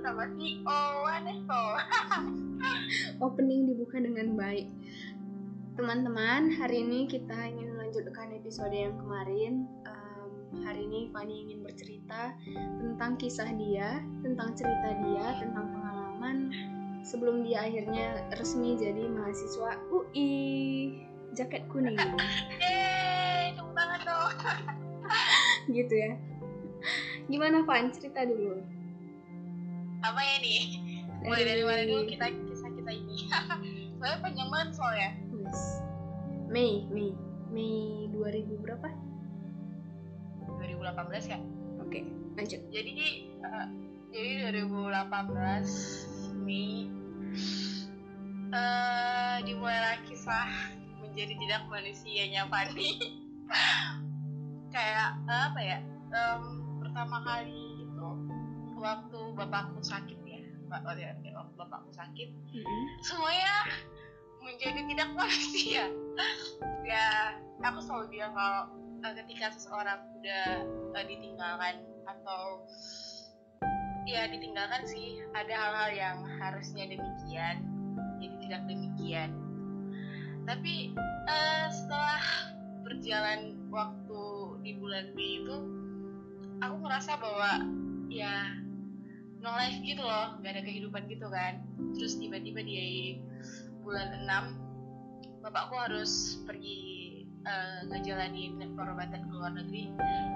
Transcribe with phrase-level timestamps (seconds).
[0.00, 1.64] bersama si Owanesto.
[3.28, 4.72] Opening dibuka dengan baik.
[5.76, 9.68] Teman-teman, hari ini kita ingin melanjutkan episode yang kemarin.
[9.84, 12.32] Um, hari ini Fani ingin bercerita
[12.80, 16.48] tentang kisah dia, tentang cerita dia, tentang pengalaman
[17.04, 20.32] sebelum dia akhirnya resmi jadi mahasiswa UI
[21.36, 22.00] jaket kuning
[22.64, 24.32] Yeay, tunggu banget dong.
[25.76, 26.16] gitu ya
[27.28, 28.79] gimana Van cerita dulu
[30.00, 30.62] Apa ya nih?
[31.20, 33.28] Mulai dari mana dulu kita kisah kita ini?
[34.00, 35.10] Soalnya panjang banget soalnya.
[35.36, 35.60] Wes.
[36.48, 37.12] Mei Mei
[37.52, 38.88] Mei 2000 berapa
[40.58, 41.38] 2018 ya.
[41.78, 42.00] oke
[42.34, 42.92] lanjut Jadi
[43.38, 43.66] eh,
[44.10, 44.30] jadi
[44.64, 46.88] 2018 Mei
[48.50, 50.48] eh dimulailah kisah
[50.98, 52.90] menjadi tidak manusianya Fani.
[54.74, 55.78] Kayak eh, apa ya?
[56.10, 56.42] em,
[56.82, 58.08] pertama kali itu
[58.80, 60.40] waktu bapakku sakit ya.
[60.70, 62.82] Ba- oh ya, ya, waktu bapakku sakit Mm-mm.
[63.02, 63.54] semuanya
[64.40, 65.84] menjadi tidak manusia
[66.90, 68.62] ya aku selalu bilang kalau
[69.04, 70.46] eh, ketika seseorang udah
[70.96, 72.64] eh, ditinggalkan atau
[74.08, 77.62] ya ditinggalkan sih ada hal-hal yang harusnya demikian
[78.18, 79.30] jadi tidak demikian
[80.48, 80.94] tapi
[81.28, 82.22] eh, setelah
[82.82, 84.22] berjalan waktu
[84.66, 85.56] di bulan Mei itu
[86.60, 87.52] aku ngerasa bahwa
[88.10, 88.59] ya
[89.40, 91.64] no life gitu loh gak ada kehidupan gitu kan.
[91.96, 93.16] Terus tiba-tiba di
[93.80, 96.78] bulan 6 bapakku harus pergi
[97.48, 99.88] eh, ngejalanin pengobatan ke luar negeri.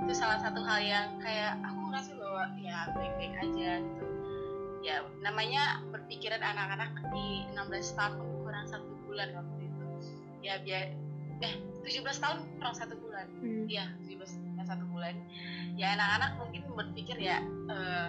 [0.04, 4.06] Itu salah satu hal yang kayak aku ngerasa bahwa ya baik-baik aja gitu.
[4.84, 9.84] Ya namanya berpikiran anak-anak di 16 tahun kurang satu bulan waktu itu.
[10.44, 10.96] Ya biar
[11.44, 13.28] eh 17 tahun kurang satu bulan.
[13.44, 13.68] Hmm.
[13.68, 15.12] Iya, 17 satu bulan.
[15.76, 18.08] Ya anak-anak mungkin berpikir ya eh,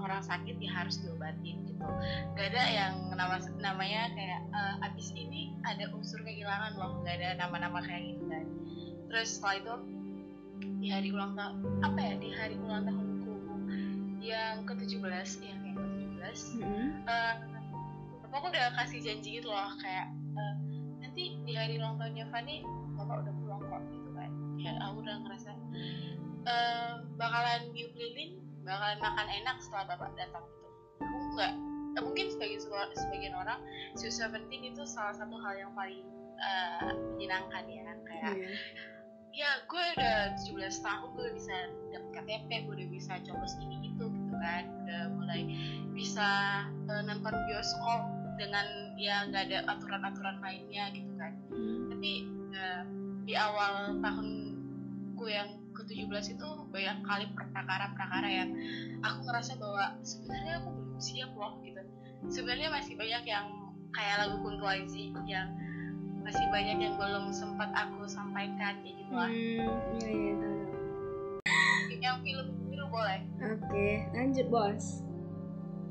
[0.00, 1.84] orang sakit ya harus diobatin gitu.
[2.34, 7.36] Gak ada yang nama namanya kayak eh, abis ini ada unsur kehilangan loh, gak ada
[7.36, 8.44] nama-nama kayak gitu kan.
[9.12, 9.74] Terus setelah itu
[10.80, 13.32] di hari ulang tahun apa ya di hari ulang tahunku
[14.20, 16.88] yang ke-17 yang yang ke-17 Mm-mm.
[17.08, 17.34] eh
[18.24, 20.54] bapakku udah kasih janji gitu loh kayak eh,
[21.00, 22.64] nanti di hari ulang tahunnya Fani
[22.96, 24.30] bapak udah pulang kok gitu kan
[24.60, 25.50] ya aku udah ngerasa
[26.48, 30.68] eh bakalan gift lilin bakalan makan enak setelah bapak datang gitu
[31.02, 31.52] aku nggak
[31.98, 32.58] eh, mungkin sebagai
[32.94, 33.58] sebagian orang
[33.98, 36.06] Sweet Seventeen itu salah satu hal yang paling
[36.38, 38.50] eh, menyenangkan ya kayak Iya.
[39.30, 41.54] ya gue udah 17 tahun gue udah bisa
[41.90, 45.40] dapet KTP gue udah bisa coblos ini itu gitu kan udah mulai
[45.90, 46.28] bisa
[46.86, 48.00] eh, nonton bioskop
[48.38, 48.66] dengan
[48.96, 51.90] ya nggak ada aturan-aturan lainnya gitu kan Hmm.
[51.90, 52.12] tapi
[52.50, 52.82] eh,
[53.26, 58.50] di awal tahunku yang ke-17 itu banyak kali perkara-perkara yang
[59.00, 61.80] aku ngerasa bahwa sebenarnya aku belum siap loh gitu.
[62.28, 63.46] Sebenarnya masih banyak yang
[63.96, 65.48] kayak lagu Kunto Aji yang
[66.20, 69.30] masih banyak yang belum sempat aku sampaikan kayak gitu lah.
[69.32, 70.34] Hmm, iya iya
[72.00, 73.20] yang film biru boleh.
[73.44, 75.04] Oke, lanjut bos.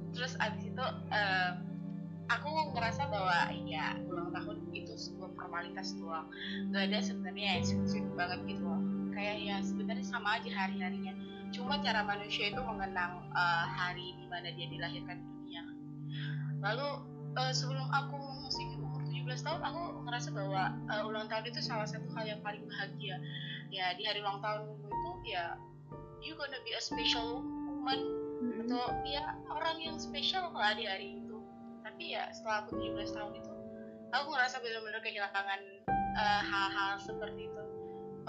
[0.10, 1.52] terus abis itu eh,
[2.34, 6.26] aku ngerasa bahwa ya ulang tahun itu sebuah formalitas doang.
[6.74, 11.14] Gak ada sebenarnya yang sweet banget gitu loh kayak ya sebenarnya sama aja hari harinya
[11.50, 15.64] cuma cara manusia itu mengenang eh, hari di mana dia dilahirkan di dunia.
[16.62, 16.90] Lalu
[17.38, 21.90] eh, sebelum aku memasuki umur 17 tahun aku ngerasa bahwa eh, ulang tahun itu salah
[21.90, 23.18] satu hal yang paling bahagia.
[23.74, 25.58] Ya di hari ulang tahun itu ya
[26.22, 28.02] you gonna be a special woman.
[28.40, 28.72] Mm-mm.
[28.72, 31.44] atau ya orang yang spesial lah di hari itu.
[31.84, 33.52] Tapi ya setelah aku 17 tahun itu
[34.14, 35.62] aku ngerasa benar-benar kehilangan
[36.18, 37.64] eh, hal-hal seperti itu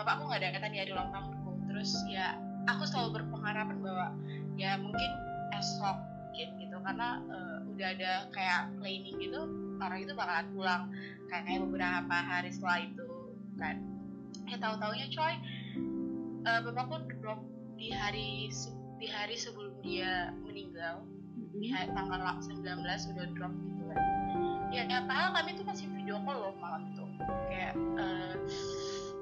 [0.00, 4.06] bapakku nggak datang di hari ulang tahunku terus ya aku selalu berpengharapan bahwa
[4.56, 5.11] ya mungkin
[5.56, 5.97] esok
[6.34, 6.77] gitu, gitu.
[6.81, 9.41] Karena eh, udah ada kayak planning gitu
[9.81, 10.83] orang itu bakalan pulang.
[11.29, 13.06] Kayak kayak beberapa hari setelah itu
[13.56, 13.76] kan.
[14.49, 15.35] Ya tahu taunya coy
[16.49, 17.41] eh, bapakku drop
[17.76, 18.50] di hari
[19.00, 21.05] di hari sebelum dia meninggal
[21.56, 21.73] di Mm-mm.
[21.73, 22.61] hari tanggal 19
[23.17, 24.00] udah drop gitu kan.
[24.70, 27.05] Ya, ya padahal kami tuh masih video call loh malam itu.
[27.49, 28.35] Kayak eh,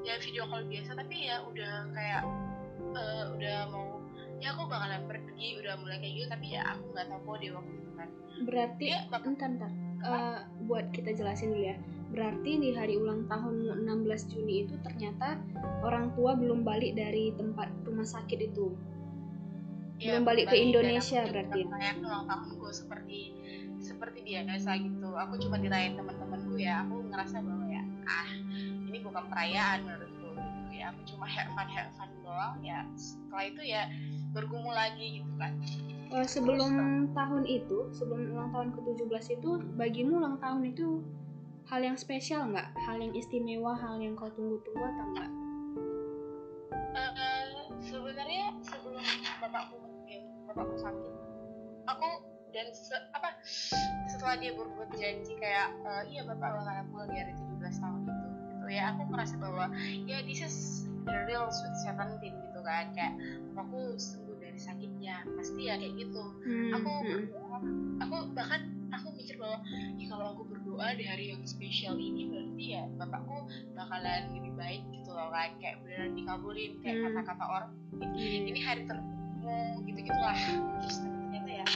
[0.09, 2.23] ya video call biasa tapi ya udah kayak
[2.97, 3.87] eh, udah mau
[4.39, 7.73] ya aku bakalan pergi udah mulai kayak gitu tapi ya aku nggak tahu kode waktu
[7.75, 8.09] itu kan
[8.39, 9.27] Berarti Iya, Bapak.
[9.29, 9.71] entar entar.
[9.99, 11.77] Eh, buat kita jelasin dulu ya.
[12.09, 15.43] Berarti di hari ulang tahunmu 16 Juni itu ternyata
[15.83, 18.79] orang tua belum balik dari tempat rumah sakit itu.
[19.99, 21.61] Ya, Belum balik ke Indonesia aku berarti.
[21.67, 23.35] kayak ulang tahunku seperti
[23.79, 28.27] seperti biasa gitu aku cuma dirayain teman-temanku ya aku ngerasa bahwa ya ah
[28.89, 33.45] ini bukan perayaan menurutku gitu ya aku cuma have fun have fun doang ya setelah
[33.47, 33.83] itu ya
[34.33, 35.55] bergumul lagi gitu kan
[36.09, 36.73] Uh, sebelum
[37.13, 41.05] tahun itu, sebelum ulang tahun ke-17 itu, bagimu ulang tahun itu
[41.69, 42.65] hal yang spesial nggak?
[42.81, 45.31] Hal yang istimewa, hal yang kau tunggu-tunggu atau enggak?
[46.97, 47.45] Eh,
[47.85, 49.05] sebenarnya sebelum
[49.37, 49.77] bapakku
[50.09, 51.13] ya, bapakku sakit
[51.89, 52.09] aku
[52.53, 53.37] dan se- apa
[54.09, 57.98] setelah dia berbuat janji kayak eh, iya bapak bakalan pulang di hari 17 tahun
[58.69, 58.93] gitu ya.
[58.93, 59.73] Aku merasa bahwa
[60.05, 62.93] ya this is the real sweet seventeen gitu kan.
[62.93, 63.17] Kayak
[63.57, 65.25] bapakku sembuh dari sakitnya.
[65.33, 66.25] Pasti ya kayak gitu.
[66.45, 67.09] Hmm, aku hmm.
[67.09, 67.59] berdoa
[68.05, 68.61] aku bahkan
[68.93, 69.65] aku mikir bahwa
[69.97, 74.83] ya kalau aku berdoa di hari yang spesial ini berarti ya bapakku bakalan lebih baik
[74.93, 75.57] gitu loh kan.
[75.65, 76.73] Kayak beneran dikabulin.
[76.85, 77.05] Kayak Hmm.
[77.09, 77.73] kata-kata orang
[78.15, 78.53] Iya.
[78.53, 80.39] ini hari terbaikmu gitu gitulah
[80.85, 81.67] terus ternyata ya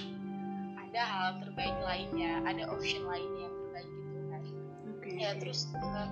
[0.76, 3.48] ada hal terbaik lainnya ada option lainnya
[5.22, 6.10] ya terus eh,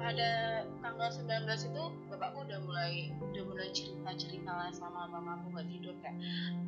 [0.00, 0.30] pada
[0.80, 5.94] tanggal 19 itu bapakku udah mulai udah mulai cerita cerita lah sama mamaku nggak tidur
[6.00, 6.16] kayak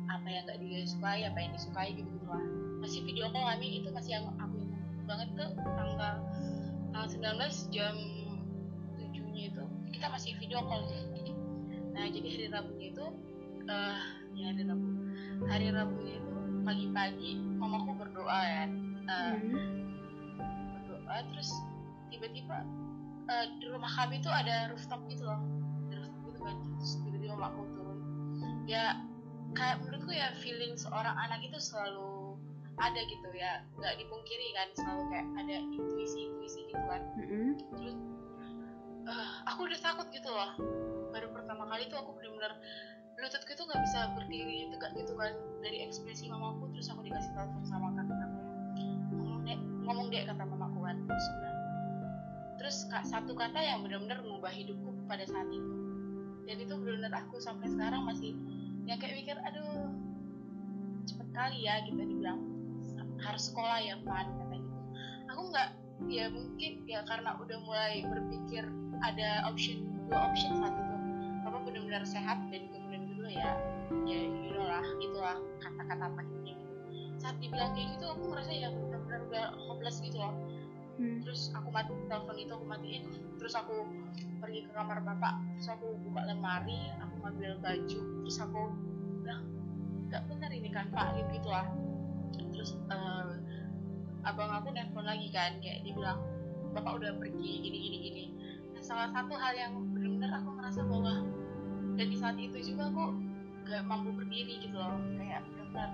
[0.05, 2.45] apa yang nggak dia sukai apa yang disukai gitu gitu lah
[2.85, 4.61] masih video call kami itu masih yang aku
[5.09, 6.13] banget tuh tanggal
[6.93, 7.07] tanggal
[7.41, 7.95] 19 jam
[9.01, 10.85] 7 nya itu kita masih video call
[11.97, 13.05] nah jadi hari Rabunya itu
[13.65, 13.99] eh
[14.37, 14.87] ya hari Rabu
[15.49, 18.71] hari Rabunya itu pagi-pagi mamaku berdoa kan
[19.05, 19.84] Eh, Hmm.
[21.15, 21.49] Berdoa terus
[22.11, 22.57] tiba-tiba
[23.31, 25.39] eh, di rumah kami tuh ada rooftop gitu loh.
[25.87, 27.99] Ada rooftop gitu kan terus tiba-tiba mamaku turun.
[28.67, 28.99] Ya
[29.55, 32.35] kayak menurutku ya feeling seorang anak itu selalu
[32.75, 33.63] ada gitu ya.
[33.79, 37.01] Nggak dipungkiri kan selalu kayak ada intuisi-intuisi gitu kan.
[37.79, 37.95] Terus
[39.07, 40.51] eh, aku udah takut gitu loh.
[41.15, 42.59] Baru pertama kali tuh aku bener-bener
[43.15, 45.31] lututku tuh nggak bisa berdiri tegak gitu kan.
[45.63, 48.27] Dari ekspresi mamaku terus aku dikasih telepon sama namanya
[49.15, 50.43] ngomong dek ngomong dek kata
[50.93, 51.55] terus bilang
[52.65, 55.73] terus satu kata yang bener-bener mengubah hidupku pada saat itu.
[56.49, 58.33] Dan itu bener-bener aku sampai sekarang masih
[58.89, 59.85] yang kayak mikir aduh
[61.05, 62.41] cepet kali ya kita dibilang.
[63.21, 64.81] Harus sekolah ya Pan kata gitu.
[65.29, 65.69] Aku nggak
[66.09, 68.65] ya mungkin ya karena udah mulai berpikir
[69.05, 70.95] ada option dua option saat itu
[71.45, 73.51] papa benar-benar sehat dan kemudian kedua ya
[74.09, 76.65] ya you know lah itulah kata-kata gitu.
[77.21, 80.33] Saat dibilang kayak gitu aku merasa ya benar-benar udah hopeless gitu loh
[80.95, 81.19] Hmm.
[81.19, 83.03] terus aku mati telepon itu aku matiin.
[83.35, 83.83] Terus aku
[84.39, 85.35] pergi ke kamar bapak.
[85.59, 87.99] Terus aku buka lemari aku ngambil baju.
[88.23, 88.61] Terus aku
[89.23, 89.43] bilang
[90.07, 91.67] nggak benar ini kan pak gitu gitulah.
[92.55, 93.31] Terus eh,
[94.23, 96.19] abang aku nelfon lagi kan kayak dia bilang
[96.71, 98.25] bapak udah pergi gini gini gini.
[98.71, 101.13] Nah, salah satu hal yang benar-benar aku ngerasa bahwa
[101.95, 103.15] dan di saat itu juga aku
[103.67, 104.99] gak mampu berdiri gitu loh.
[105.19, 105.91] Kayak benar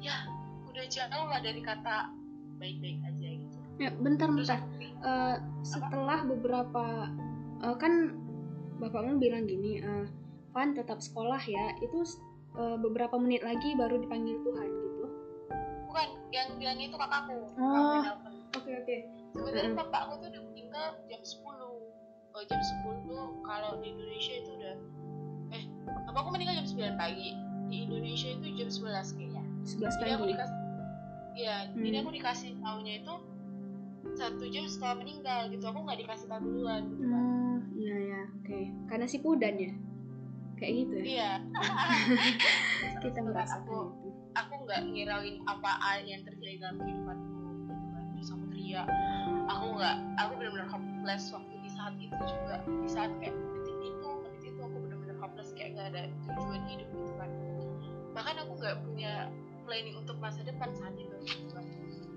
[0.00, 0.28] ya
[0.68, 2.12] udah jauh lah dari kata
[2.60, 3.26] baik-baik aja
[3.76, 4.60] Ya, bentar bentar.
[4.98, 7.12] Eh, setelah beberapa
[7.60, 8.16] eh, kan
[8.76, 10.06] bapakmu bilang gini, eh,
[10.50, 11.76] Van tetap sekolah ya.
[11.78, 12.00] Itu
[12.54, 14.84] eh, beberapa menit lagi baru dipanggil Tuhan gitu.
[15.86, 18.04] bukan yang bilang itu kakakku Oh.
[18.52, 18.96] Oke oke.
[19.32, 19.80] sebenarnya Mm-mm.
[19.80, 21.40] bapakku tuh udah meninggal jam 10
[22.32, 24.74] oh, jam 10 tuh kalau di Indonesia itu udah
[25.52, 25.62] eh
[26.04, 27.32] bapakku meninggal jam 9 pagi
[27.66, 30.32] di Indonesia itu jam 11 kayaknya 11 jadi aku pagi.
[30.32, 30.58] dikasih
[31.34, 31.80] iya Hmm.
[31.80, 33.14] jadi aku dikasih tahunya itu
[34.16, 35.64] satu jam setelah meninggal gitu.
[35.68, 38.60] Aku nggak dikasih tahu duluan gitu kan Oh, iya ya, oke.
[38.88, 39.72] Karena si Pudan ya.
[40.56, 41.04] Kayak gitu ya.
[41.04, 41.30] iya.
[43.04, 44.08] Kita merasakan aku itu.
[44.32, 45.70] aku nggak ngirauin apa
[46.08, 47.28] yang terjadi dalam kehidupanku
[47.68, 48.04] gitu kan.
[48.16, 48.88] Terus aku teriak.
[49.52, 52.56] Aku nggak aku benar-benar hopeless waktu di saat itu juga.
[52.64, 56.02] Di saat kayak detik itu menit itu aku benar-benar hopeless kayak nggak ada
[56.32, 57.30] tujuan hidup gitu kan.
[58.16, 59.12] Bahkan aku nggak punya
[59.68, 61.66] planning untuk masa depan saat itu gitu kan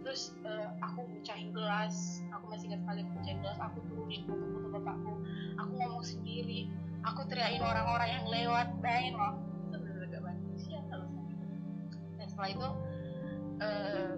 [0.04, 2.24] terus eh, aku mecahin gelas.
[2.36, 3.60] Aku masih ingat sekali aku mecahin gelas.
[3.60, 5.14] Aku turunin foto-foto bapakku.
[5.60, 6.72] Aku ngomong sendiri.
[7.08, 8.68] Aku teriakin orang-orang yang lewat.
[8.84, 9.34] Bayangin loh.
[9.70, 11.46] Itu benar-benar gak manusia kalau saat itu
[12.20, 12.68] dan setelah itu
[13.64, 14.12] eh,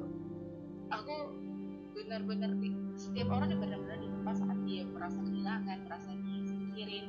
[0.89, 1.15] aku
[1.91, 2.51] benar-benar
[2.97, 7.05] setiap orang yang benar-benar tempat saat dia merasa kehilangan merasa disingkirin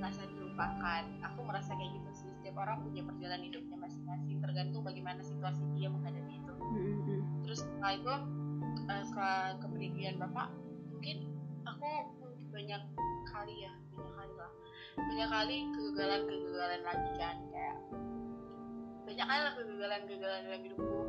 [0.00, 2.28] merasa dilupakan aku merasa kayak gitu sih.
[2.40, 4.36] Setiap orang punya perjalanan hidupnya masing-masing.
[4.40, 6.43] Tergantung bagaimana situasi dia menghadapi
[6.74, 7.18] Mm-mm.
[7.46, 8.14] terus setelah itu
[8.84, 10.48] eh, setelah kepergian bapak
[10.90, 11.16] mungkin
[11.64, 11.90] aku
[12.50, 12.82] banyak
[13.24, 14.50] kali ya banyak kali lah
[14.94, 17.76] banyak kali kegagalan-kegagalan lagi kan kayak
[19.04, 21.00] banyak kali lah kegagalan-kegagalan dalam hidupku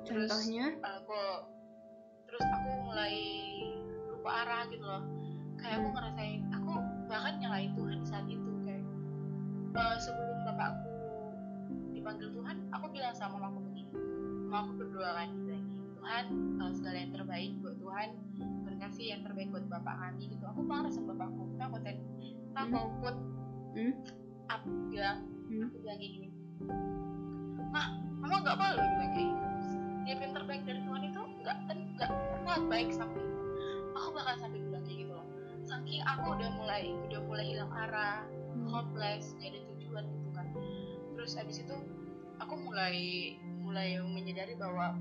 [0.00, 1.20] terus Contohnya, aku
[2.24, 3.16] terus aku mulai
[4.08, 5.02] lupa arah gitu loh
[5.60, 5.96] kayak aku Hmm.
[5.96, 6.72] ngerasain aku
[7.04, 8.84] bahkan nyalain Tuhan di saat itu kayak
[9.76, 10.88] eh, sebelum bapakku
[11.92, 13.69] dipanggil Tuhan aku bilang sama mamaku
[14.50, 15.58] begini mamaku berdoa kan lagi.
[16.00, 16.24] Tuhan
[16.58, 18.08] eh, segala yang terbaik buat Tuhan.
[18.66, 20.44] Berkasih yang terbaik buat bapak kami gitu.
[20.50, 21.42] Aku marah sama bapakku.
[21.54, 21.96] Aku ten?
[22.58, 22.98] Aku Hmm.
[22.98, 23.16] put
[23.78, 23.94] Hmm.
[24.50, 25.70] aku bilang Hmm.
[25.70, 26.28] aku bilang kayak gini.
[27.70, 27.86] Nah
[28.18, 29.46] mama nggak boleh bilang kayak gitu.
[30.02, 33.22] Dia yang terbaik dari Tuhan itu nggak nggak pernah baik sampai
[33.94, 35.26] aku bakal sampai bilang kayak gitu loh.
[35.62, 38.26] Saking aku udah mulai udah mulai hilang arah
[38.66, 40.46] hopeless gak ada tujuan gitu kan.
[41.14, 41.76] Terus abis itu
[42.42, 42.98] aku mulai
[43.70, 44.98] mulai menyadari bahwa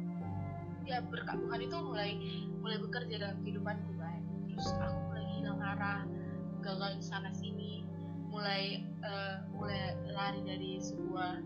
[0.86, 2.12] ya berkat Tuhan itu mulai
[2.62, 4.22] mulai bekerja dalam kehidupanku kan
[4.54, 6.06] terus aku mulai hilang arah
[6.62, 7.82] gagal di sana sini
[8.30, 11.42] mulai uh, mulai lari dari sebuah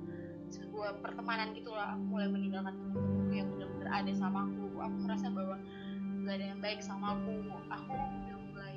[0.51, 4.65] sebuah pertemanan gitu lah aku mulai meninggalkan teman-temanku yang benar-benar ada sama aku.
[4.77, 5.57] Aku merasa bahwa
[6.23, 7.33] gak ada yang baik sama aku.
[7.73, 8.75] Aku udah mulai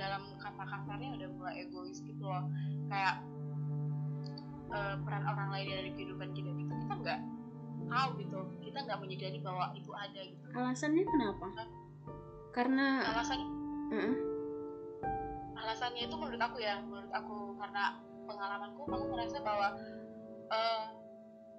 [0.00, 2.48] dalam kata kasarnya udah mulai egois gitu loh.
[2.88, 3.20] Kayak
[4.72, 6.72] uh, peran orang lain dari kehidupan kita gitu.
[6.72, 7.20] Kita nggak
[7.88, 8.40] tahu gitu.
[8.62, 10.44] Kita nggak menyadari bahwa itu ada gitu.
[10.54, 11.46] Alasannya kenapa?
[12.52, 13.48] Karena alasannya
[13.88, 14.16] uh -uh.
[15.58, 17.56] alasannya itu menurut aku ya menurut aku.
[17.58, 19.68] Karena pengalamanku aku merasa bahwa
[20.52, 20.84] uh,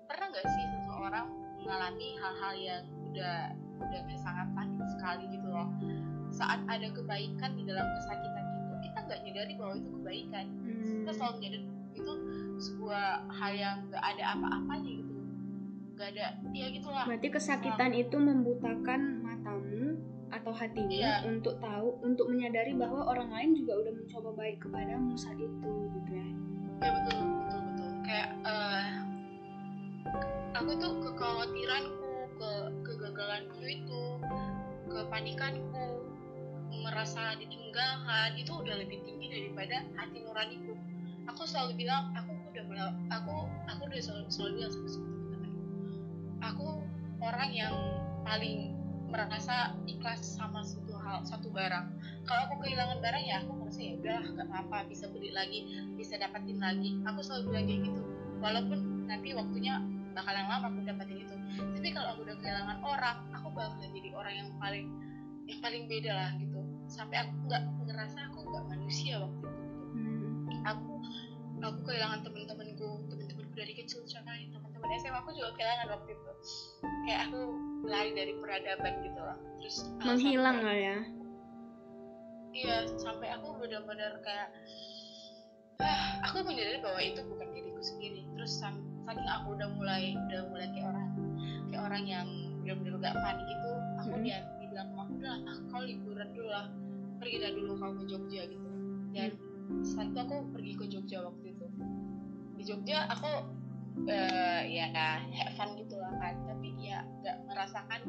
[0.06, 1.28] pernah nggak sih seseorang
[1.60, 5.70] mengalami hal-hal yang udah udah sangat sakit sekali gitu loh.
[6.30, 10.46] Saat ada kebaikan di dalam kesakitan itu kita nggak nyadari bahwa itu kebaikan.
[10.62, 11.04] Hmm.
[11.04, 11.66] kita selalu nyadari
[11.98, 12.14] itu
[12.60, 15.09] sebuah hal yang nggak ada apa-apanya gitu
[16.00, 16.28] nggak ada.
[16.56, 17.04] Ya gitulah.
[17.04, 20.00] Berarti kesakitan nah, itu membutakan matamu
[20.32, 21.28] atau hatimu iya.
[21.28, 26.12] untuk tahu untuk menyadari bahwa orang lain juga udah mencoba baik kepadamu saat itu gitu
[26.16, 26.28] ya?
[26.80, 27.90] Ya betul betul betul.
[28.08, 28.88] Kayak uh,
[30.56, 32.52] aku tuh kekhawatiranku ke
[32.88, 34.02] kegagalanku itu
[34.88, 35.84] kepanikanku
[36.80, 40.80] merasa ditinggalkan itu udah lebih tinggi daripada hati nuraniku.
[41.28, 43.36] Aku selalu bilang aku udah aku
[43.68, 45.19] aku udah selalu, selalu bilang sama
[46.44, 46.84] aku
[47.20, 47.74] orang yang
[48.24, 48.76] paling
[49.10, 51.90] merasa ikhlas sama satu hal satu barang.
[52.30, 55.66] Kalau aku kehilangan barang ya aku merasa ya udah gak apa-apa bisa beli lagi
[55.98, 57.02] bisa dapatin lagi.
[57.10, 58.02] Aku selalu bilang kayak gitu.
[58.40, 58.80] Walaupun
[59.10, 59.82] nanti waktunya
[60.14, 61.36] bakalan lama aku dapatin itu.
[61.58, 64.88] Tapi kalau aku udah kehilangan orang aku bakal jadi orang yang paling
[65.50, 66.62] yang paling beda lah gitu.
[66.86, 69.60] Sampai aku nggak ngerasa aku nggak manusia waktu itu
[69.98, 70.62] hmm.
[70.66, 70.94] aku
[71.60, 74.48] aku kehilangan temen-temenku temen-temenku dari kecil contohnya
[74.80, 76.32] teman-teman SMA aku juga kehilangan waktu itu.
[77.06, 77.42] Kayak aku
[77.84, 80.98] lari dari peradaban gitu lah terus menghilang lah ya?
[82.56, 84.50] Iya sampai aku benar-benar kayak
[85.84, 88.24] ah, aku menyadari bahwa itu bukan diriku sendiri.
[88.40, 91.08] Terus saking aku udah mulai udah mulai kayak orang
[91.70, 92.28] kayak orang yang
[92.64, 94.26] benar-benar gak panik gitu aku hmm.
[94.30, 94.38] dia
[94.70, 96.68] bilang mau udah ah, kau liburan dulu lah.
[97.20, 98.68] Pergi dah dulu kau ke Jogja gitu.
[99.12, 99.30] Dan
[99.84, 101.68] setelah itu aku pergi ke Jogja waktu itu.
[102.56, 103.59] Di Jogja aku
[104.08, 106.36] uh, ya have fun gitu lah kan.
[106.48, 108.02] Tapi ya nggak merasakan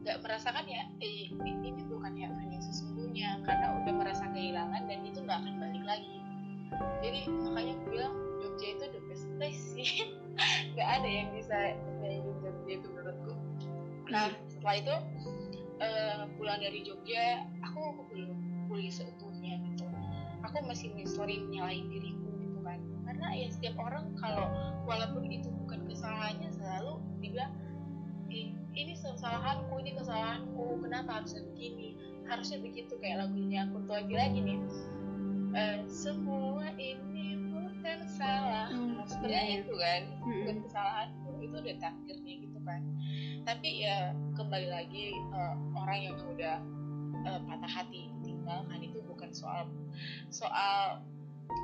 [0.00, 3.30] nggak merasakan ya eh, ini bukan have fun yang sesungguhnya.
[3.46, 6.16] Karena udah merasa kehilangan dan itu nggak akan balik lagi.
[7.02, 9.90] Jadi makanya aku bilang Jogja itu the best place sih.
[10.72, 11.56] Nggak ada yang bisa
[12.00, 13.34] nyanyiin Jogja itu menurutku.
[14.08, 14.30] Nah.
[14.60, 14.96] Setelah itu
[15.80, 19.88] uh, pulang dari Jogja aku belum pulih seutuhnya gitu.
[20.44, 22.19] Aku masih sering nyalain kan
[23.20, 24.48] karena ya setiap orang kalau
[24.88, 27.52] walaupun itu bukan kesalahannya selalu dibilang
[28.72, 34.38] ini kesalahanku ini kesalahanku kenapa harusnya begini harusnya begitu kayak lagunya aku tuh lagi lagi
[34.40, 34.58] nih
[35.52, 39.60] uh, semua ini bukan salah hmm, sebenarnya yeah.
[39.60, 40.32] itu kan hmm.
[40.40, 42.80] bukan kesalahanku itu udah takdirnya gitu kan
[43.44, 46.56] tapi ya kembali lagi uh, orang yang udah
[47.28, 49.68] uh, patah hati ditinggalkan itu bukan soal
[50.32, 51.04] soal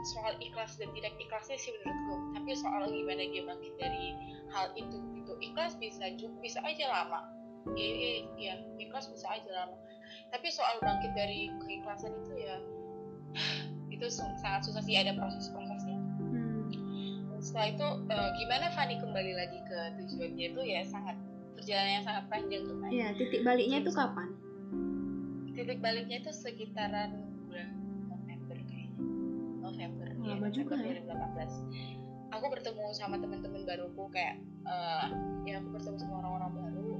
[0.06, 2.14] soal ikhlas dan tidak ikhlasnya sih menurutku.
[2.38, 4.06] Tapi soal gimana dia bangkit dari
[4.54, 7.20] hal itu itu ikhlas bisa juga bisa aja lama.
[7.74, 9.76] Iya ya ikhlas bisa aja lama.
[10.30, 12.56] Tapi soal bangkit dari keikhlasan itu ya
[13.94, 14.94] itu sangat susah sih.
[14.94, 17.42] Ada proses-prosesnya hmm.
[17.42, 21.16] setelah itu uh, gimana Fanny kembali lagi ke tujuannya itu ya sangat
[21.56, 24.28] perjalanan yang sangat panjang tuh iya titik baliknya itu kapan?
[25.56, 27.25] titik baliknya itu sekitaran
[30.26, 31.00] November ya, lama juga ya.
[31.06, 35.06] 2018 aku bertemu sama teman-teman baruku kayak uh,
[35.46, 36.90] ya aku bertemu sama orang-orang baru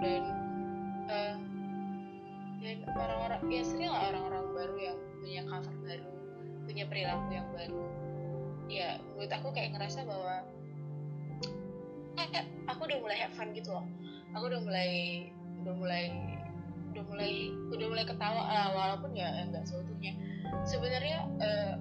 [0.00, 0.22] dan
[1.10, 1.36] uh,
[2.60, 6.10] dan orang-orang ya sering lah orang-orang baru yang punya cover baru
[6.70, 7.82] punya perilaku yang baru.
[8.70, 10.46] Ya menurut aku kayak ngerasa bahwa
[12.14, 13.82] eh, aku udah mulai have fun gitu loh.
[14.38, 14.90] Aku udah mulai
[15.66, 16.04] udah mulai
[16.94, 17.32] udah mulai
[17.74, 20.14] udah mulai ketawa lah walaupun ya enggak seutuhnya.
[20.62, 21.74] Sebenarnya uh,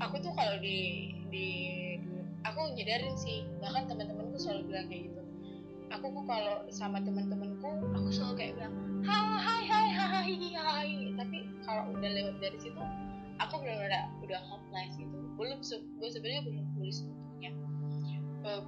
[0.00, 1.48] aku tuh kalau di di
[2.46, 5.22] aku nyadarin sih bahkan teman-temanku selalu bilang kayak gitu.
[5.92, 8.74] Aku kok kalau sama teman-temanku aku selalu kayak bilang
[9.04, 12.82] hai hai hai hai hai tapi kalau udah lewat dari situ
[13.38, 15.16] aku benar-benar udah hopeless gitu.
[15.34, 17.50] Belum gue sebenarnya belum tulis sebetulnya
[18.46, 18.62] uh,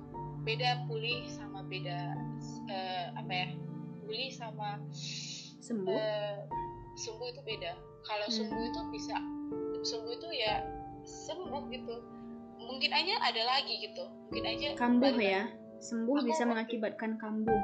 [0.47, 2.15] beda pulih sama beda
[2.71, 3.49] uh, apa ya
[4.07, 4.79] pulih sama
[5.63, 5.95] sembuh?
[5.95, 6.39] uh,
[6.97, 7.73] sembuh itu beda.
[8.07, 8.37] Kalau hmm.
[8.39, 9.17] sembuh itu bisa
[9.87, 10.76] sembuh itu ya
[11.07, 11.97] sembuh gitu.
[12.61, 14.05] Mungkin aja ada lagi gitu.
[14.29, 15.49] Mungkin aja kambuh ya.
[15.79, 17.63] Sembuh aku, bisa mengakibatkan kambuh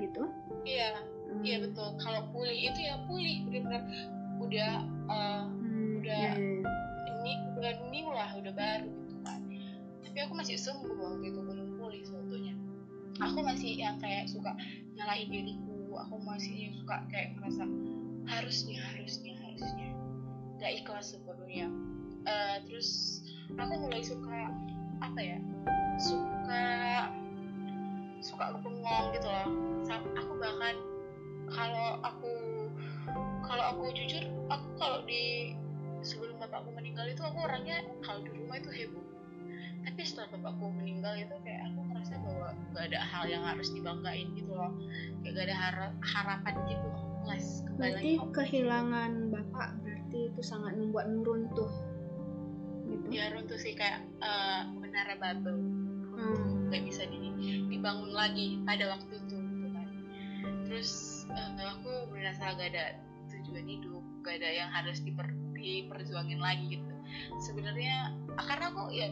[0.00, 0.24] gitu?
[0.64, 1.42] Iya hmm.
[1.44, 1.88] iya betul.
[2.00, 3.84] Kalau pulih itu ya pulih benar-benar
[4.38, 4.72] udah
[5.10, 6.36] uh, hmm, udah yeah.
[7.18, 9.40] Ini udah new lah udah baru gitu kan.
[10.06, 12.56] Tapi aku masih sembuh waktu itu belum pulih sebetulnya
[13.18, 14.54] aku masih yang kayak suka
[14.94, 15.98] nyalahin diriku.
[16.06, 17.66] Aku masih suka kayak merasa
[18.30, 19.88] harusnya harusnya harusnya.
[20.58, 21.70] Gak ikhlas sepenuhnya
[22.28, 23.20] uh, terus
[23.56, 24.52] aku mulai suka
[25.00, 25.38] apa ya
[25.98, 26.64] suka
[28.20, 29.48] suka bengong gitu loh.
[29.88, 30.76] Aku bahkan
[31.48, 32.32] kalau aku
[33.48, 35.56] kalau aku jujur aku kalau di
[36.04, 39.06] sebelum bapakku meninggal itu aku orangnya kalau di rumah itu heboh.
[39.88, 44.28] Tapi setelah bapakku meninggal itu kayak aku merasa bahwa gak ada hal yang harus dibanggain
[44.36, 44.70] gitu loh.
[45.24, 46.88] Kayak gak ada harap, harapan gitu
[47.28, 51.87] hopeless berarti kehilangan bapak berarti itu sangat membuat runtuh gitu
[53.08, 56.68] ya runtuh sih kayak uh, menara Babel hmm.
[56.68, 57.18] nggak bisa di,
[57.72, 59.88] dibangun lagi pada waktu itu gitu kan.
[60.68, 63.00] Terus uh, aku merasa gak ada
[63.32, 66.92] tujuan hidup gak ada yang harus diper, diperjuangin lagi gitu.
[67.40, 69.08] Sebenarnya karena aku ya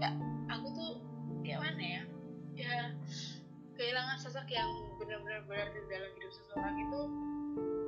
[0.52, 0.92] aku tuh
[1.40, 2.02] ya mana ya?
[2.56, 2.76] Ya
[3.76, 4.68] kehilangan sosok yang
[5.00, 7.00] benar-benar berarti dalam hidup seseorang itu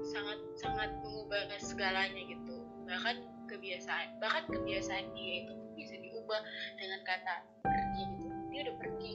[0.09, 2.65] sangat sangat mengubah segalanya gitu.
[2.89, 3.17] Bahkan
[3.49, 5.68] kebiasaan bahkan kebiasaan dia itu
[6.77, 8.27] dengan kata pergi gitu.
[8.53, 9.13] Dia udah pergi.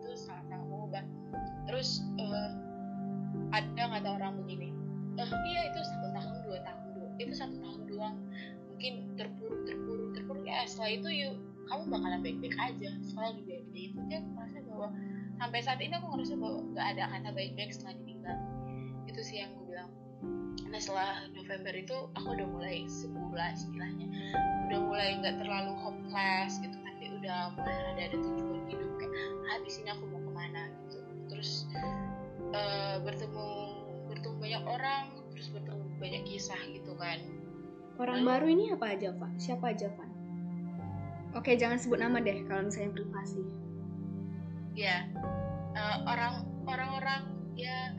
[0.00, 1.04] Itu sangat sangat mengubah.
[1.64, 2.50] Terus uh,
[3.96, 4.70] ada orang begini
[5.18, 8.16] oh iya itu satu tahun dua tahun dua itu satu tahun doang.
[8.72, 10.44] Mungkin terpuruk terpuruk terpuruk.
[10.48, 11.34] Ya setelah itu yuk
[11.68, 12.90] kamu bakalan baik-baik aja.
[13.04, 14.88] Selalu di dia itu dia merasa bahwa
[15.36, 18.38] sampai saat ini aku ngerasa bahwa gak ada kata baik-baik setelah ditinggal.
[19.04, 19.90] Itu sih yang gue bilang
[20.70, 24.06] nah setelah November itu aku udah mulai sebulan istilahnya.
[24.70, 29.14] Udah mulai nggak terlalu hopeless gitu tapi udah mulai ada ada tujuan hidup kayak
[29.50, 30.62] habis ini aku mau ke mana?
[30.86, 30.98] gitu.
[31.30, 31.50] Terus
[32.54, 33.48] uh, bertemu
[34.10, 37.18] bertemu banyak orang terus bertemu banyak kisah gitu kan.
[38.00, 39.30] Orang Lalu, baru ini apa aja pak?
[39.36, 40.08] Siapa aja pak?
[41.36, 43.42] Oke jangan sebut nama deh kalau misalnya privasi.
[44.74, 45.06] Ya
[45.74, 47.22] uh, orang orang-orang
[47.58, 47.94] ya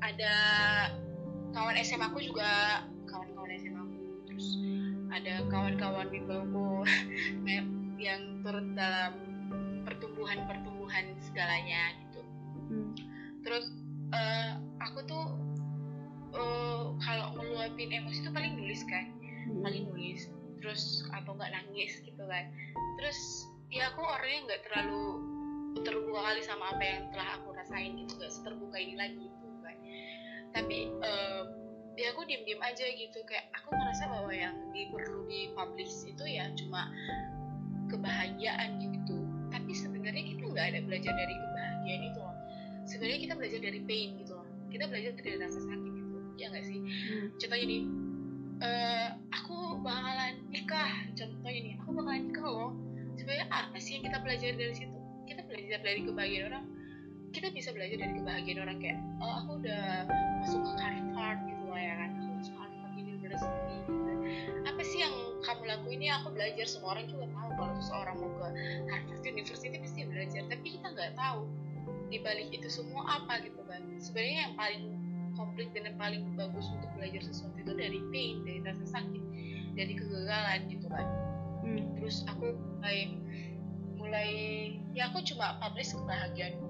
[0.00, 0.34] ada
[1.52, 3.98] kawan SMA aku juga kawan-kawan SMA aku.
[4.30, 4.46] Terus
[5.10, 6.84] ada kawan-kawan bimbelku
[8.00, 9.12] yang turut dalam
[9.84, 12.20] pertumbuhan-pertumbuhan segalanya gitu.
[12.70, 12.94] Hmm.
[13.42, 13.66] terus
[14.14, 15.26] uh, aku tuh
[16.38, 19.10] uh, kalau ngeluapin emosi itu paling nulis kan.
[19.48, 19.64] Hmm.
[19.64, 20.30] paling nulis.
[20.60, 22.48] Terus atau nggak nangis gitu kan.
[23.00, 25.04] Terus ya aku orangnya nggak terlalu
[25.86, 28.12] terbuka kali sama apa yang telah aku rasain gitu.
[28.18, 29.29] Gak seterbuka ini lagi
[30.50, 31.42] tapi uh,
[31.94, 33.18] ya aku diem diem aja gitu.
[33.26, 36.90] Kayak aku ngerasa bahwa yang di, perlu dipublish itu ya cuma
[37.90, 39.18] kebahagiaan gitu.
[39.50, 42.36] Tapi sebenarnya kita nggak ada belajar dari kebahagiaan itu loh.
[42.86, 44.46] Sebenarnya kita belajar dari pain gitu loh.
[44.70, 46.18] Kita belajar dari rasa sakit gitu.
[46.38, 46.78] Ya nggak sih?
[46.80, 47.26] Hmm.
[47.36, 47.82] contohnya nih
[48.62, 50.92] uh, aku bakalan nikah.
[51.18, 52.70] Contohnya nih aku bakalan nikah loh.
[53.18, 54.98] Sebenarnya apa sih yang kita belajar dari situ?
[55.28, 56.66] Kita belajar dari kebahagiaan orang
[57.30, 60.06] kita bisa belajar dari kebahagiaan orang kayak oh aku udah
[60.42, 64.12] masuk ke Harvard gitu lah ya kan aku masuk Harvard University gitu.
[64.66, 65.14] Apa sih yang
[65.46, 65.98] kamu lakuin?
[66.02, 68.48] Ini aku belajar semua orang juga tahu kalau seseorang mau ke
[68.90, 71.40] Harvard University pasti belajar tapi kita nggak tahu
[72.10, 73.82] di balik itu semua apa gitu kan.
[74.02, 74.84] Sebenarnya yang paling
[75.38, 79.24] komplit dan yang paling bagus untuk belajar sesuatu itu dari pain dari rasa sakit
[79.78, 81.06] dari kegagalan gitu kan.
[81.60, 81.92] Hmm.
[82.00, 83.20] terus aku mulai
[84.00, 84.30] mulai
[84.96, 86.69] ya aku cuma publish kebahagiaan doang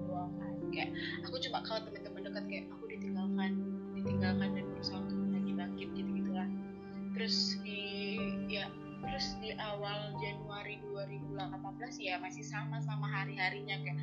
[0.71, 0.89] kayak
[1.27, 3.51] aku cuma kalau teman-teman dekat kayak aku ditinggalkan
[3.93, 6.47] ditinggalkan dan berusaha untuk lagi bangkit gitu gitulah
[7.13, 7.81] terus di
[8.47, 8.65] ya
[9.01, 11.33] terus di awal Januari 2018
[11.99, 13.97] ya masih sama sama hari harinya kayak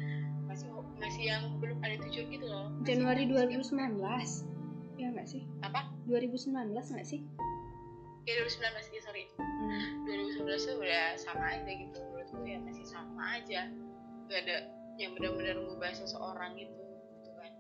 [0.51, 2.67] masih masih yang belum ada tujuan gitu loh.
[2.83, 4.01] Masih Januari 2019
[4.99, 5.43] ya nggak sih?
[5.63, 5.87] Apa?
[6.11, 7.21] 2019 nggak sih?
[8.27, 9.25] Ya 2019 ya sorry.
[9.39, 10.05] Hmm.
[10.05, 13.71] 2019 tuh udah sama aja gitu menurutku ya masih sama aja.
[14.29, 14.57] Gak ada
[14.99, 16.83] yang benar-benar mengubah seseorang itu
[17.23, 17.53] gitu kan.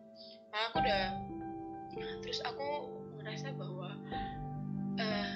[0.51, 1.05] Nah aku udah
[2.22, 2.68] terus aku
[3.18, 3.94] merasa bahwa
[4.98, 5.31] uh,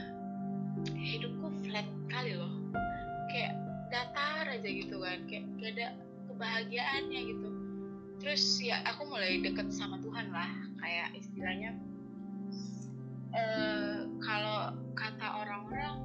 [0.99, 2.53] hidupku flat kali loh.
[3.31, 3.57] Kayak
[3.89, 5.89] datar aja gitu kan kayak gak ada
[6.27, 7.49] kebahagiaannya gitu.
[8.19, 10.51] Terus ya aku mulai deket sama Tuhan lah
[10.83, 11.79] kayak istilahnya
[13.33, 15.97] uh, kalau kata orang-orang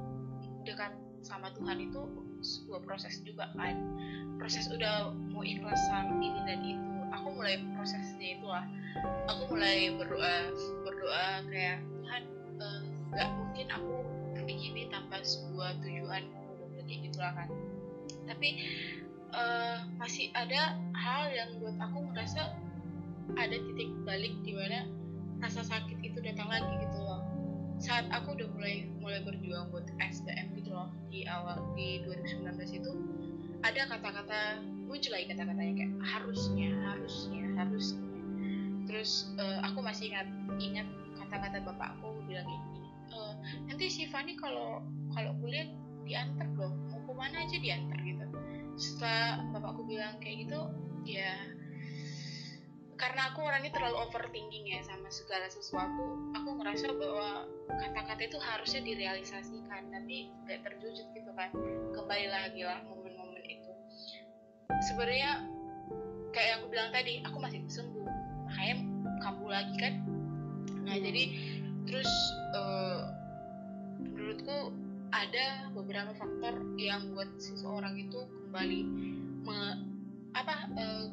[0.64, 2.02] dekat sama Tuhan itu
[2.42, 3.76] sebuah proses juga kan.
[4.38, 6.98] Proses udah mau ikhlas sama ini dan itu.
[7.16, 8.66] Aku mulai prosesnya itulah.
[9.32, 10.54] Aku mulai berdoa
[10.86, 12.24] berdoa kayak Tuhan
[12.62, 12.82] eh,
[13.14, 13.94] nggak mungkin aku
[14.48, 16.24] begini tanpa sebuah tujuan
[16.88, 17.50] kayak gitulah kan.
[18.28, 18.50] Tapi
[19.34, 22.56] uh, masih ada hal yang buat aku merasa
[23.36, 24.88] ada titik balik di mana
[25.44, 27.27] rasa sakit itu datang lagi gitu loh
[27.78, 32.92] saat aku udah mulai mulai berjuang buat SBM gitu loh di awal di 2019 itu
[33.62, 38.06] ada kata-kata muncul lagi kata-katanya kayak harusnya harusnya harusnya.
[38.88, 40.88] Terus uh, aku masih ingat ingat
[41.18, 42.78] kata-kata bapakku bilang gini
[43.12, 43.18] e,
[43.68, 45.68] nanti si Fani kalau kalau kuliah
[46.08, 48.26] diantar dong mau ke mana aja diantar gitu.
[48.78, 50.60] Setelah bapakku bilang kayak gitu
[51.04, 51.36] ya
[52.98, 57.46] karena aku orangnya terlalu overthinking ya sama segala sesuatu aku ngerasa bahwa
[57.78, 61.54] kata-kata itu harusnya direalisasikan tapi gak terwujud gitu kan.
[61.94, 63.72] Kembali lagi lah momen-momen itu.
[64.90, 65.46] Sebenarnya
[66.34, 68.08] kayak yang aku bilang tadi aku masih sembuh.
[68.50, 68.76] Makanya
[69.22, 69.94] kambuh lagi kan?
[70.88, 71.24] Nah jadi
[71.86, 72.10] terus
[72.58, 73.14] uh,
[74.02, 74.74] menurutku
[75.12, 78.80] ada beberapa faktor yang buat seseorang itu kembali
[79.48, 79.60] me,
[80.36, 81.08] apa uh,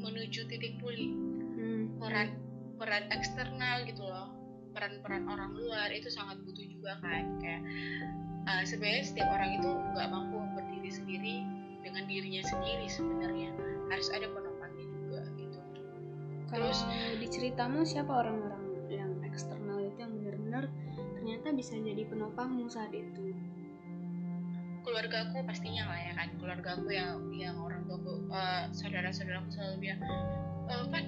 [0.00, 1.12] menuju titik pulih.
[1.60, 2.00] Hmm.
[2.00, 2.40] peran
[2.80, 4.32] peran eksternal gitu loh.
[4.72, 7.36] Peran-peran orang luar itu sangat butuh juga kan.
[7.38, 7.62] Kayak
[8.48, 11.36] uh, sebenarnya setiap orang itu nggak mampu berdiri sendiri
[11.84, 13.50] dengan dirinya sendiri sebenarnya.
[13.92, 15.58] Harus ada penopangnya juga gitu.
[16.48, 16.82] Kalau terus
[17.20, 20.64] di ceritamu siapa orang-orang yang eksternal itu yang benar-benar
[21.14, 23.30] ternyata bisa jadi penopangmu saat itu
[24.90, 26.28] keluarga aku pastinya lah ya kan.
[26.42, 30.02] Keluarga aku yang yang orang tua aku uh, saudara saudaraku selalu bilang
[30.66, 31.04] uh, Pan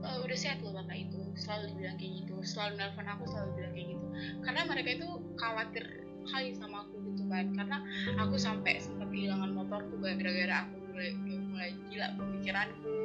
[0.00, 1.20] uh, udah sehat loh bapak itu.
[1.36, 4.06] Selalu bilang kayak gitu selalu nelfon aku selalu bilang kayak gitu.
[4.40, 5.84] Karena mereka itu khawatir
[6.24, 7.44] kali sama aku gitu kan.
[7.52, 7.76] Karena
[8.16, 12.96] aku sampai sempat kehilangan motorku gara-gara aku mulai udah mulai gila pemikiranku.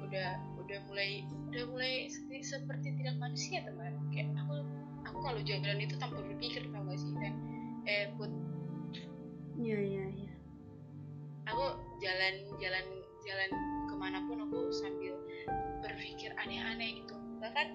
[0.00, 0.30] Udah
[0.64, 3.92] udah mulai udah mulai seperti, seperti tidak manusia teman.
[4.16, 4.64] Kayak aku
[5.04, 7.34] aku kalau jalan itu tanpa berpikir tau gak sih dan
[7.88, 8.28] eh put
[9.60, 10.32] Iya iya iya.
[11.52, 11.64] Aku
[12.00, 12.84] jalan jalan
[13.28, 13.50] jalan
[13.92, 15.20] ke mana pun aku sambil
[15.84, 17.12] berpikir aneh-aneh gitu.
[17.44, 17.68] Bahkan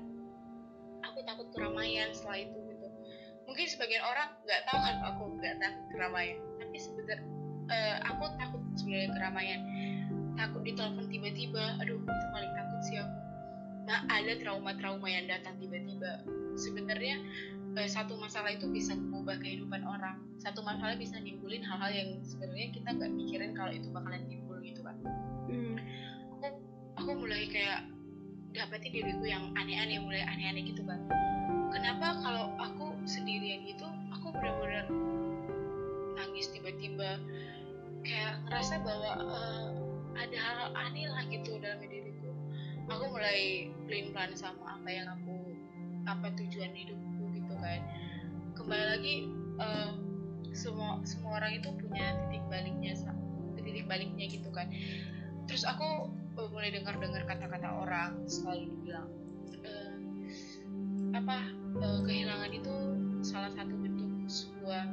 [1.05, 2.87] aku takut keramaian setelah itu gitu.
[3.45, 6.37] Mungkin sebagian orang nggak tahu kan aku nggak takut keramaian.
[6.57, 7.21] Tapi sebenarnya
[7.69, 9.61] uh, aku takut sebenarnya keramaian.
[10.33, 11.77] Takut ditelepon tiba-tiba.
[11.85, 13.17] Aduh itu paling takut sih aku.
[13.85, 16.25] Nah ada trauma-trauma yang datang tiba-tiba.
[16.57, 17.21] Sebenarnya
[17.75, 20.19] uh, satu masalah itu bisa mengubah kehidupan orang.
[20.39, 24.81] Satu masalah bisa nimbulin hal-hal yang sebenarnya kita nggak mikirin kalau itu bakalan timbul gitu
[24.85, 24.95] kan
[25.49, 25.77] hmm.
[26.37, 26.47] aku
[26.97, 27.85] aku mulai kayak
[28.55, 30.99] dapetin diriku yang aneh-aneh mulai aneh-aneh gitu kan
[31.69, 33.85] kenapa kalau aku sendirian gitu
[34.15, 34.87] aku benar-benar
[36.15, 37.19] nangis tiba-tiba
[38.05, 39.67] kayak ngerasa bahwa uh,
[40.15, 42.31] ada hal aneh lah gitu dalam diriku.
[42.87, 45.57] Aku mulai plan plan sama apa yang aku
[46.05, 46.95] apa tujuan hidup
[47.59, 47.79] kan.
[48.55, 49.15] Kembali lagi
[49.59, 49.91] uh,
[50.55, 52.93] semua semua orang itu punya titik baliknya
[53.59, 54.69] titik baliknya gitu kan.
[55.49, 59.09] Terus aku uh, mulai dengar dengar kata-kata orang selalu dibilang
[59.65, 59.95] uh,
[61.15, 61.37] apa
[61.79, 62.75] uh, kehilangan itu
[63.25, 64.85] salah satu bentuk sebuah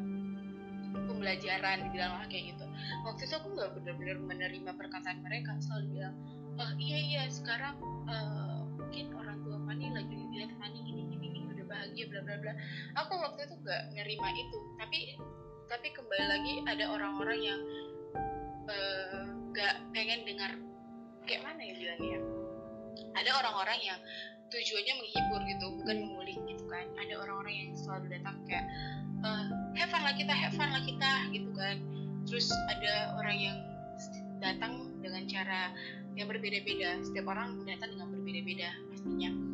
[0.92, 2.64] pembelajaran dibilang lah kayak gitu.
[3.06, 6.16] Waktu itu aku nggak benar-benar menerima perkataan mereka selalu bilang
[6.60, 7.76] oh iya iya sekarang
[8.08, 10.80] uh, mungkin orang tua Fani lagi dilihat Fani
[11.92, 12.52] bahagia bla bla bla.
[13.04, 14.58] Aku waktu itu gak nerima itu.
[14.80, 14.98] Tapi
[15.68, 17.60] tapi kembali lagi ada orang-orang yang
[18.64, 20.56] uh, gak pengen dengar
[21.28, 22.18] kayak mana ya bilangnya?
[23.12, 24.00] Ada orang-orang yang
[24.48, 26.88] tujuannya menghibur gitu bukan memulih gitu kan.
[26.96, 28.64] Ada orang-orang yang selalu datang kayak
[29.20, 31.76] uh, have fun lah kita have fun lah kita gitu kan.
[32.24, 33.56] Terus ada orang yang
[34.40, 35.76] datang dengan cara
[36.16, 37.04] yang berbeda-beda.
[37.04, 39.51] Setiap orang datang dengan berbeda-beda pastinya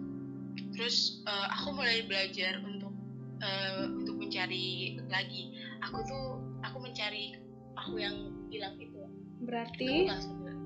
[0.78, 2.94] terus uh, aku mulai belajar untuk
[3.42, 5.50] uh, untuk mencari lagi.
[5.82, 7.34] Aku tuh aku mencari
[7.74, 9.02] aku yang hilang itu.
[9.42, 10.06] Berarti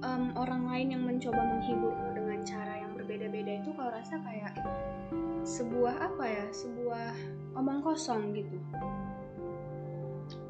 [0.04, 4.52] um, orang lain yang mencoba menghiburmu dengan cara yang berbeda-beda itu kau rasa kayak
[5.48, 6.46] sebuah apa ya?
[6.52, 7.08] Sebuah
[7.56, 8.60] omong kosong gitu?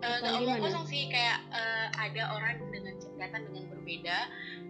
[0.02, 4.18] Uh, omong kosong sih kayak uh, ada orang dengan datang dengan berbeda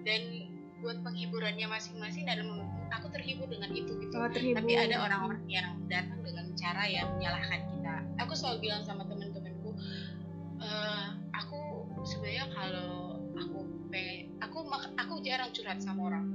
[0.04, 0.52] dan
[0.84, 2.44] buat penghiburannya masing-masing dan
[2.92, 4.14] aku terhibur dengan itu gitu.
[4.14, 7.94] Oh, tapi ada orang-orang yang datang dengan cara yang menyalahkan kita.
[8.20, 9.72] Aku selalu bilang sama temen-temenku
[10.60, 14.68] uh, aku sebenarnya kalau aku pengen aku
[15.00, 16.26] aku jarang curhat sama orang.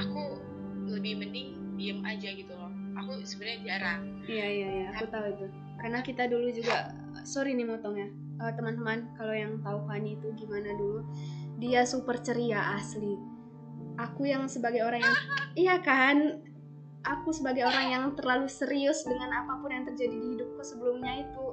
[0.00, 0.40] Aku
[0.88, 2.72] lebih mending diem aja gitu loh.
[3.04, 4.00] Aku sebenarnya jarang.
[4.24, 4.88] Iya iya iya.
[4.96, 5.46] Aku tahu itu.
[5.78, 6.96] Karena kita dulu juga
[7.28, 8.08] sorry nih motongnya
[8.40, 11.04] uh, teman-teman kalau yang tahu Fanny itu gimana dulu?
[11.60, 13.33] Dia super ceria asli
[13.98, 15.16] aku yang sebagai orang yang
[15.54, 16.42] iya kan?
[17.04, 21.46] Aku sebagai orang yang terlalu serius dengan apa pun yang terjadi di hidupku sebelumnya itu.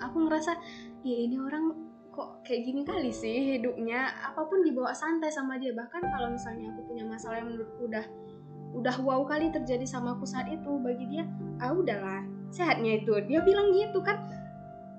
[0.00, 0.56] Aku ngerasa
[1.04, 1.76] ya ini orang
[2.08, 4.16] kok kayak gini kali sih hidupnya?
[4.32, 5.76] Apa pun dibawa santai sama dia.
[5.76, 8.04] Bahkan kalau misalnya aku punya masalah yang menurutku udah
[8.74, 11.28] udah wow kali terjadi sama aku saat itu bagi dia
[11.60, 13.12] ah udahlah sehatnya itu.
[13.28, 14.24] Dia bilang gitu kan.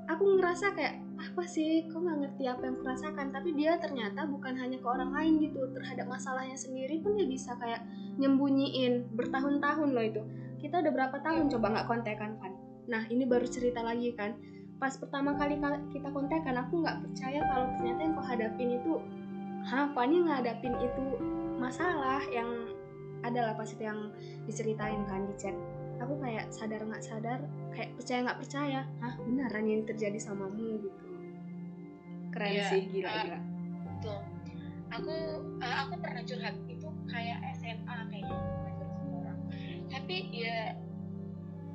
[0.05, 1.89] Aku ngerasa kayak apa sih?
[1.89, 3.27] Kok nggak ngerti apa yang kurasakan?
[3.33, 7.57] Tapi dia ternyata bukan hanya ke orang lain gitu terhadap masalahnya sendiri pun dia bisa
[7.57, 7.81] kayak
[8.21, 10.21] nyembunyiin bertahun-tahun loh itu.
[10.61, 11.49] Kita udah berapa tahun?
[11.49, 12.53] Coba nggak kontekan kan
[12.85, 14.37] nah ini baru cerita lagi kan.
[14.77, 15.57] Pas pertama kali
[15.89, 18.93] kita kontekan aku nggak percaya kalau ternyata yang kau hadapin itu
[19.65, 21.05] hah Fani ngadapin itu
[21.57, 22.69] masalah yang
[23.25, 24.13] adalah pas itu yang
[24.45, 25.55] diceritain kan di chat.
[26.03, 27.39] Aku kayak sadar nggak sadar
[27.73, 31.04] kayak percaya nggak percaya hah beneran yang terjadi samamu gitu
[32.35, 33.39] keren yeah, sih gila uh, gila.
[34.03, 34.19] tuh
[34.91, 35.15] aku
[35.63, 38.37] uh, aku pernah curhat itu kayak SMA kayaknya
[39.09, 39.39] orang
[39.87, 40.75] tapi ya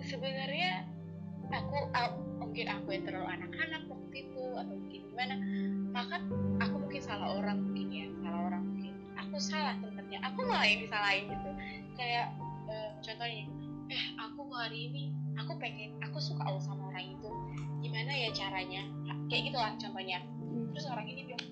[0.05, 0.85] sebenarnya
[1.51, 5.35] aku uh, mungkin aku yang terlalu anak-anak waktu itu atau mungkin gimana
[5.91, 6.23] maka
[6.63, 8.95] aku mungkin salah orang mungkin ya salah orang mungkin.
[9.19, 11.51] Aku salah tempatnya aku malah yang disalahin gitu.
[11.99, 12.27] Kayak
[12.71, 13.45] uh, contohnya
[13.91, 17.31] eh aku hari ini aku pengen aku suka sama orang itu.
[17.83, 18.83] Gimana ya caranya?
[19.27, 20.19] Kayak gitu lah contohnya.
[20.73, 21.45] Terus orang ini bilang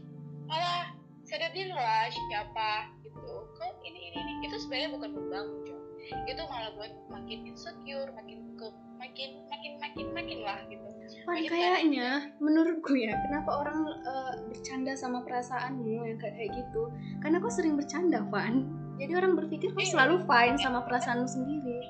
[0.48, 0.94] alah
[1.28, 2.70] sadar diri lah siapa?
[3.04, 3.28] Gitu.
[3.56, 4.32] Kok ini ini ini.
[4.48, 5.82] Itu sebenarnya bukan membangun cok.
[6.24, 10.86] Itu malah buat makin insecure makin ke makin makin makin makin lah gitu.
[11.24, 16.92] Pan kayaknya menurutku ya kenapa orang uh, bercanda sama perasaanmu yang kayak kayak gitu?
[17.20, 18.64] Karena kau sering bercanda Van.
[19.00, 19.92] Jadi orang berpikir kau iya.
[19.92, 21.80] selalu fine sama perasaanmu sendiri.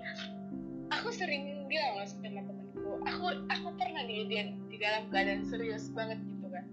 [0.99, 4.37] Aku sering bilang loh sama temanku aku aku pernah di, di
[4.73, 6.65] di dalam keadaan serius banget gitu kan.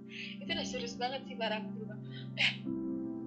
[0.41, 1.97] Itu udah serius banget sih barang berubah
[2.35, 2.51] eh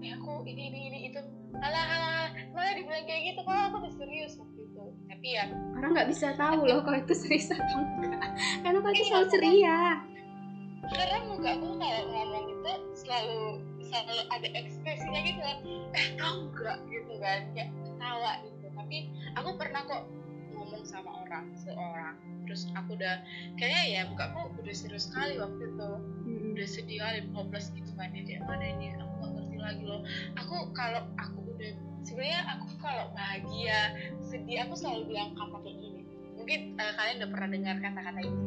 [0.02, 1.20] eh aku ini ini ini itu.
[1.58, 4.84] Alah alah malah dibilang kayak gitu kalau aku udah serius waktu itu.
[5.08, 5.44] Tapi ya
[5.78, 8.30] orang nggak bisa tahu loh kalau itu serius atau enggak.
[8.62, 9.80] Karena pasti iya, selalu ceria.
[10.88, 15.58] karena muka aku kalau ngomong itu selalu selalu ada ekspresinya gitu kan
[15.92, 18.66] eh tau enggak gitu kan kayak ketawa gitu.
[18.72, 18.98] Tapi
[19.36, 20.02] aku pernah kok
[20.54, 22.14] ngomong sama orang seorang.
[22.48, 23.20] Terus aku udah
[23.60, 25.90] kayaknya ya buka aku udah serius sekali waktu itu.
[26.58, 28.90] Udah sedih kali hopeless gitu kan dia kayak mana ini?
[28.98, 30.02] Aku gak ngerti lagi loh.
[30.34, 33.94] Aku kalau aku udah sebenarnya aku kalau bahagia
[34.26, 36.02] sedih aku selalu bilang kata kayak gini.
[36.34, 38.42] Mungkin uh, kalian udah pernah dengar kata-kata itu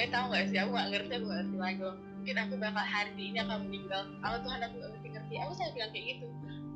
[0.00, 0.56] eh tahu gak sih?
[0.56, 1.96] Aku gak ngerti aku gak ngerti lagi loh.
[2.00, 4.02] Mungkin aku bakal hari ini akan meninggal.
[4.24, 6.26] Aku tuh aku gak ngerti ngerti aku selalu bilang kayak gitu.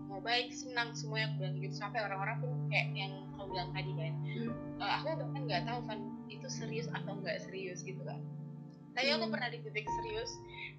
[0.05, 1.73] Mau baik senang semua yang bilang gitu.
[1.73, 4.13] Sampai orang-orang pun kayak yang kau bilang tadi kan.
[4.21, 4.53] Hmm.
[4.85, 8.21] uh, aku bahkan nggak tahu kan itu serius atau nggak serius gitu kan
[8.95, 9.35] tapi aku hmm.
[9.35, 10.31] pernah di titik serius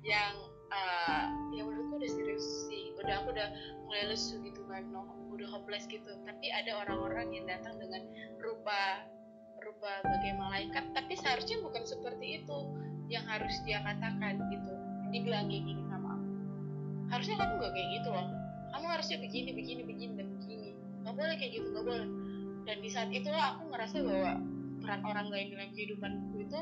[0.08, 0.34] yang
[0.71, 2.95] uh, yang menurutku udah serius sih.
[2.95, 3.47] Udah aku udah
[3.84, 5.04] mulai lesu gitu kan no,
[5.36, 6.08] udah hopeless gitu.
[6.23, 8.08] Tapi ada orang-orang yang datang dengan
[8.39, 9.04] rupa
[9.60, 10.84] rupa bagai malaikat.
[10.95, 12.58] Tapi seharusnya bukan seperti itu
[13.12, 14.73] yang harus dia katakan gitu.
[15.12, 16.30] Dibilang kayak gini sama aku.
[17.12, 18.28] Harusnya kamu gak kayak gitu loh.
[18.71, 20.69] Kamu harusnya begini begini begini dan begini.
[21.04, 22.10] Nggak boleh kayak gitu nggak boleh.
[22.65, 24.32] Dan di saat itulah aku ngerasa bahwa
[24.82, 26.60] peran orang lain dalam kehidupanku itu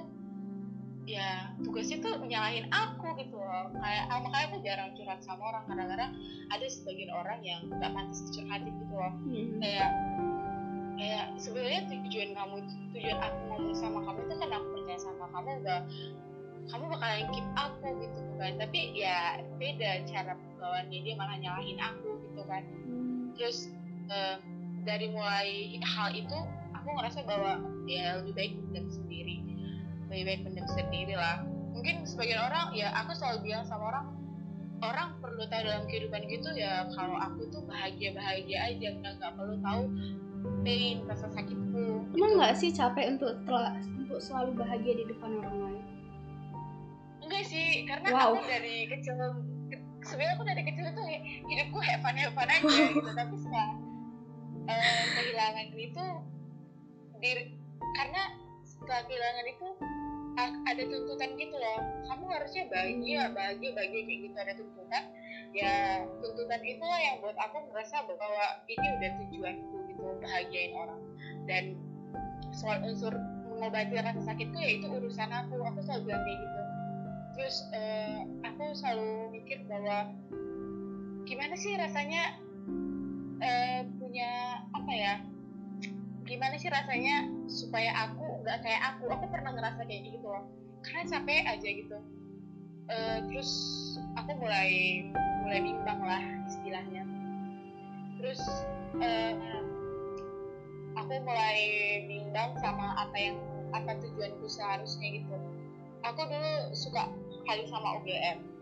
[1.03, 3.71] ya tugasnya tuh menyalahin aku gitu loh.
[3.75, 5.63] Kayak ah, makanya aku jarang curhat sama orang.
[5.67, 6.11] Kadang-kadang
[6.51, 9.13] ada sebagian orang yang nggak pantas dicurhatin gitu loh.
[9.13, 9.59] Hmm.
[9.59, 9.89] kayak
[10.93, 12.55] kayak sebenarnya tujuan kamu
[12.93, 15.79] tujuan aku ngomong sama kamu itu kan aku percaya sama kamu udah
[16.63, 18.51] kamu bakalan keep aku gitu kan.
[18.55, 19.17] Tapi ya
[19.59, 22.63] beda cara pembawaannya dia malah nyalahin aku gitu kan.
[22.63, 23.33] Hmm.
[23.33, 23.73] terus
[24.13, 24.37] uh,
[24.85, 26.37] dari mulai hal itu
[26.75, 29.39] aku ngerasa bahwa ya lebih baik pendem sendiri
[30.13, 31.41] lebih baik pendem sendiri lah
[31.73, 34.05] mungkin sebagian orang ya aku selalu bilang sama orang
[34.85, 39.33] orang perlu tahu dalam kehidupan gitu ya kalau aku tuh bahagia bahagia aja nggak nggak
[39.33, 39.83] perlu tahu
[40.61, 42.37] pain rasa sakitku emang gitu.
[42.37, 45.83] nggak sih capek untuk telah untuk selalu bahagia di depan orang lain
[47.25, 48.37] enggak sih karena wow.
[48.37, 49.17] aku dari kecil
[50.05, 51.05] sebenarnya aku dari kecil tuh
[51.49, 53.69] hidupku have fun aja gitu tapi setelah
[54.69, 56.05] uh, kehilangan itu
[57.17, 57.43] diri
[57.97, 58.21] karena
[58.61, 59.67] setelah kehilangan itu
[60.41, 61.79] ada tuntutan gitu loh.
[62.09, 65.03] Kamu harusnya bahagia bahagia bahagia kayak gitu ada tuntutan.
[65.53, 65.73] Ya
[66.21, 71.01] tuntutan itu lah yang buat aku merasa bahwa ini udah tujuanku gitu bahagiain orang.
[71.45, 71.63] Dan
[72.53, 73.13] soal unsur
[73.53, 75.61] mengobati rasa sakitku ya itu urusan aku.
[75.61, 76.59] Aku selalu bilang kayak gitu.
[77.33, 80.09] Terus uh, aku selalu mikir bahwa
[81.25, 82.37] gimana sih rasanya
[83.41, 85.13] uh, punya apa ya
[86.23, 89.07] gimana sih rasanya supaya aku nggak kayak aku.
[89.07, 90.43] Aku pernah ngerasa kayak gitu loh.
[90.83, 91.97] Karena capek aja gitu.
[92.91, 93.51] Eh, terus
[94.19, 95.01] aku mulai
[95.47, 97.03] mulai bimbang lah istilahnya.
[98.19, 98.41] Terus
[98.99, 99.33] eh,
[100.99, 101.59] aku mulai
[102.11, 103.39] bimbang sama apa yang
[103.71, 105.35] apa tujuanku seharusnya gitu.
[106.03, 107.07] Aku dulu suka
[107.47, 108.53] kali sama UGM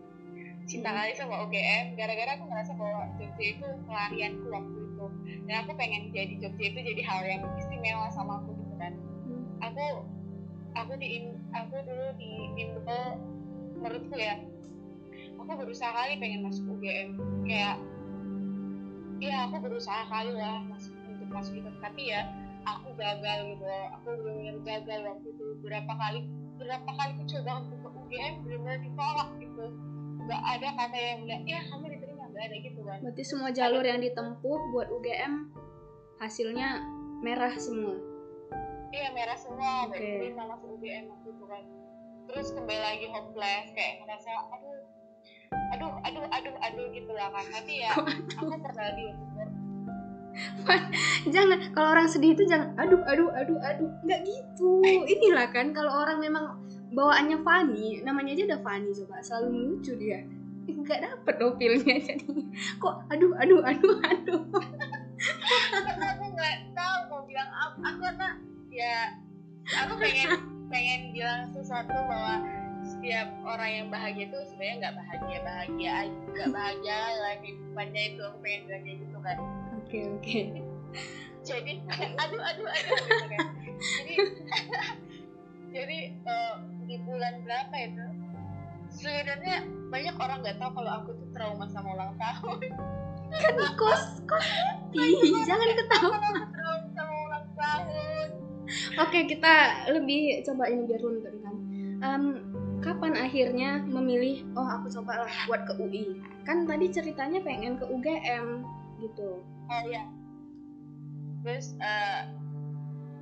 [0.62, 0.98] cinta Hmm.
[1.02, 5.06] kali sama UGM gara-gara aku ngerasa bahwa Jogja itu pelarianku waktu itu.
[5.50, 8.61] Dan aku pengen jadi Jogja itu jadi hal yang istimewa sama aku
[10.92, 11.24] aku di
[11.56, 13.16] aku dulu di bimbel
[13.80, 14.36] menurutku ya
[15.40, 17.16] aku berusaha kali pengen masuk UGM
[17.48, 17.80] kayak
[19.16, 21.70] ya aku berusaha kali lah masuk untuk masuk itu.
[21.80, 22.28] Tapi ya
[22.68, 23.64] aku gagal gitu.
[23.96, 25.46] Aku benar-benar gagal waktu itu.
[25.64, 26.20] Berapa kali
[26.60, 29.66] berapa kali aku coba untuk ke UGM benar-benar ditolak gitu.
[30.28, 32.24] Nggak ada kata yang bilang ya kamu diterima.
[32.36, 32.98] Nggak ada gitu kan.
[33.00, 35.32] Berarti semua jalur yang ditempuh buat UGM
[36.20, 36.84] hasilnya
[37.24, 38.11] merah semua.
[38.92, 39.98] Iya merah semua okay.
[40.20, 41.64] diterima masuk UGM waktu itu kan
[42.28, 44.80] terus kembali lagi hopeless kayak ngerasa aduh
[45.72, 49.06] aduh aduh aduh aduh gitu lah kan tapi ya aku pernah di
[51.28, 54.80] Jangan kalau orang sedih itu jangan aduh aduh aduh aduh nggak gitu.
[54.84, 56.56] Inilah kan kalau orang memang
[56.96, 60.24] bawaannya funny, namanya aja udah funny coba selalu melucu dia.
[60.64, 62.48] Nggak dapet dong feel-nya jadinya.
[62.80, 64.42] Kok aduh aduh aduh aduh.
[65.84, 68.28] karena aku nggak tahu mau bilang apa aku karena
[68.82, 69.00] ya
[69.86, 70.30] aku pengen
[70.66, 72.42] pengen bilang sesuatu bahwa
[72.82, 75.96] setiap orang yang bahagia itu sebenarnya nggak bahagia bahagia
[76.34, 78.20] nggak bahagia lah kehidupannya itu.
[78.26, 79.38] Aku pengen bilang kayak gitu kan.
[79.78, 80.40] Oke oke.
[81.42, 81.72] jadi
[82.18, 83.46] aduh aduh aduh gitu kan.
[83.78, 84.14] Jadi
[85.74, 86.54] jadi eh,
[86.90, 88.06] di bulan berapa itu
[88.92, 89.56] sebenarnya
[89.88, 92.60] banyak orang nggak tahu kalau aku tuh trauma sama ulang tahun.
[93.32, 94.46] Kan kos kos.
[94.92, 96.18] Ih jangan ketawa.
[96.50, 98.41] trauma sama ulang tahun
[98.98, 101.54] Oke kita lebih coba ini biar runtut kan.
[102.02, 102.24] Em,
[102.82, 107.86] kapan akhirnya memilih oh aku coba lah buat ke UI kan tadi ceritanya pengen ke
[107.86, 108.66] UGM
[109.02, 109.42] gitu.
[109.42, 110.04] Oh iya.
[111.42, 112.20] Terus eh,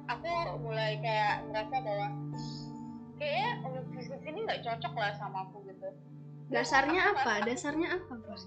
[0.09, 0.29] aku
[0.65, 2.09] mulai kayak ngerasa bahwa
[3.21, 5.89] kayaknya universitas ini nggak cocok lah sama aku gitu.
[6.49, 7.35] Terus dasarnya aku apa?
[7.47, 8.15] dasarnya apa?
[8.17, 8.43] Fran?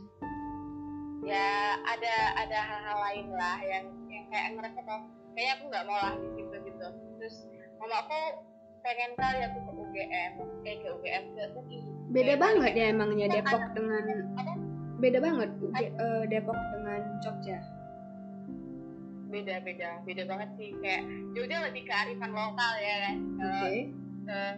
[1.23, 5.97] ya ada ada hal-hal lain lah yang yang kayak ngerasa bahwa kayaknya aku nggak mau
[5.97, 6.57] lah di situ
[7.23, 7.47] terus
[7.79, 8.19] mama aku
[8.83, 11.79] pengen kali aku ke UGM kayak ke UGM ke UI
[12.11, 12.81] beda banget gitu.
[12.83, 14.03] ya emangnya Depok dengan
[14.35, 14.53] apa
[14.99, 17.59] beda banget eh, Depok dengan Jogja.
[19.31, 20.71] Beda beda beda banget sih.
[20.83, 23.15] Kayak Jogja lebih kearifan lokal ya kan.
[23.39, 23.43] Oke.
[23.43, 23.71] Kalau
[24.31, 24.53] eh,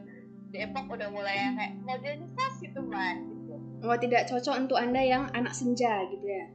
[0.54, 3.56] Depok udah mulai kayak modernisasi tuh man gitu.
[3.86, 6.46] Oh tidak cocok untuk anda yang anak senja gitu ya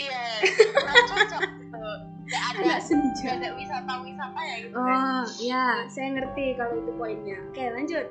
[0.00, 0.24] iya
[0.72, 1.84] kurang cocok gitu.
[2.30, 3.28] Nggak ada senja.
[3.36, 4.74] ada wisata-wisata ya gitu.
[4.74, 7.38] Kan oh ya saya ngerti kalau itu poinnya.
[7.52, 8.06] Oke lanjut.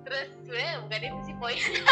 [0.00, 1.82] Terus sebenarnya bukan itu sih poinnya.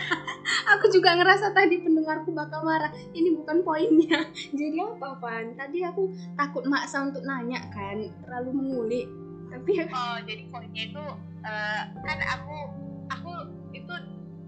[0.78, 2.90] Aku juga ngerasa tadi pendengarku bakal marah.
[3.12, 4.30] Ini bukan poinnya.
[4.60, 7.98] Jadi apa Van tadi aku takut maksa untuk nanya kan.
[8.24, 9.06] Terlalu mengulik.
[9.52, 11.04] Tapi ya oh jadi poinnya itu
[11.44, 12.56] eh, kan aku
[13.12, 13.32] aku
[13.76, 13.94] itu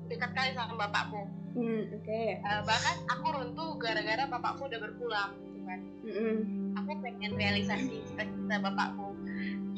[0.09, 2.21] dekat kali sama bapakku hmm, oke.
[2.37, 5.81] Eh, bahkan aku runtuh gara-gara bapakku udah berpulang gitu kan.
[6.05, 6.37] Mm-mm.
[6.77, 9.17] aku pengen realisasi cita-cita bapakku.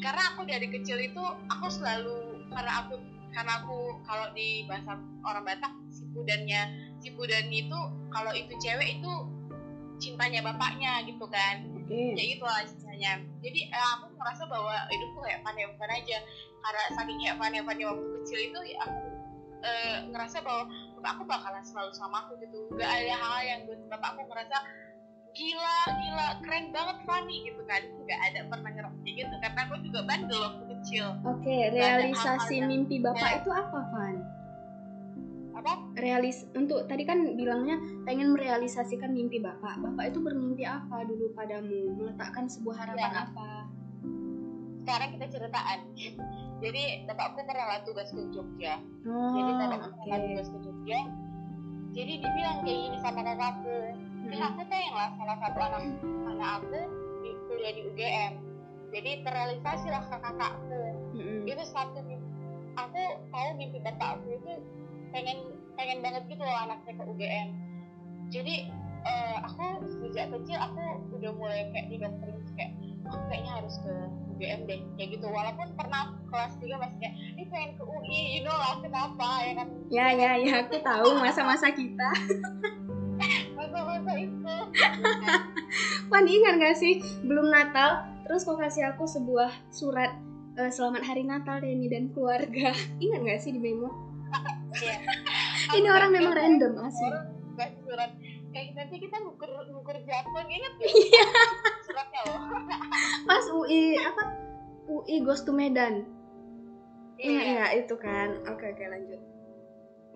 [0.01, 2.95] Karena aku dari kecil itu aku selalu karena aku
[3.37, 4.97] karena aku kalau di bahasa
[5.29, 6.73] orang Batak si pudannya
[7.05, 7.77] si pudan itu
[8.09, 9.13] kalau itu cewek itu
[10.01, 11.61] cintanya bapaknya gitu kan.
[11.77, 12.17] Oke.
[12.17, 16.19] Ya gitu lah istilahnya jadi eh, aku merasa bahwa hidupku kayak fun aja.
[16.67, 19.01] Karena saking kayak fun waktu kecil itu ya aku
[19.63, 20.65] eh, ngerasa bahwa
[20.97, 22.73] bapakku bakalan selalu sama aku gitu.
[22.75, 24.57] Gak ada hal yang buat bapakku ngerasa
[25.37, 27.83] gila gila keren banget Fanny gitu kan.
[28.09, 31.07] Gak ada pernah kayak gitu karena aku juga bandel waktu kecil.
[31.29, 33.39] Oke ada realisasi mimpi bapak ya.
[33.45, 34.17] itu apa Van
[35.57, 35.73] apa?
[35.97, 39.81] Realis untuk tadi kan bilangnya pengen merealisasikan mimpi bapak.
[39.81, 41.97] Bapak itu bermimpi apa dulu padamu?
[41.97, 43.25] Meletakkan sebuah harapan Ya.
[43.25, 43.49] apa
[44.87, 45.79] sekarang kita ceritaan.
[46.63, 48.79] Jadi bapakku pernah lah tugas ke Jogja.
[49.03, 49.99] Oh jadi bapakku oke.
[50.07, 51.01] Pernah tugas ke Jogja.
[51.91, 53.79] Jadi dibilang kayak gini sama kakakku
[54.27, 54.43] Mm-mm.
[54.43, 55.83] aku pengen lah salah satu anak
[56.27, 56.81] anak aku
[57.23, 58.33] di kuliah di UGM
[58.91, 60.83] jadi terrealisasi lah kakakku
[61.15, 61.47] Mm-mm.
[61.47, 62.03] itu satu
[62.75, 64.53] aku tahu mimpi bapakku itu
[65.15, 65.47] pengen
[65.79, 67.49] pengen banget gitu loh anaknya ke UGM
[68.35, 68.55] jadi
[69.07, 70.83] eh, aku sejak kecil aku
[71.15, 71.97] udah mulai kayak di
[72.59, 72.71] kayak
[73.07, 73.95] aku kayaknya harus ke
[74.37, 78.43] UGM deh kayak gitu walaupun pernah kelas 3 masih kayak ini pengen ke UI you
[78.45, 82.11] know lah kenapa ya kan ya ya ya aku tahu masa-masa kita
[83.57, 84.57] masa-masa itu
[86.13, 90.13] Pan ingat gak sih belum Natal terus kau kasih aku sebuah surat
[90.61, 92.73] eh, selamat hari Natal Denny dan keluarga.
[93.05, 93.93] Ingat nggak sih di memo?
[94.77, 94.99] Iya.
[95.79, 97.09] Ini orang memang random asli.
[97.87, 98.11] Surat
[98.53, 100.93] kayak nanti kita ngukur ngukur jakun ingat gak?
[101.97, 102.05] Iya.
[102.13, 102.41] Suratnya loh.
[103.29, 104.23] Pas UI apa?
[104.87, 106.05] UI Goes to Medan.
[107.17, 107.53] Ingat Iya.
[107.57, 108.29] nggak itu kan?
[108.47, 109.21] Oke oke lanjut.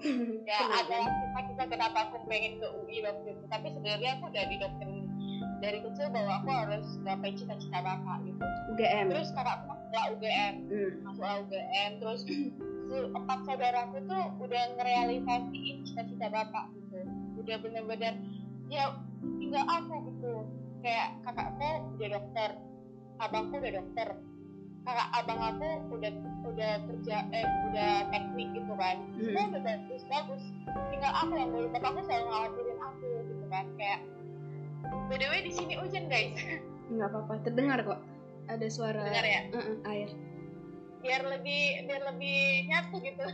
[0.49, 3.45] Ya ada kita kita kenapa aku pengen ke UI waktu itu.
[3.47, 5.05] Tapi sebenarnya aku udah didoktrin
[5.61, 8.41] dari kecil bahwa aku harus gapai cita-cita bapak gitu.
[8.72, 9.07] UGM.
[9.12, 10.91] Terus kakakku masuk UGM, Hmm.
[11.05, 12.20] masuk UGM, terus
[12.91, 16.99] empat saudaraku tuh udah ngerealisasiin cita-cita bapak gitu.
[17.37, 18.14] Udah bener-bener
[18.72, 18.97] ya
[19.37, 20.35] tinggal aku gitu.
[20.81, 22.51] Kayak kakakku udah dokter,
[23.18, 24.09] abangku udah dokter,
[24.81, 26.12] kakak abang aku udah
[26.43, 28.97] udah kerja eh udah teknik gitu kan.
[29.14, 29.51] Semua Hmm.
[29.53, 30.43] udah bagus bagus.
[30.89, 34.01] Tinggal aku yang belum bapakku selalu ngawatirin aku gitu kan kayak
[35.07, 36.33] by the way di sini hujan guys
[36.89, 38.01] Nggak apa-apa, terdengar kok.
[38.47, 40.11] Ada suara ya Uh-uh, air.
[41.01, 43.24] biar lebih biar lebih nyatu gitu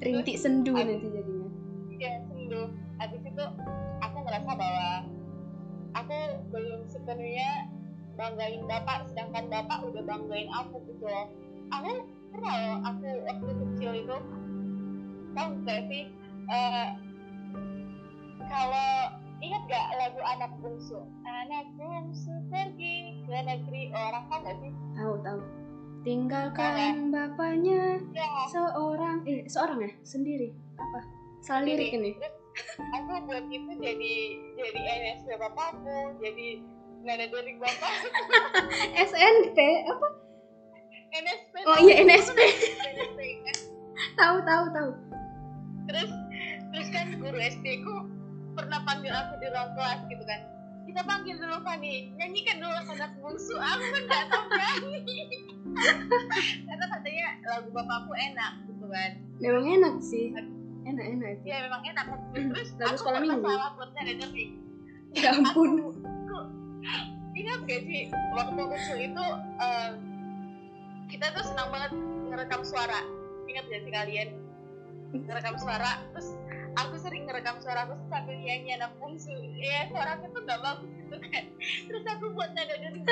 [0.00, 1.23] Rintik sendu Terus- nanti jadinya.
[6.04, 6.20] Aku
[6.52, 7.72] belum sepenuhnya
[8.14, 11.26] banggain bapak sedangkan bapak udah banggain aku gitu loh.
[11.72, 14.16] Aku pernah loh aku waktu kecil itu
[15.34, 16.04] tahu gak sih
[16.46, 16.86] eh,
[18.44, 18.90] kalau
[19.40, 21.00] ingat gak lagu anak bungsu?
[21.24, 23.90] Anak bungsu pergi ke negeri.
[23.92, 24.72] Orang kan gak sih?
[24.96, 25.40] Tahu tahu.
[26.04, 28.28] Tinggalkan bapaknya ya.
[28.52, 29.92] seorang eh seorang ya?
[30.04, 30.52] Sendiri.
[30.76, 31.00] Apa?
[31.40, 32.12] Salah lirik ini.
[32.20, 32.43] Terus
[32.94, 34.14] aku buat itu jadi
[34.54, 36.46] jadi NSP bapakku jadi
[37.04, 37.92] nada dari bapak
[38.96, 39.58] SNP
[39.90, 40.08] apa?
[41.24, 42.38] NSP Oh iya NSP.
[42.38, 43.56] Kan.
[44.18, 44.90] tahu tahu tahu.
[45.84, 46.10] terus
[46.72, 47.94] terus kan guru SD ku
[48.54, 50.40] pernah panggil aku di ruang kelas gitu kan
[50.84, 54.98] kita panggil dulu Fani nyanyikan dulu anak bungsu aku kan nggak tahu nyanyi
[56.66, 59.10] karena katanya lagu bapakku enak gitu kan
[59.42, 60.30] Memang enak sih.
[60.84, 61.44] Enak enak itu.
[61.48, 62.04] ya memang enak
[62.52, 63.40] terus Lagu aku sekolah minggu.
[63.42, 63.90] salah buat
[65.14, 65.70] Ya ampun.
[67.34, 69.24] ingat gak sih waktu kecil itu
[69.58, 69.90] eh,
[71.08, 71.92] kita tuh senang banget
[72.24, 73.00] ngerekam suara
[73.44, 74.28] ingat gak sih kalian
[75.12, 76.30] ngerekam suara terus
[76.74, 80.90] aku sering ngerekam suara aku sambil nyanyi anak bungsu ya suara aku tuh gak bagus
[80.94, 83.00] gitu kan terus aku buat nada dari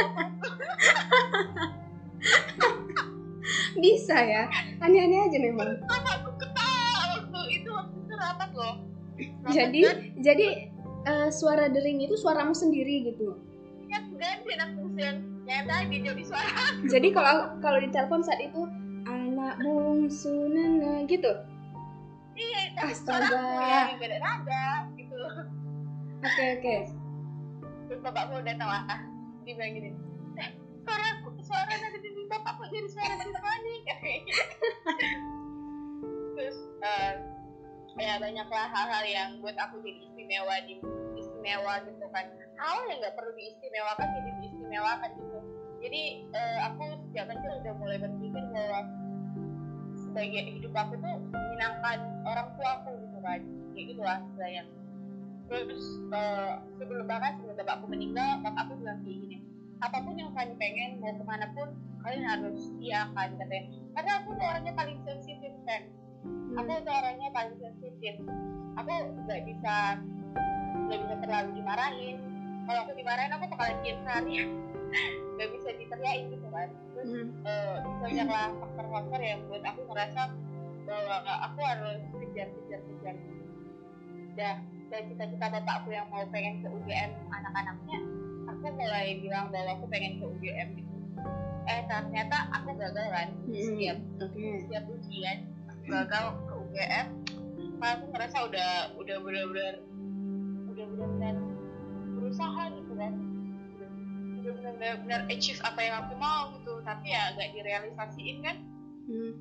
[3.74, 4.46] Bisa ya.
[4.78, 5.66] Aneh-aneh aja memang.
[5.82, 6.71] aku ketawa
[7.52, 8.74] itu waktu itu rapat loh
[9.12, 10.46] Rapat Jadi kan, jadi
[11.04, 13.36] eh, suara dering itu suaramu sendiri gitu.
[13.84, 16.48] ingat ganti anak yang nyata dia jadi suara
[16.88, 18.64] Jadi kalau kalau di telepon saat itu
[19.04, 21.28] anak bungsu nana gitu.
[22.32, 23.28] iya tapi Astaga.
[23.28, 25.18] suara aku yang beda nada gitu
[26.22, 26.76] Oke oke.
[27.84, 29.00] terus bapakku udah tahu ah
[29.42, 29.90] dia bilang gini
[30.38, 30.48] eh
[30.80, 34.36] suara aku suara nada dari bapakku jadi suara Tiffany kayaknya
[36.38, 37.12] terus eh
[38.00, 40.80] ya banyaklah hal-hal yang buat aku jadi istimewa di
[41.20, 42.24] istimewa gitu kan.
[42.56, 45.38] Hal yang nggak perlu diistimewakan jadi diistimewakan gitu.
[45.82, 48.80] Jadi eh, aku sejak kecil udah mulai berpikir bahwa
[49.98, 53.40] sebagai hidup aku tuh menyenangkan orang tua aku gitu kan.
[53.72, 54.62] Kayak gitu lah istilahnya.
[55.52, 55.84] Terus
[56.16, 59.38] eh, sebelum bahkan sebelum bapakku meninggal bapakku bilang kayak gini
[59.82, 61.74] apa pun yang kalian pengen mau ke mana pun
[62.06, 63.66] kalian harus iya kan katanya.
[63.98, 65.82] Karena aku tuh orangnya paling sensitif kan
[66.52, 68.14] aku tuh orangnya paling sensitif
[68.76, 68.92] aku
[69.28, 70.00] nggak bisa
[70.72, 72.16] nggak bisa terlalu dimarahin.
[72.62, 74.34] Kalau aku dimarahin aku bakalan diam sehari.
[75.36, 76.68] Nggak bisa diteriakin gitu kan.
[76.94, 77.10] Terus
[77.48, 80.22] eh, banyaklah faktor-faktor yang buat aku ngerasa
[80.84, 81.16] bahwa
[81.48, 83.16] aku harus kejar-kejar-kejar.
[84.36, 84.56] Dah
[84.92, 87.98] dari cita-cita bapakku yang mau pengen ke UGM anak-anaknya
[88.44, 90.92] aku mulai bilang bahwa aku pengen ke UGM gitu.
[91.64, 94.44] Eh ternyata aku gagal kan Hmm, setiap Oke.
[94.66, 95.38] setiap ujian
[95.86, 97.06] gagal ke UGM
[97.82, 99.74] karena aku ngerasa udah udah benar-benar
[100.70, 101.36] udah benar-benar
[102.14, 103.12] berusaha gitu kan.
[104.42, 106.78] Udah benar-benar achieve apa yang aku mau gitu.
[106.86, 108.56] Tapi ya nggak direalisasiin kan.
[109.10, 109.34] Hmm.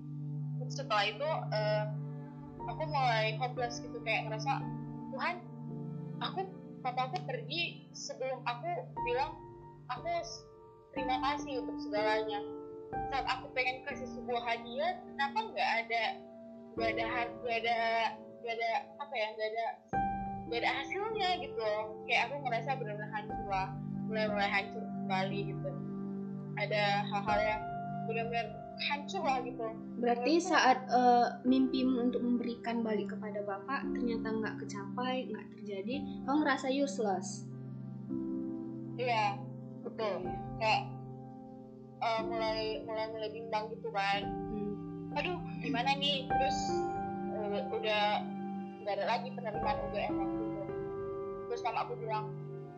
[0.57, 1.85] Terus setelah itu eh,
[2.65, 4.01] aku mulai hopeless gitu.
[4.01, 4.65] Kayak ngerasa
[5.13, 5.35] Tuhan
[6.21, 6.39] aku
[6.81, 8.69] papa aku pergi sebelum aku
[9.05, 9.37] bilang
[9.93, 10.09] aku
[10.97, 12.41] terima kasih untuk segalanya.
[13.13, 16.30] Saat aku pengen kasih sebuah hadiah kenapa nggak ada
[16.75, 17.05] nggak ada
[17.43, 17.77] nggak ada
[18.41, 19.67] nggak ada apa ya nggak ada
[20.47, 21.83] nggak ada hasilnya gitu loh.
[22.07, 23.69] Kayak aku ngerasa benar-benar hancur lah
[24.11, 25.71] mulai mulai hancur kembali gitu.
[26.59, 27.61] Ada hal-hal yang
[28.07, 28.47] benar-benar
[28.81, 29.67] hancur lah gitu.
[30.01, 35.95] Berarti saat eh, mimpimu untuk memberikan balik kepada bapak ternyata nggak kecapai, nggak terjadi,
[36.27, 37.47] kamu ngerasa useless.
[38.99, 39.33] iya
[39.81, 40.29] betul.
[40.61, 40.83] Kayak
[42.01, 44.50] uh, mulai mulai mulai bimbang gitu kan.
[45.17, 46.27] Aduh gimana nih?
[46.27, 46.57] Terus
[47.35, 48.03] uh, udah
[48.81, 50.63] nggak ada lagi penerimaan UGM waktu itu.
[51.51, 52.31] Terus sama aku bilang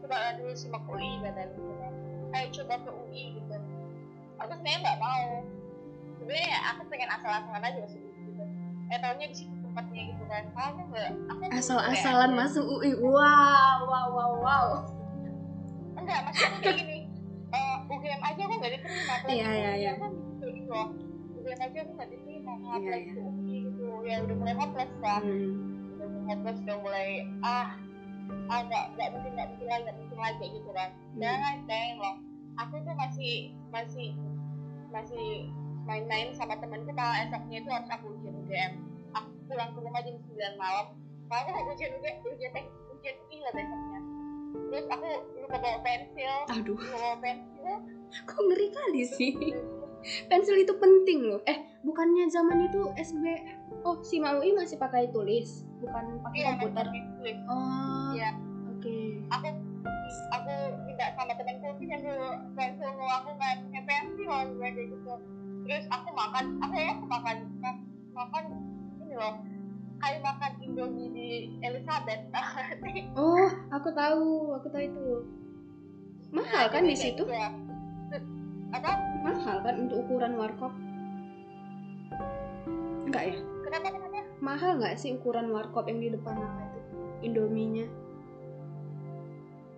[0.03, 1.71] coba dulu simak UI kata gitu
[2.33, 3.55] ayo coba ke UI gitu.
[4.41, 5.25] Aku sebenarnya nggak mau.
[6.17, 8.43] Sebenarnya ya aku pengen asal-asalan aja masuk UI gitu.
[8.89, 10.43] Eh tahunya di situ tempatnya gitu kan.
[10.57, 12.39] Aku nggak aku Asal-asalan UGM.
[12.41, 12.91] masuk UI.
[12.97, 14.67] Wow, wow, wow, wow.
[15.93, 16.97] enggak maksudnya kayak gini.
[17.53, 19.15] Eh UGM aja aku nggak diterima.
[19.29, 19.91] Iya, iya, iya.
[20.41, 21.12] gitu loh
[21.53, 23.13] UGM aja aku nggak diterima apalagi iya.
[23.13, 23.85] ke UI gitu.
[24.09, 25.53] Ya udah mulai hopeless kan Hmm.
[25.93, 27.09] udah mulai hopeless udah mulai
[27.45, 27.69] ah
[28.49, 30.89] ah nggak nggak mungkin nggak mungkin lagi nggak mungkin lagi gitu kan.
[31.21, 32.15] Jangan jangan loh
[32.57, 33.33] aku tuh masih
[33.69, 34.09] masih
[34.89, 35.29] masih
[35.85, 38.73] main-main sama temenku kalau esoknya itu harus aku ujian UGM
[39.13, 40.87] aku pulang ke rumah jam 9 malam.
[41.29, 42.65] Kalau aku ujian UGM ujian tek
[42.97, 43.99] ujian UI lah besoknya.
[44.53, 46.35] Terus aku lupa bawa pensil.
[46.49, 47.73] Aduh, lupa bawa pensil.
[48.25, 49.33] Kok ngeri kali sih.
[50.27, 51.41] Pensil itu penting loh.
[51.47, 53.23] Eh, bukannya zaman itu SB
[53.83, 56.85] Oh, si UI masih pakai tulis, bukan pakai iya komputer.
[56.87, 58.15] tulis Oh.
[58.15, 58.31] Iya.
[58.71, 58.95] Oke.
[59.31, 59.47] aku
[60.29, 60.53] aku
[60.87, 65.13] minta sama temanku pinjam dulu pensil aku nggak punya pensil kayak gitu
[65.63, 67.83] terus aku makan apa ya aku makan ma-
[68.13, 68.43] makan
[68.99, 69.35] ini loh
[70.03, 71.27] kayak makan indomie di
[71.63, 72.21] Elizabeth
[73.17, 75.07] Oh, aku tahu, aku tahu itu.
[76.33, 77.23] Mahal kan di situ?
[77.23, 77.49] Iya.
[78.73, 78.91] Apa
[79.23, 80.73] Mahal kan untuk ukuran warkop?
[83.07, 83.35] Enggak ya?
[83.63, 86.79] kenapa kenapa Mahal nggak sih ukuran warkop yang di depan apa itu?
[87.23, 87.87] Indominya?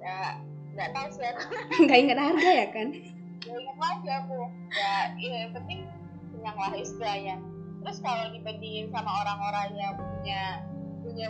[0.05, 0.37] ya
[0.77, 1.43] nggak tahu sih aku
[1.89, 2.87] Nggak ingat harga ya kan?
[3.45, 4.39] ya ingat lagi aku
[4.73, 5.79] ya iya, yang penting
[6.33, 7.35] kenyang lah istilahnya
[7.85, 10.41] terus kalau dibandingin sama orang-orang yang punya
[11.05, 11.27] punya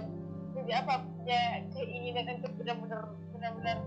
[0.56, 1.42] punya apa punya
[1.76, 3.78] keinginan untuk benar-benar benar-benar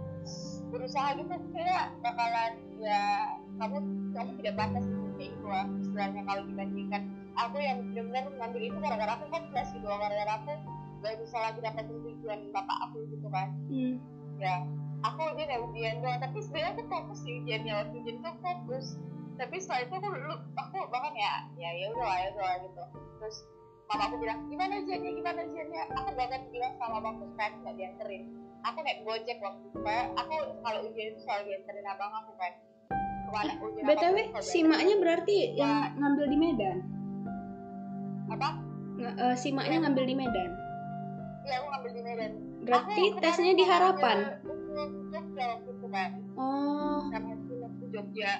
[0.68, 3.76] berusaha gitu kayak bakalan ya kamu
[4.14, 4.84] kamu tidak pantas
[5.18, 7.02] kayak gitu lah istilahnya kalau dibandingkan
[7.34, 10.52] aku yang benar-benar ngambil itu gara-gara aku kan kelas gitu gara-gara aku
[10.98, 13.48] gak bisa lagi dapat tujuan bapak aku gitu kan.
[13.70, 13.94] Hmm.
[14.38, 14.62] ya
[15.02, 18.40] aku ujian ya ujian doang tapi sebenarnya aku fokus sih ujiannya waktu ujian itu aku
[18.42, 18.86] fokus.
[19.38, 22.56] Tapi setelah itu aku lu aku bahkan ya ya ya udah lah ya udah lah
[22.66, 22.82] gitu.
[23.22, 23.36] Terus
[23.86, 25.82] mama aku bilang gimana ujiannya gimana ujiannya?
[25.94, 28.22] Aku bahkan bilang sama supaya aku nggak dianterin.
[28.66, 29.78] Aku naik gojek waktu itu
[30.18, 30.34] aku
[30.66, 32.52] kalau ujian itu selalu dianterin abang aku kan
[33.28, 36.78] BTW, selalu simaknya berarti yang ngambil di Medan?
[38.28, 38.48] apa?
[38.98, 40.50] Nge- eh, simaknya ngambil di Medan?
[41.48, 42.32] iya aku ngambil di Medan.
[42.68, 44.16] Berarti Aku tesnya di harapan?
[44.20, 48.32] ngambil untuk Jogja waktu itu kan Oh, film di Jogja.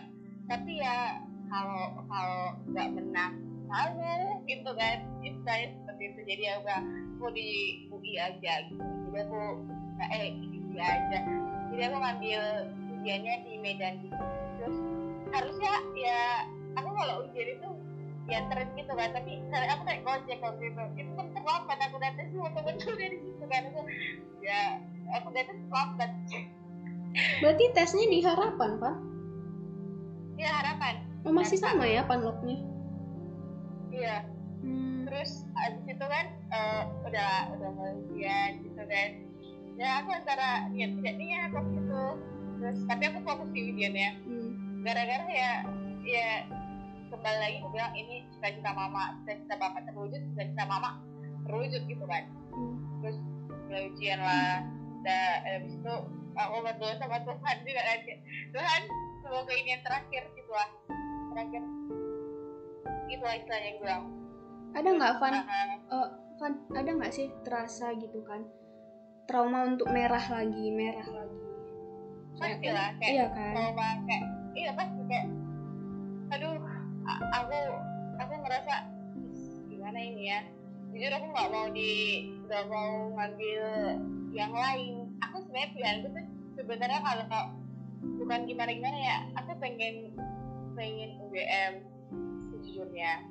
[0.45, 0.97] Tapi ya
[1.49, 3.33] kalau kalau nggak menang
[3.69, 6.21] malu gitu kan itu saya seperti itu.
[6.29, 6.81] Jadi ya udah
[7.17, 7.49] aku di
[7.89, 8.85] UI aja gitu.
[9.09, 9.41] Jadi aku
[10.05, 11.19] eh di UI aja.
[11.73, 12.43] Jadi aku ngambil
[13.09, 14.05] ujiannya di Medan.
[14.05, 14.25] Gitu
[14.61, 14.77] terus
[15.33, 16.45] harusnya ya
[16.77, 17.69] aku kalau ujian itu
[18.29, 19.09] dianterin gitu kan.
[19.17, 20.83] Tapi karena aku naik gojek waktu itu.
[21.01, 23.63] Itu kan terlambat aku datang sih temen-temen dari situ kan.
[23.73, 23.81] Aku
[24.45, 24.61] ya
[25.17, 26.11] aku datang terlambat.
[27.41, 28.97] Berarti tesnya di harapan, Pak?
[30.39, 30.95] ya harapan.
[31.25, 32.61] Oh, masih sama ya panloknya?
[33.91, 34.23] iya.
[34.59, 35.07] Hmm.
[35.09, 37.71] terus abis itu kan eh, udah udah
[38.05, 39.09] ujian gitu kan.
[39.81, 42.05] Ya aku antara niat tidak niat waktu itu
[42.59, 44.51] terus tapi aku fokus di ujiannya hmm.
[44.83, 45.53] gara-gara ya
[46.03, 46.31] ya
[47.09, 50.99] kembali lagi aku bilang ini cita-cita mama cita-cita bapak terwujud cita-cita mama
[51.47, 52.75] terwujud gitu kan Hmm.
[53.05, 53.19] terus
[53.71, 54.67] udah ujian lah
[54.99, 55.95] udah habis itu
[56.35, 57.99] aku berdoa sama Tuhan juga kan
[58.51, 58.81] Tuhan
[59.23, 60.69] semoga ini yang terakhir gitu lah
[61.31, 61.63] terakhir
[63.09, 64.05] itu lah istilahnya gue bilang
[64.69, 65.33] Ada nggak, Van?
[65.33, 65.45] Ah,
[65.89, 68.45] Eh, Van, ada nggak sih terasa gitu kan?
[69.25, 71.39] Trauma untuk merah lagi, merah lagi.
[72.39, 73.51] Pasti lah kayak Iya kan?
[73.55, 74.25] trauma kayak
[74.55, 75.27] iya pasti kayak
[76.29, 76.57] aduh
[77.09, 77.59] aku
[78.21, 78.75] aku ngerasa
[79.17, 80.41] "Ih, gimana ini ya
[80.93, 81.93] jujur aku nggak mau di
[82.47, 83.65] nggak mau ngambil
[84.33, 86.27] yang lain aku sebenarnya pilihan itu tuh
[86.59, 87.47] sebenarnya kalau kalau
[88.19, 90.15] bukan gimana gimana ya aku pengen
[90.79, 91.73] pengen UGM
[92.55, 93.25] sejujurnya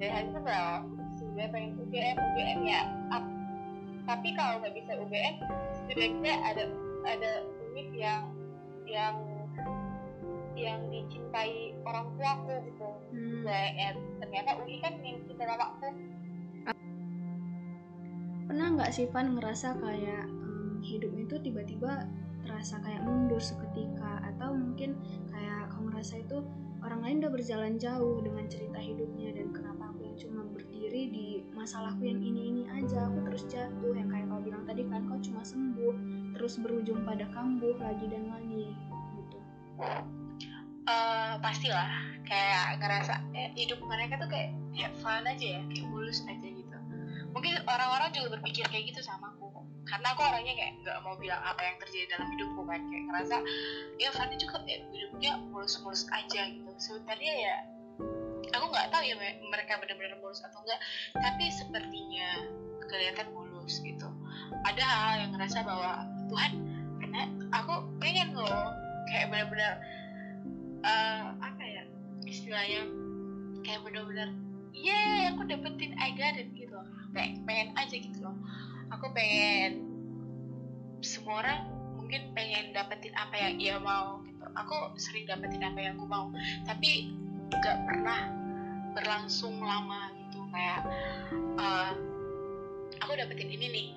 [0.00, 0.78] dari hal itu loh
[1.18, 2.80] sebenarnya pengen UGM UGM ya
[3.12, 3.24] up.
[4.08, 5.34] tapi kalau nggak bisa UGM
[5.74, 6.64] setidaknya ada
[7.06, 7.30] ada
[7.72, 8.28] univ yang
[8.84, 9.16] yang
[10.52, 12.88] yang dicintai orang tuaku gitu.
[13.08, 13.40] Hmm.
[13.48, 15.88] Nah, eh, ternyata UI kan yang cinta mamaku
[18.52, 22.04] Pernah nggak sih Van ngerasa kayak em, hidup itu tiba-tiba
[22.44, 24.20] terasa kayak mundur seketika?
[24.28, 25.00] Atau mungkin
[25.32, 26.44] kayak kau ngerasa itu
[26.84, 31.28] orang lain udah berjalan jauh dengan cerita hidupnya dan kenapa aku yang cuma berdiri di
[31.62, 33.94] masalahku yang ini-ini aja aku terus jatuh.
[33.94, 35.94] Yang kayak kau bilang tadi kan kau cuma sembuh
[36.34, 38.74] terus berujung pada kambuh lagi dan lagi
[39.14, 39.38] gitu.
[40.82, 41.86] Uh, pastilah
[42.26, 46.76] kayak ngerasa eh, hidup mereka tuh kayak have fun aja ya kayak mulus aja gitu.
[47.30, 49.62] Mungkin orang-orang juga berpikir kayak gitu sama aku.
[49.86, 52.80] Karena aku orangnya kayak nggak mau bilang apa yang terjadi dalam hidupku kan.
[52.90, 53.36] Kayak ngerasa
[54.02, 56.70] ya Fanny juga ya, hidupnya mulus-mulus aja gitu.
[56.82, 57.54] Sebenarnya ya
[58.62, 60.78] aku nggak tahu ya mereka benar-benar mulus atau enggak
[61.18, 62.46] tapi sepertinya
[62.86, 64.06] kelihatan mulus gitu.
[64.62, 66.52] Ada hal yang ngerasa bahwa Tuhan
[67.02, 68.70] pernah aku pengen loh.
[69.10, 69.72] Kayak benar-benar
[70.86, 71.82] uh, apa ya
[72.22, 72.86] istilahnya
[73.66, 74.30] kayak benar-benar
[74.70, 76.78] yeah aku dapetin I got it gitu.
[77.10, 78.38] Kayak pengen aja gitu loh.
[78.94, 79.90] Aku pengen
[81.02, 81.66] semua orang
[81.98, 84.46] mungkin pengen dapetin apa yang ia mau gitu.
[84.54, 86.30] Aku sering dapetin apa yang aku mau.
[86.62, 87.10] Tapi
[87.52, 88.41] gak pernah
[88.92, 90.80] berlangsung lama gitu kayak
[91.58, 91.92] uh,
[93.00, 93.88] aku dapetin ini nih.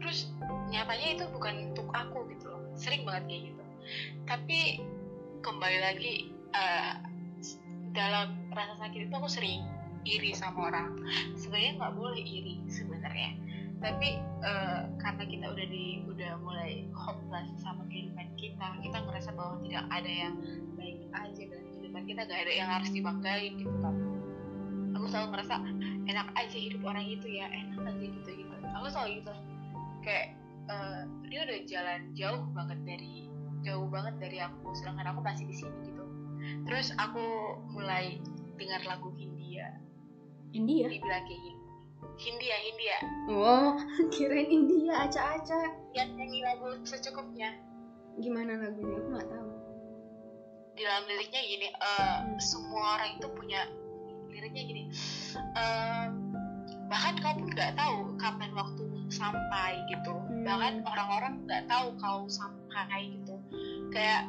[0.00, 0.28] Terus
[0.68, 3.64] nyatanya itu bukan untuk aku gitu loh sering banget kayak gitu.
[4.28, 4.60] Tapi
[5.40, 6.14] kembali lagi
[6.52, 7.00] uh,
[7.96, 9.64] dalam rasa sakit itu aku sering
[10.04, 11.00] iri sama orang.
[11.36, 13.36] Sebenarnya nggak boleh iri sebenarnya.
[13.80, 19.56] Tapi uh, karena kita udah di udah mulai hopeless sama kehidupan kita kita ngerasa bahwa
[19.64, 20.34] tidak ada yang
[20.76, 24.09] baik aja dalam kehidupan kita gak ada yang harus dibanggain gitu kan
[25.00, 25.54] aku selalu ngerasa
[26.12, 28.54] enak aja hidup orang itu ya enak aja gitu gitu.
[28.76, 29.32] Aku selalu gitu.
[30.04, 30.36] Kayak
[30.68, 33.14] uh, dia udah jalan jauh banget dari
[33.64, 36.04] jauh banget dari aku sedangkan aku masih di sini gitu.
[36.68, 38.20] Terus aku mulai
[38.60, 39.72] dengar lagu Hindia.
[40.52, 40.84] India?
[40.92, 41.60] Dibilang kayak gitu
[42.20, 42.98] Hindia Hindia
[43.32, 43.80] oh
[44.12, 47.56] kirain India aca-aca yang nyanyi lagu secukupnya.
[48.20, 48.98] Gimana lagunya?
[49.00, 49.48] Aku nggak tahu.
[50.76, 53.64] Di dalam liriknya gini uh, semua orang itu punya
[54.30, 54.82] liriknya gini
[55.58, 56.06] uh,
[56.90, 60.10] bahkan kau pun nggak tahu kapan waktu sampai gitu.
[60.10, 60.42] Hmm.
[60.42, 63.34] bahkan orang-orang nggak tahu kau sampai gitu.
[63.94, 64.26] Kayak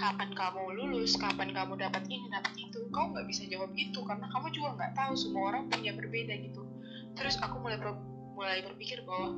[0.00, 4.26] kapan kamu lulus kapan kamu dapat ini dapat itu kau nggak bisa jawab itu karena
[4.32, 6.64] kamu juga nggak tahu semua orang punya berbeda gitu.
[7.14, 8.00] Terus aku mulai ber,
[8.32, 9.36] mulai berpikir bahwa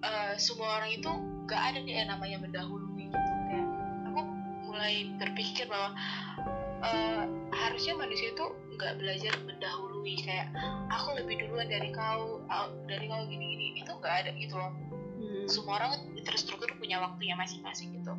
[0.00, 1.10] uh, semua orang itu
[1.44, 3.32] nggak ada nih yang namanya mendahului gitu.
[3.52, 3.68] Kayak
[4.08, 4.20] aku
[4.72, 5.92] mulai berpikir bahwa
[6.80, 8.46] uh, harusnya manusia itu
[8.78, 10.54] nggak belajar mendahului kayak
[10.86, 12.38] aku lebih duluan dari kau
[12.86, 14.72] dari kau gini gini itu nggak ada gitu loh.
[15.18, 15.50] Hmm.
[15.50, 18.14] semua orang terstruktur punya waktunya masing-masing gitu.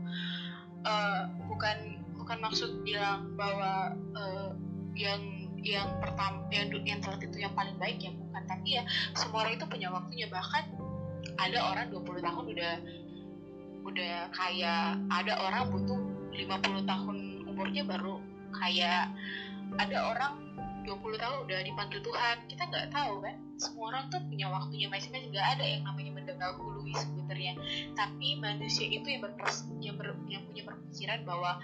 [0.84, 4.52] Uh, bukan bukan maksud bilang bahwa uh,
[5.00, 8.44] yang yang pertama yang yang telat itu yang paling baik ya bukan.
[8.44, 8.84] Tapi ya
[9.16, 10.28] semua orang itu punya waktunya.
[10.28, 10.64] Bahkan
[11.40, 12.74] ada orang 20 tahun udah
[13.88, 16.00] udah kayak ada orang butuh
[16.36, 18.20] 50 tahun umurnya baru
[18.60, 19.08] kayak
[19.78, 20.49] ada orang
[20.84, 22.36] 20 tahun udah dipanggil Tuhan.
[22.48, 23.36] Kita nggak tahu kan?
[23.60, 25.32] Semua orang tuh punya waktunya masing-masing.
[25.32, 27.54] Nggak ada yang namanya mendahului sebenarnya.
[27.94, 31.60] Tapi manusia itu yang berpers yang, ber, yang punya perpikiran bahwa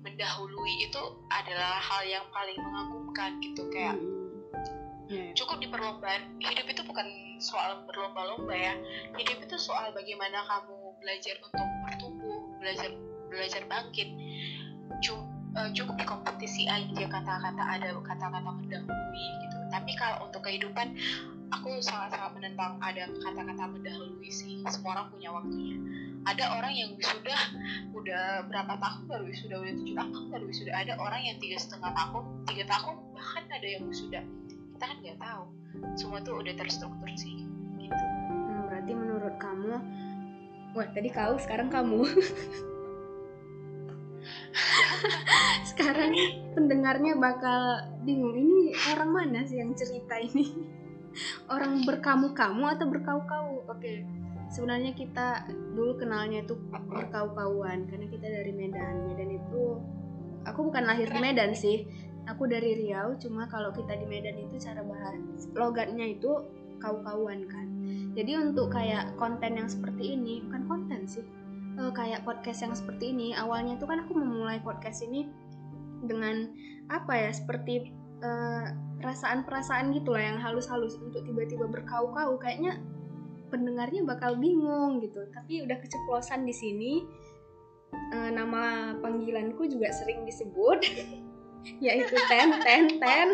[0.00, 4.00] mendahului itu adalah hal yang paling mengagumkan gitu kayak
[5.12, 5.36] hmm.
[5.36, 7.04] cukup di perlombaan hidup itu bukan
[7.36, 8.74] soal berlomba-lomba ya.
[9.16, 12.90] Hidup itu soal bagaimana kamu belajar untuk bertumbuh belajar
[13.32, 14.08] belajar bangkit
[15.56, 19.58] uh, cukup di kompetisi aja kata-kata ada kata-kata mendahului gitu.
[19.70, 20.94] Tapi kalau untuk kehidupan
[21.50, 24.62] aku sangat-sangat menentang ada kata-kata mendahului sih.
[24.70, 25.76] Semua orang punya waktunya.
[26.28, 27.40] Ada orang yang sudah
[27.96, 31.96] udah berapa tahun baru sudah udah tujuh tahun baru sudah ada orang yang tiga setengah
[31.96, 34.22] tahun tiga tahun bahkan ada yang sudah
[34.76, 35.44] kita kan nggak tahu.
[35.96, 37.48] Semua tuh udah terstruktur sih
[37.80, 38.04] gitu.
[38.28, 39.74] Hmm, berarti menurut kamu
[40.70, 42.06] wah tadi kau sekarang kamu
[45.70, 46.12] sekarang
[46.54, 50.50] pendengarnya bakal bingung ini orang mana sih yang cerita ini?
[51.52, 53.66] Orang berkamu-kamu atau berkau-kau?
[53.66, 54.06] Oke
[54.50, 56.58] sebenarnya kita dulu kenalnya itu
[56.90, 59.06] berkau-kauan karena kita dari Medan.
[59.06, 59.78] Medan itu
[60.44, 61.86] aku bukan lahir Medan sih.
[62.28, 65.16] Aku dari Riau cuma kalau kita di Medan itu cara bahas
[65.56, 66.30] logatnya itu
[66.82, 67.66] kau-kauan kan.
[68.12, 71.24] Jadi untuk kayak konten yang seperti ini bukan konten sih
[71.80, 75.24] uh, kayak podcast yang seperti ini awalnya tuh kan aku memulai podcast ini
[76.04, 76.52] dengan
[76.92, 77.96] apa ya seperti
[79.00, 82.36] perasaan-perasaan uh, gitu lah yang halus-halus untuk tiba-tiba berkau-kau.
[82.36, 82.76] Kayaknya
[83.48, 85.24] pendengarnya bakal bingung gitu.
[85.32, 86.92] Tapi udah keceplosan di sini.
[87.90, 90.78] Uh, nama panggilanku juga sering disebut
[91.84, 93.28] yaitu ten ten ten.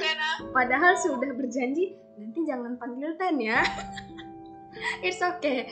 [0.55, 3.61] Padahal sudah berjanji nanti jangan panggil ten ya.
[5.07, 5.69] It's okay.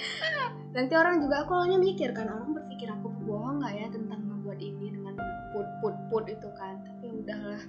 [0.73, 4.59] Nanti orang juga aku awalnya mikir kan orang berpikir aku bohong nggak ya tentang membuat
[4.59, 5.15] ini dengan
[5.55, 6.83] put put put itu kan?
[6.83, 7.63] Tapi udahlah.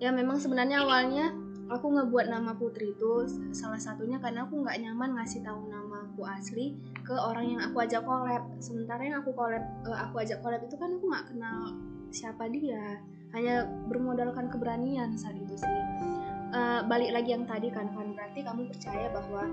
[0.00, 1.36] Ya memang sebenarnya awalnya
[1.68, 6.24] aku ngebuat nama Putri itu salah satunya karena aku nggak nyaman ngasih tahu nama aku
[6.24, 8.40] asli ke orang yang aku ajak collab.
[8.56, 11.76] Sementara yang aku collab uh, aku ajak collab itu kan aku nggak kenal
[12.08, 12.96] siapa dia.
[13.36, 15.80] Hanya bermodalkan keberanian saat itu sih.
[16.56, 19.44] Uh, balik lagi yang tadi kan kan berarti kamu percaya bahwa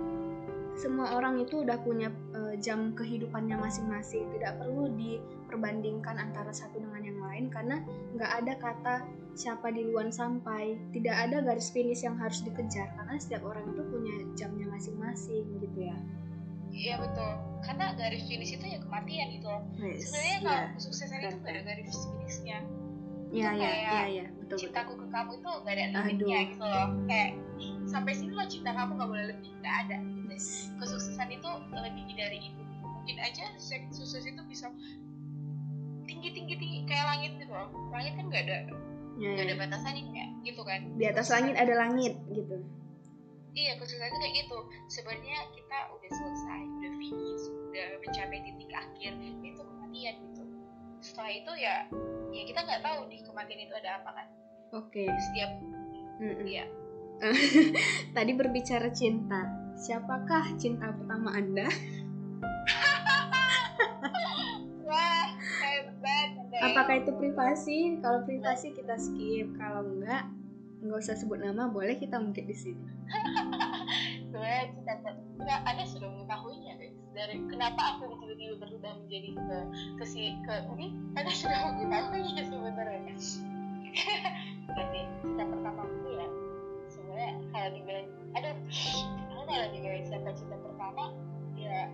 [0.74, 4.26] semua orang itu udah punya uh, jam kehidupannya masing-masing.
[4.34, 7.78] Tidak perlu diperbandingkan antara satu dengan yang lain karena
[8.18, 8.96] nggak ada kata
[9.38, 10.78] siapa duluan sampai.
[10.92, 15.80] Tidak ada garis finish yang harus dikejar karena setiap orang itu punya jamnya masing-masing gitu
[15.90, 15.98] ya.
[16.74, 17.32] Iya betul.
[17.62, 20.74] Karena garis finish itu ya kematian itu yes, sebenarnya kalau yeah.
[20.74, 22.58] kesuksesan itu gak ada garis finishnya
[23.34, 24.58] Iya iya iya ya, betul.
[24.62, 26.88] Cintaku ke kamu itu gak ada limitnya gitu loh.
[27.10, 27.30] Kayak
[27.90, 29.98] sampai sini lo cinta kamu gak boleh lebih, gak ada.
[29.98, 30.36] Gitu.
[30.78, 32.62] Kesuksesan itu lebih dari itu.
[32.86, 34.70] Mungkin aja sukses itu bisa
[36.06, 37.74] tinggi tinggi tinggi kayak langit gitu loh.
[37.90, 38.58] Langit kan gak ada
[39.18, 39.62] ya, gak ada ya.
[39.66, 40.80] batasannya kayak gitu kan.
[40.94, 42.62] Di atas langit ada langit gitu.
[43.54, 44.58] Iya, kesuksesan itu kayak gitu.
[44.94, 49.12] Sebenarnya kita udah selesai, udah finish, udah mencapai titik akhir,
[49.42, 50.44] itu kematian gitu
[51.04, 51.76] setelah itu ya
[52.34, 54.28] ya kita nggak tahu di kematian itu ada apa kan?
[54.74, 55.06] Oke.
[55.06, 55.08] Okay.
[55.30, 55.52] setiap
[56.18, 56.66] mm ya
[58.18, 59.46] tadi berbicara cinta.
[59.78, 61.70] Siapakah cinta pertama anda?
[64.90, 65.28] Wah
[65.62, 66.30] hebat
[66.62, 68.02] apakah itu privasi?
[68.02, 69.54] Kalau privasi kita skip.
[69.56, 70.26] Kalau enggak
[70.84, 72.84] nggak usah sebut nama boleh kita mungkin di sini.
[74.34, 74.92] Sebenarnya kita
[75.64, 79.58] ada sudah mengetahuinya guys dari kenapa aku tiba-tiba berubah menjadi ke
[80.02, 83.16] ke si ke ini ada sudah mengetahuinya sebenarnya.
[84.78, 85.02] Jadi
[85.46, 86.28] pertama itu ya
[86.90, 88.56] sebenarnya kalau dibilang aduh
[89.46, 91.04] kalau dibilang siapa cinta pertama
[91.54, 91.86] ya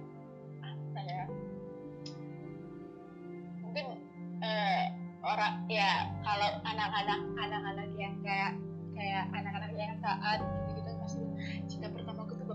[0.63, 1.23] apa ya
[3.59, 3.85] mungkin
[4.39, 4.83] uh,
[5.27, 8.55] orang ya kalau anak-anak anak-anak yang kayak
[8.95, 10.68] kayak anak-anak yang gitu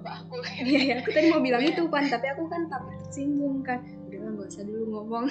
[0.05, 0.37] bapak aku
[0.69, 3.81] iya iya aku tadi mau bilang itu pan tapi aku kan takut tersinggung kan.
[4.05, 5.25] Udah lah nggak usah dulu ngomong.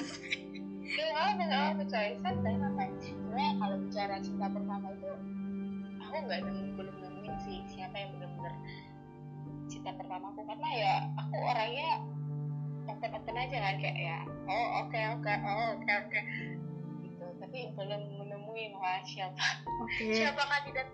[0.94, 2.90] Gak apa gak apa coy santai santai.
[2.98, 5.10] Sebenarnya kalau bicara cinta pertama itu
[6.02, 6.40] aku nggak
[6.74, 8.54] belum nemuin sih siapa yang benar-benar
[9.70, 10.42] cinta pertama aku.
[10.42, 11.90] Karena ya aku orangnya
[12.90, 14.18] open open aja kan kayak ya
[14.50, 16.10] oh oke okay, oke okay, oh oke okay, oke.
[16.10, 16.24] Okay.
[17.06, 17.26] gitu.
[17.38, 18.02] Tapi belum
[18.54, 19.46] menemuin wah siapa
[19.82, 20.14] okay.
[20.14, 20.88] siapa kandidat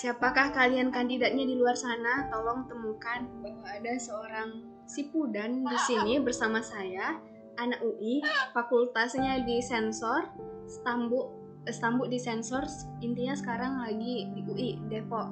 [0.00, 2.24] Siapakah kalian kandidatnya di luar sana?
[2.32, 7.20] Tolong temukan bahwa ada seorang Sipudan di sini bersama saya,
[7.60, 8.24] anak UI,
[8.56, 10.32] fakultasnya di sensor,
[10.64, 11.28] Stambuk
[11.68, 12.64] Stambuk di sensor,
[13.04, 15.28] intinya sekarang lagi di UI Depok.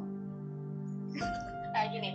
[1.73, 2.13] Kayak gini.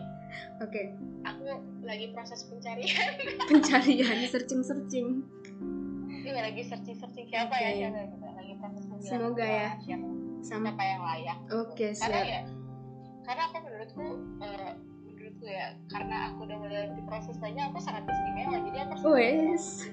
[0.62, 0.70] Oke.
[0.70, 0.86] Okay.
[1.26, 1.42] Aku
[1.82, 3.18] lagi proses pencarian.
[3.50, 5.26] pencarian, searching searching.
[6.22, 7.82] Iya lagi searching searching siapa okay.
[7.82, 8.31] ya siapa lagi
[8.62, 9.10] proses pencarian.
[9.10, 9.70] Semoga ya.
[9.82, 10.74] Siapa sama.
[10.74, 12.42] apa yang layak oke okay, karena ya
[13.22, 14.06] karena aku menurutku
[14.42, 14.74] uh,
[15.06, 18.58] menurutku ya karena aku udah mulai di proses banyak aku sangat istimewa.
[18.66, 19.86] Jadi aku oh yes.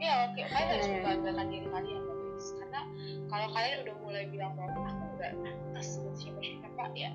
[0.00, 0.40] ya oke.
[0.40, 0.44] Okay.
[0.48, 2.46] kalian harus membanggakan diri kalian guys.
[2.56, 2.80] Karena
[3.28, 7.10] kalau kalian udah mulai bilang bahwa aku nggak atas buat siapa siapa ya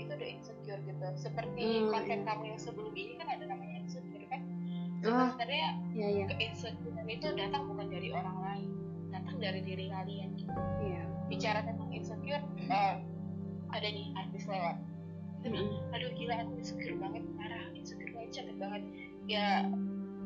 [0.00, 1.06] itu udah insecure gitu.
[1.20, 1.92] Seperti hmm.
[1.92, 4.40] konten kamu yang sebelum ini kan ada namanya insecure kan?
[5.00, 6.26] Oh, sebenarnya ya, ya.
[6.40, 8.79] insecure itu datang bukan dari orang lain
[9.40, 10.52] dari diri kalian gitu.
[10.84, 11.06] Yeah.
[11.30, 12.98] bicara tentang insecure uh,
[13.70, 14.76] ada nih artis lewat.
[15.40, 15.94] Mm-hmm.
[15.96, 18.82] aduh gila aku insecure banget parah insecure banget cantik banget.
[19.24, 19.64] Ya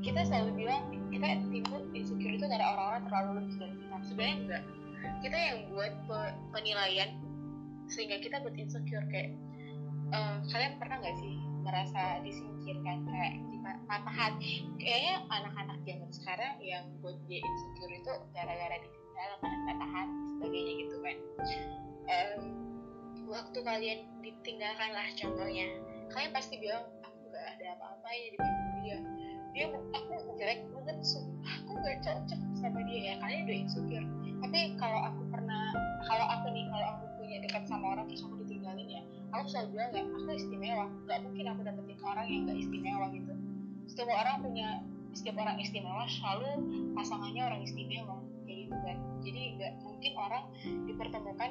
[0.03, 0.83] kita selalu bilang
[1.15, 3.97] kita timbul insecure itu karena orang-orang terlalu lebih dari kita.
[4.11, 4.63] Sebenarnya enggak.
[5.21, 7.11] Kita yang buat pe- penilaian
[7.87, 9.37] sehingga kita buat insecure kayak
[10.11, 13.35] uh, kalian pernah nggak sih merasa disingkirkan kayak
[13.89, 14.37] patahan
[14.77, 18.77] kayaknya anak-anak zaman sekarang yang buat dia insecure itu gara-gara
[19.15, 21.17] ditinggalkan patahan sebagainya gitu kan.
[22.05, 22.41] Um,
[23.31, 25.67] waktu kalian ditinggalkan lah contohnya.
[26.11, 28.39] Kalian pasti bilang aku gak ada apa-apa ya di
[28.83, 28.99] dia.
[29.55, 30.99] Dia aku jelek banget
[31.47, 33.15] aku gak cocok sama dia ya.
[33.23, 34.07] Kalian udah insecure.
[34.43, 35.63] Tapi kalau aku pernah
[36.05, 39.79] kalau aku nih kalau aku punya dekat sama orang terus aku ditinggalin ya aku selalu
[39.79, 40.87] bilang ya aku istimewa.
[41.07, 43.33] Gak mungkin aku dapetin orang yang gak istimewa gitu.
[43.87, 44.69] Setiap orang punya
[45.15, 46.51] setiap orang istimewa selalu
[46.99, 48.97] pasangannya orang istimewa kayak gitu kan.
[49.25, 50.45] Jadi nggak mungkin orang
[50.87, 51.51] dipertemukan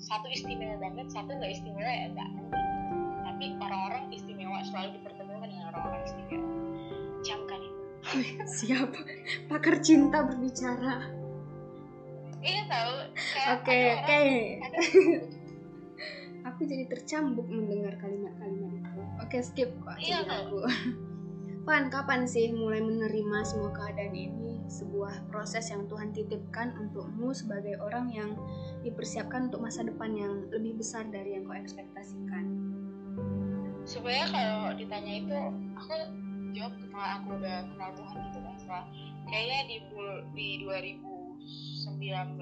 [0.00, 2.60] satu istimewa banget satu nggak istimewa ya enggak mungkin
[3.20, 6.50] tapi orang-orang istimewa selalu dipertemukan dengan orang-orang istimewa.
[7.24, 7.82] Camkan itu
[8.48, 8.90] siap.
[9.48, 11.08] Pakar cinta berbicara.
[12.40, 12.94] Iya tahu.
[13.56, 14.22] Oke oke.
[16.48, 19.00] aku jadi tercambuk mendengar kalimat-kalimat itu.
[19.24, 20.64] Oke skip kok iya, aku
[21.70, 24.58] Pan, kapan sih mulai menerima semua keadaan ini?
[24.66, 28.34] Sebuah proses yang Tuhan titipkan untukmu sebagai orang yang
[28.82, 32.58] dipersiapkan untuk masa depan yang lebih besar dari yang kau ekspektasikan.
[33.86, 35.38] Sebenarnya kalau ditanya itu,
[35.78, 35.94] aku
[36.58, 38.84] jawab karena aku udah kenal Tuhan gitu kan.
[39.30, 39.76] Kayaknya di
[40.34, 42.34] di 2019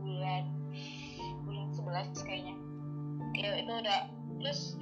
[0.00, 0.44] bulan
[1.44, 2.56] bulan 11 kayaknya
[3.36, 4.00] ya itu udah
[4.40, 4.80] terus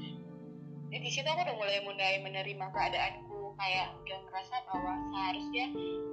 [0.94, 3.29] di situ aku udah mulai mulai menerima keadaanku
[3.60, 5.66] kayak udah ngerasa bahwa seharusnya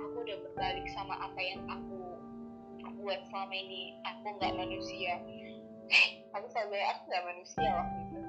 [0.03, 1.97] aku udah berbalik sama apa yang aku
[3.07, 3.95] buat selama ini.
[4.03, 5.15] Aku nggak manusia.
[6.35, 8.19] Aku selalu aku nggak manusia waktu itu.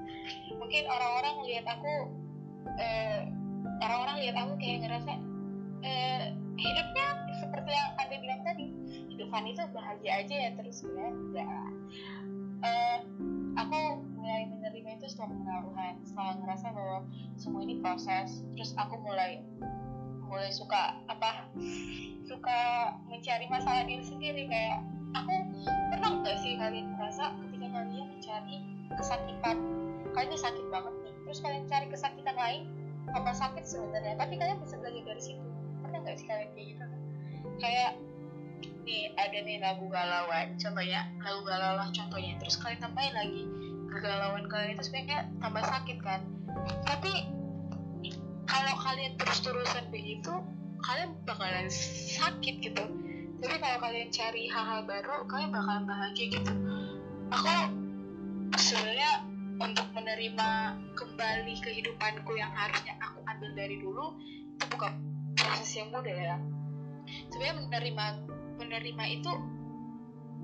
[0.55, 1.93] Mungkin orang-orang lihat aku
[2.79, 3.27] eh,
[3.83, 5.13] orang-orang lihat aku kayak ngerasa
[5.83, 6.25] eh,
[6.57, 7.07] hidupnya
[7.43, 8.65] seperti yang anda bilang tadi.
[9.13, 11.69] Hidup Fanny itu bahagia aja ya terus sebenarnya enggak
[12.65, 12.97] eh,
[13.55, 13.79] aku
[14.19, 16.97] mulai menerima itu setelah mengenal Tuhan setelah ngerasa bahwa
[17.39, 18.43] semua ini proses.
[18.53, 19.41] Terus aku mulai
[20.29, 21.49] mulai suka apa
[22.29, 22.59] suka
[23.09, 24.45] mencari masalah diri sendiri.
[24.45, 24.85] Kayak
[25.17, 25.33] aku
[25.89, 28.57] pernah nggak sih kalian merasa ketika kalian mencari
[28.93, 29.57] kesakitan?
[30.13, 31.15] Kalian sakit banget nih.
[31.25, 32.61] Terus kalian cari kesakitan lain
[33.09, 34.17] tambah sakit sebenarnya?
[34.17, 35.45] Tapi kalian bisa belajar dari situ.
[35.81, 36.85] Pernah nggak sih kalian kayak gitu?
[37.59, 37.91] Kayak
[38.89, 42.33] nih ada nih lagu galauan contohnya lagu galau lah contohnya.
[42.41, 43.41] Terus kalian tambahin lagi
[43.93, 46.21] kegalauan kalian itu sebenarnya tambah sakit kan?
[46.89, 47.13] Tapi
[48.49, 50.33] kalau kalian terus-terusan begitu
[50.81, 52.83] kalian bakalan sakit gitu.
[53.39, 56.53] Tapi kalau kalian cari hal-hal baru kalian bakalan bahagia gitu.
[57.29, 57.53] Aku
[58.57, 59.21] sebenarnya
[59.61, 60.49] untuk menerima
[60.97, 64.17] kembali kehidupanku yang harusnya aku ambil dari dulu
[64.57, 64.91] itu bukan
[65.37, 66.37] proses yang mudah ya.
[67.29, 68.05] Sebenarnya menerima
[68.59, 69.33] menerima itu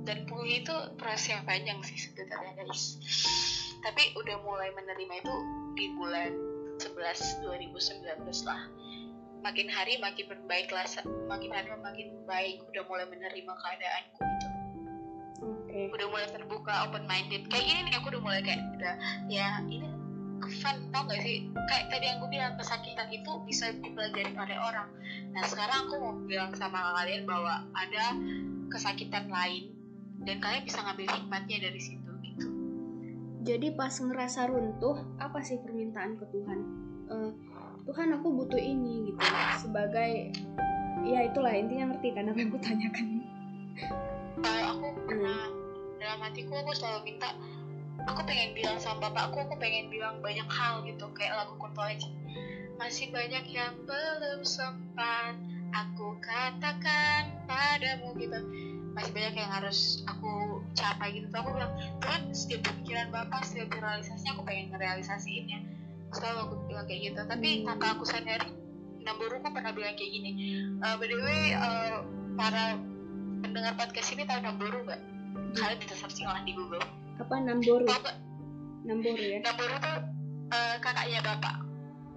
[0.05, 2.97] dan pulih itu proses yang panjang sih sebenarnya guys.
[3.84, 5.36] Tapi udah mulai menerima itu
[5.76, 6.32] di bulan
[6.80, 8.61] 11 2019 lah.
[9.45, 10.88] Makin hari makin berbaik lah
[11.30, 12.63] makin hari makin baik.
[12.72, 14.47] Udah mulai menerima keadaanku gitu.
[15.45, 15.91] Oke.
[15.91, 18.95] udah mulai terbuka open minded kayak gini nih aku udah mulai kayak udah
[19.28, 19.95] ya ini
[20.44, 24.90] fun tau gak sih kayak tadi yang gue bilang kesakitan itu bisa dipelajari oleh orang
[25.32, 28.16] nah sekarang aku mau bilang sama kalian bahwa ada
[28.70, 29.72] kesakitan lain
[30.24, 32.48] dan kalian bisa ngambil hikmatnya dari situ gitu
[33.46, 36.60] Jadi pas ngerasa runtuh, apa sih permintaan ke Tuhan?
[37.14, 37.32] Eh,
[37.86, 39.22] Tuhan aku butuh ini gitu.
[39.62, 40.34] Sebagai
[41.06, 43.08] ya itulah intinya ngerti kan apa yang aku tanyakan.
[44.42, 45.40] kalau aku pernah
[46.02, 47.30] dalam hatiku aku selalu minta
[48.06, 51.82] aku pengen bilang sama bapakku aku pengen bilang banyak hal gitu kayak lagu Kunto
[52.76, 55.39] masih banyak yang belum sempat
[55.72, 58.39] aku katakan padamu gitu.
[58.95, 61.28] Masih banyak yang harus aku capai gitu.
[61.32, 65.60] Aku bilang Tuhan setiap pikiran bapak setiap realisasinya aku pengen ngerealisasiin ya.
[66.16, 67.20] Selalu aku bilang kayak gitu.
[67.28, 68.51] Tapi tanpa aku sadari
[69.06, 70.32] Namboruku pernah bilang kayak gini
[70.82, 72.01] uh, by the way uh,
[72.34, 72.74] para
[73.45, 75.01] pendengar podcast ini tahu Namboru nggak?
[75.56, 76.84] Kalian bisa searching lah di Google.
[77.16, 77.86] Apa Namboru?
[77.88, 78.16] Bapak
[78.84, 79.39] Namboru ya.
[79.41, 79.97] Namboru tuh
[80.51, 81.55] uh, kakaknya bapak.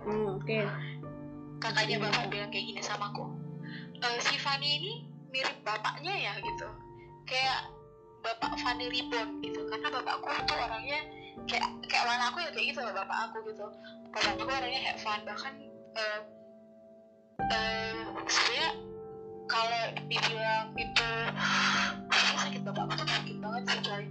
[0.08, 0.66] Oh, Oke.
[1.58, 3.34] Kakaknya bapak bilang kayak gini sama aku.
[3.98, 4.92] "Eh, si Fanny ini
[5.34, 6.68] mirip bapaknya ya gitu.
[7.26, 7.70] Kayak
[8.22, 9.66] bapak Fanny Ribbon gitu.
[9.66, 11.00] Karena bapakku tuh orangnya
[11.46, 13.66] kayak kayak mana aku ya kayak gitu loh bapak aku gitu.
[14.14, 15.54] Bapak aku orangnya have fun bahkan
[15.98, 16.20] uh,
[17.42, 18.68] uh, sebenarnya
[19.48, 21.08] kalau dibilang itu
[22.12, 24.04] "Ih, sakit bapak aku tuh sakit banget sih coy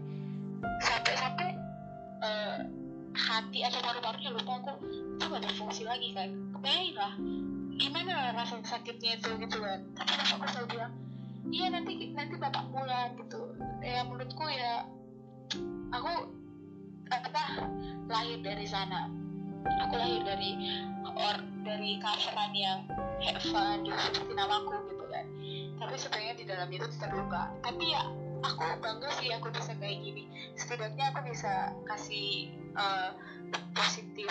[2.28, 2.60] eh,
[3.16, 4.74] hati atau paru-parunya lupa aku.
[5.16, 6.30] Itu gak berfungsi lagi kan?
[6.60, 7.14] Kebayang lah.
[7.78, 10.94] Gimana rasa sakitnya itu gitu kan tapi bapakku selalu bilang
[11.54, 13.42] iya nanti nanti bapak pulang gitu.
[13.86, 14.90] Ya menurutku ya
[15.94, 16.34] aku
[17.14, 17.44] apa
[18.10, 19.08] lahir dari sana.
[19.88, 22.80] Aku lahir dari or dari coveran yang
[23.24, 25.26] have fun gitu seperti namaku gitu kan.
[25.78, 27.54] Tapi sebenarnya di dalam itu terluka.
[27.64, 28.04] Tapi ya
[28.44, 30.24] aku bangga sih aku bisa kayak gini.
[30.58, 33.12] Setidaknya aku bisa kasih eh,
[33.74, 34.30] positif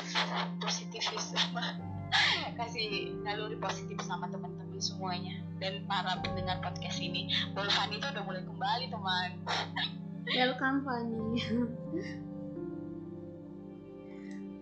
[0.63, 1.65] positivisme
[2.61, 5.41] kasih naluri positif sama teman-teman semuanya.
[5.59, 7.33] Dan para pendengar podcast ini.
[7.57, 9.31] Fanny itu udah mulai kembali teman.
[10.27, 11.25] Welcome Fanny.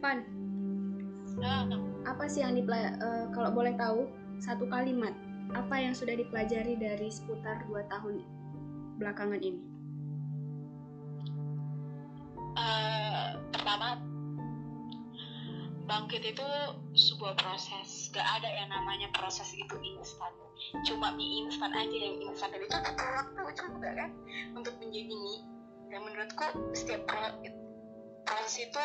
[0.04, 0.20] Fan,
[1.40, 1.64] nah,
[2.04, 3.32] apa sih yang dipelajari?
[3.32, 4.04] kalau boleh tahu
[4.36, 5.16] satu kalimat
[5.56, 8.20] apa yang sudah dipelajari dari seputar dua tahun
[8.98, 9.74] belakangan ini?
[12.54, 13.98] eh, pertama
[15.84, 16.48] bangkit itu
[16.96, 18.08] sebuah proses.
[18.14, 20.32] Gak ada yang namanya proses itu instan.
[20.86, 22.50] Cuma mie instan aja yang instan.
[22.54, 24.10] Dan itu butuh waktu juga kan
[24.56, 25.40] untuk menjadi mie.
[25.92, 27.38] Dan menurutku setiap pro-
[28.26, 28.84] proses itu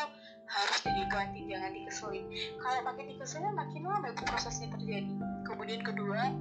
[0.50, 2.26] harus dinikmati jangan dikeselin.
[2.58, 5.14] Kalau makin dikeselin makin lama itu prosesnya terjadi.
[5.46, 6.34] Kemudian kedua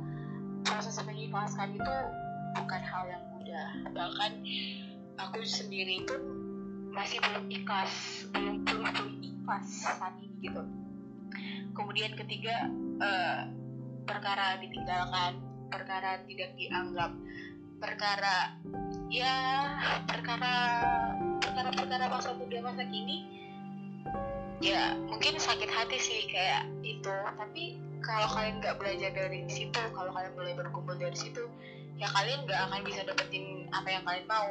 [0.65, 1.95] proses mengikhlaskan itu
[2.57, 4.45] bukan hal yang mudah bahkan
[5.17, 6.13] aku sendiri itu
[6.93, 7.93] masih belum ikhlas
[8.37, 10.61] belum belum belum ikhlas saat ini gitu.
[11.73, 12.69] Kemudian ketiga
[13.01, 13.49] eh,
[14.05, 15.41] perkara ditinggalkan
[15.73, 17.17] perkara tidak dianggap
[17.81, 18.53] perkara
[19.09, 19.33] ya
[20.05, 20.55] perkara
[21.41, 23.49] perkara perkara masa muda masa kini
[24.61, 27.17] ya mungkin sakit hati sih kayak itu.
[27.33, 31.49] Tapi kalau kalian nggak belajar dari situ kalau kalian mulai berkumpul dari situ
[31.99, 34.49] ya kalian nggak akan bisa dapetin apa yang kalian mau.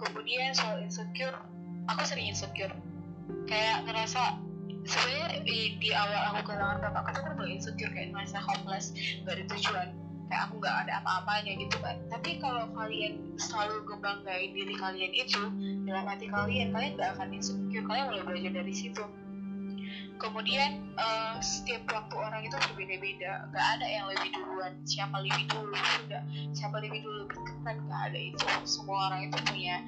[0.00, 1.36] Kemudian soal insecure
[1.86, 2.72] aku sering insecure.
[3.44, 4.40] Kayak ngerasa
[4.88, 8.96] sebenarnya di, di awal aku kehilangan bapak aku tuh mulai insecure kayak ngerasa hopeless
[9.28, 9.88] gak ada tujuan.
[10.28, 15.40] Kayak aku nggak ada apa-apanya gitu kan tapi kalau kalian selalu ngebanggain diri kalian itu
[15.88, 17.84] dalam hati kalian kalian nggak akan insecure.
[17.84, 19.04] Kalian mulai belajar dari situ
[20.18, 23.48] kemudian uh, setiap waktu orang itu berbeda-beda.
[23.54, 24.72] Nggak ada yang lebih duluan.
[24.84, 28.18] Siapa lebih dulu sudah siapa lebih dulu lebih nggak ada.
[28.18, 29.80] Itu semua orang itu punya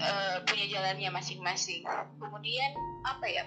[0.00, 1.84] uh, punya jalannya masing-masing.
[2.18, 2.70] Kemudian
[3.06, 3.44] apa ya?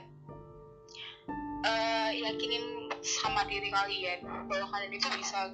[1.64, 4.20] Uh, yakinin sama diri kalian
[4.52, 5.52] bahwa kalian itu bisa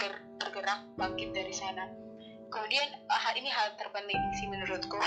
[0.00, 1.86] ber bergerak bangkit dari sana.
[2.52, 5.00] Kemudian hal ini hal terpenting sih menurutku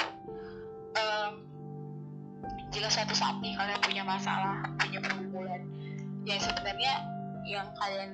[2.75, 5.63] jika suatu saat nih kalian punya masalah punya pergumulan.
[6.27, 6.93] Yang sebenarnya
[7.47, 8.11] yang kalian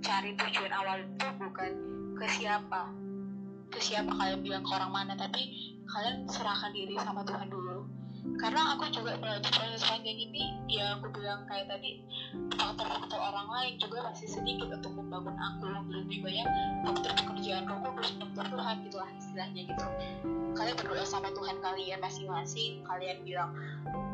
[0.00, 1.70] cari tujuan awal itu bukan
[2.16, 2.88] ke siapa.
[3.68, 7.84] Ke siapa kalian bilang ke orang mana tapi kalian serahkan diri sama Tuhan dulu
[8.36, 12.04] karena aku juga melalui proses panjang ini ya aku bilang kayak tadi
[12.52, 15.66] faktor-faktor orang lain juga masih sedikit untuk membangun aku.
[15.88, 16.48] Lebih banyak
[16.84, 19.86] faktor pekerjaan aku terus faktor Tuhan gitulah istilahnya gitu.
[20.56, 22.84] Kalian berdoa sama Tuhan kalian masing-masing.
[22.84, 23.50] Kalian bilang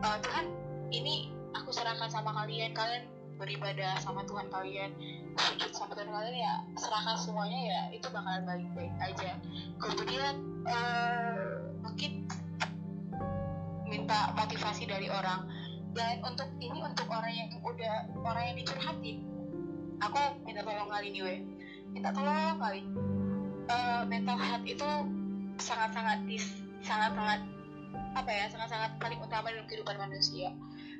[0.03, 0.47] e, Tuhan
[0.95, 1.15] ini
[1.57, 2.71] aku serahkan sama kalian.
[2.77, 3.11] Kalian
[3.41, 4.91] beribadah sama Tuhan kalian.
[5.35, 7.83] Sujud sama Tuhan kalian ya serahkan semuanya ya.
[7.97, 9.35] Itu bakalan baik-baik aja.
[9.83, 10.35] Kemudian
[10.69, 12.31] uh, mungkin
[13.93, 15.45] minta motivasi dari orang.
[15.93, 19.29] Dan untuk ini untuk orang yang udah orang yang dicurhatin
[20.03, 21.37] aku minta tolong kali nih we.
[21.95, 22.83] Minta tolong kali
[23.71, 24.91] uh, mental health itu
[25.63, 26.47] sangat-sangat dis
[26.83, 27.47] sangat-sangat
[28.17, 30.51] apa ya sangat-sangat paling utama dalam kehidupan manusia.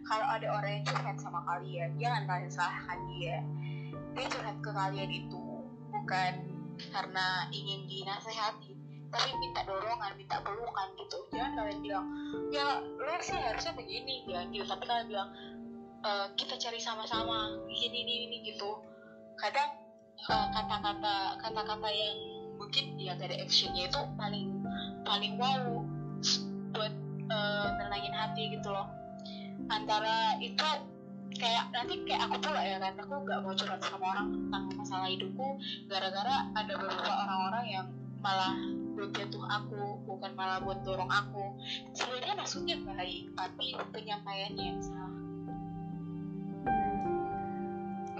[0.07, 3.37] Kalau ada orang yang curhat sama kalian jangan kalian salahkan dia.
[4.13, 5.43] Dia curhat ke kalian itu
[5.91, 6.33] bukan
[6.93, 8.72] karena ingin dinasehati
[9.13, 11.19] tapi minta dorongan minta pelukan gitu.
[11.37, 12.07] Jangan kalian bilang
[12.49, 14.25] ya lo sih harusnya begini.
[14.25, 14.65] Ya gitu.
[14.65, 15.29] Tapi kalian bilang
[16.01, 16.11] e,
[16.41, 18.81] kita cari sama-sama gini ini ini gitu.
[19.37, 19.77] Kadang
[20.27, 22.17] kata-kata kata-kata yang
[22.57, 24.49] mungkin ya gak ada actionnya itu paling
[25.03, 25.83] paling wow
[26.73, 26.95] buat
[27.29, 27.69] uh,
[28.23, 28.89] hati gitu loh.
[29.69, 30.65] Antara itu
[31.37, 35.09] kayak nanti kayak aku pula ya kan aku gak mau curhat sama orang tentang masalah
[35.09, 35.49] hidupku
[35.91, 37.87] gara-gara ada beberapa orang-orang yang
[38.23, 38.55] malah
[38.93, 41.57] buat jatuh aku bukan malah buat dorong aku.
[41.97, 45.17] Sebenarnya maksudnya baik tapi penyampaiannya yang salah.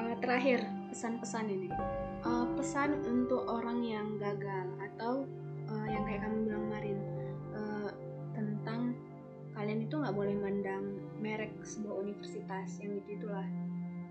[0.01, 1.69] Uh, terakhir pesan-pesan ini.
[2.23, 5.29] Uh, pesan untuk orang yang gagal atau
[5.69, 6.99] uh, yang kayak kamu bilang kemarin
[7.53, 7.91] uh,
[8.33, 8.81] tentang
[9.53, 10.85] kalian itu nggak boleh mandang
[11.21, 13.47] merek sebuah universitas yang gitu itulah.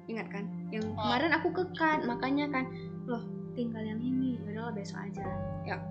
[0.05, 0.45] Ingat kan?
[0.70, 1.01] Yang oh.
[1.01, 2.66] kemarin aku kekan makanya kan
[3.09, 3.24] loh
[3.57, 5.26] tinggal yang ini udah besok aja.
[5.66, 5.82] Ya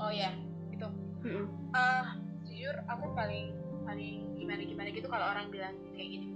[0.00, 0.30] oh ya
[0.72, 0.86] itu
[1.24, 1.46] mm-hmm.
[1.72, 2.06] uh,
[2.44, 3.52] jujur aku paling
[3.86, 6.26] paling gimana gimana gitu kalau orang bilang kayak gini.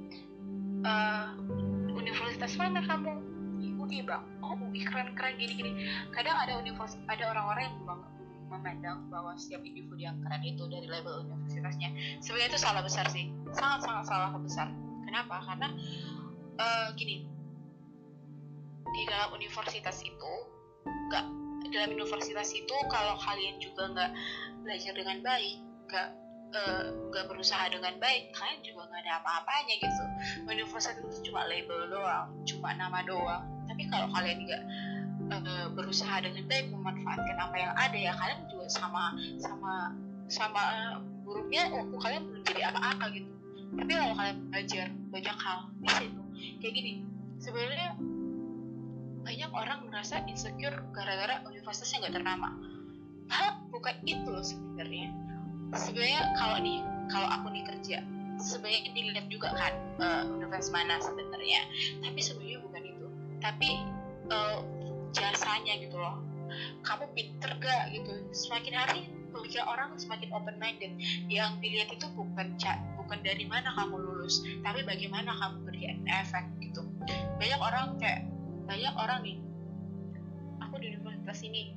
[0.81, 1.37] Uh,
[1.93, 3.21] universitas mana kamu?
[3.61, 4.25] UI bang.
[4.41, 5.73] Oh UI keren keren gini gini
[6.15, 8.01] kadang ada universitas ada orang-orang yang memang
[8.51, 13.29] memandang bahwa setiap individu yang keren itu dari label universitasnya sebenarnya itu salah besar sih.
[13.53, 14.69] Sangat sangat salah besar.
[15.05, 15.43] Kenapa?
[15.45, 15.69] Karena
[16.59, 17.27] uh, gini.
[18.91, 20.33] Di dalam universitas itu
[20.83, 21.27] nggak
[21.71, 24.11] dalam universitas itu kalau kalian juga nggak
[24.63, 25.59] belajar dengan baik
[25.91, 26.09] nggak
[27.11, 30.05] nggak uh, berusaha dengan baik kalian juga nggak ada apa-apanya gitu.
[30.51, 33.45] Universitas itu cuma label doang cuma nama doang.
[33.71, 34.63] Tapi kalau kalian nggak
[35.31, 39.73] uh, berusaha dengan baik memanfaatkan apa yang ada ya kalian juga sama sama
[40.31, 43.31] sama uh, buruknya oh, kalian belum jadi apa-apa gitu.
[43.71, 46.23] Tapi kalau kalian belajar banyak hal di situ
[46.59, 46.93] kayak gini
[47.41, 47.97] sebenarnya
[49.21, 52.49] banyak orang merasa insecure gara-gara universitasnya nggak ternama.
[53.31, 55.13] Hah, bukan itu loh sebenarnya.
[55.77, 57.99] Sebenarnya kalau nih kalau aku nih kerja
[58.41, 61.61] sebenarnya dilihat juga kan uh, universitas mana sebenarnya.
[62.01, 63.07] Tapi sebenarnya bukan itu.
[63.39, 63.71] Tapi
[64.33, 64.59] uh,
[65.15, 66.19] jasanya gitu loh.
[66.83, 68.11] Kamu pinter gak gitu?
[68.35, 69.01] Semakin hari
[69.31, 70.91] pemikiran orang semakin open minded
[71.31, 72.59] yang dilihat itu bukan
[72.99, 76.83] bukan dari mana kamu lulus tapi bagaimana kamu beri efek gitu.
[77.39, 78.27] Banyak orang kayak
[78.71, 79.39] banyak orang nih
[80.63, 81.75] aku di universitas ini.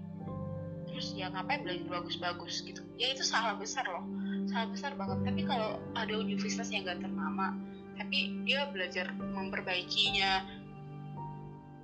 [0.85, 2.85] Terus ya ngapain belajar bagus-bagus gitu.
[3.01, 4.05] Ya itu salah besar loh.
[4.45, 5.25] Salah besar banget.
[5.25, 7.57] Tapi kalau ada universitas yang gak ternama
[7.93, 10.41] tapi dia belajar memperbaikinya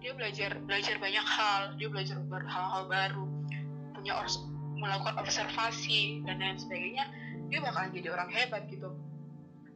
[0.01, 2.17] dia belajar belajar banyak hal dia belajar
[2.49, 3.29] hal-hal baru
[3.93, 4.17] punya
[4.81, 7.05] melakukan observasi dan lain sebagainya
[7.45, 8.89] dia bakalan jadi orang hebat gitu.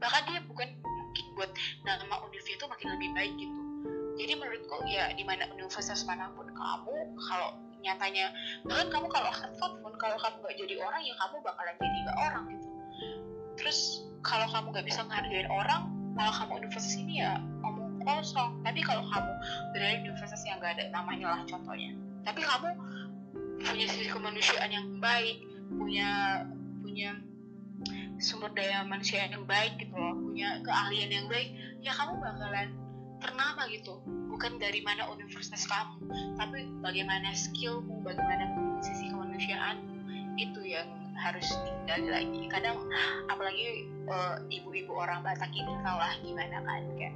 [0.01, 1.51] Bahkan dia bukan mungkin buat
[1.85, 3.62] nama universitas itu makin lebih baik gitu
[4.17, 7.49] jadi menurutku ya di mana universitas mana pun kamu kalau
[7.83, 8.31] nyatanya
[8.63, 12.17] bahkan kamu kalau Harvard pun kalau kamu gak jadi orang ya kamu bakalan jadi gak
[12.31, 12.69] orang gitu.
[13.59, 13.79] Terus
[14.23, 15.81] kalau kamu gak bisa menghargai orang
[16.15, 18.51] kalau kamu universitas ini ya omong kosong.
[18.63, 19.31] Tapi kalau kamu
[19.75, 21.91] berada di universitas yang gak ada namanya lah contohnya.
[22.23, 22.69] Tapi kamu
[23.63, 25.43] punya sisi kemanusiaan yang baik
[25.73, 26.43] punya
[26.83, 27.17] punya
[28.21, 30.15] sumber daya manusia yang baik gitu loh.
[30.15, 31.51] Punya keahlian yang baik
[31.83, 32.82] ya kamu bakalan
[33.23, 34.03] ternama gitu?
[34.27, 36.03] Bukan dari mana universitas kamu
[36.35, 38.51] tapi bagaimana skillmu bagaimana
[38.83, 39.79] sisi kemanusiaan
[40.35, 42.41] itu yang harus digali lagi.
[42.51, 42.83] Kadang
[43.31, 47.15] apalagi uh, ibu-ibu orang Batak ini tau lah gimana kan kayak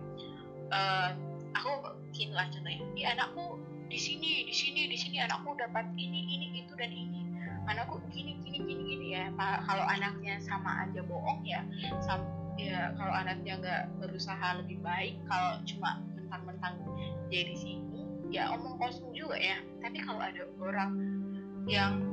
[0.72, 1.10] uh,
[1.52, 1.72] aku
[2.16, 3.60] gini lah contohnya di anakku
[3.92, 7.28] di sini di sini di sini anakku dapat ini ini itu dan ini.
[7.68, 9.28] Anakku gini gini gini gini ya.
[9.68, 11.68] Kalau anaknya sama aja bohong ya
[12.00, 16.74] sama ya kalau anaknya nggak berusaha lebih baik kalau cuma mentang-mentang
[17.30, 17.88] jadi sini
[18.32, 19.58] ya omong kosong juga ya.
[19.80, 20.92] Tapi kalau ada orang
[21.68, 22.12] yang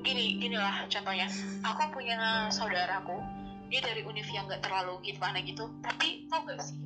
[0.00, 1.28] gini gini lah contohnya.
[1.64, 3.20] Aku punya saudaraku
[3.70, 5.68] dia dari univ yang nggak terlalu gitu mana gitu.
[5.84, 6.78] Tapi tau gak sih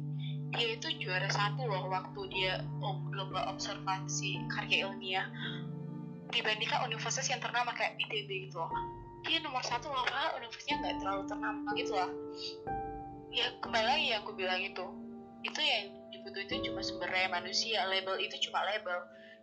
[0.55, 5.27] dia itu juara satu loh waktu dia lomba observasi karya ilmiah.
[6.31, 8.71] Dibandingkan universitas yang ternama kayak ITB gitu loh
[9.25, 12.11] dia nomor satu loh pak universitasnya nggak terlalu ternama gitu lah.
[13.33, 14.85] Ya kembali lagi yang aku bilang itu.
[15.45, 19.01] Itu yang dibutuhin itu cuma sumber manusia label itu cuma label.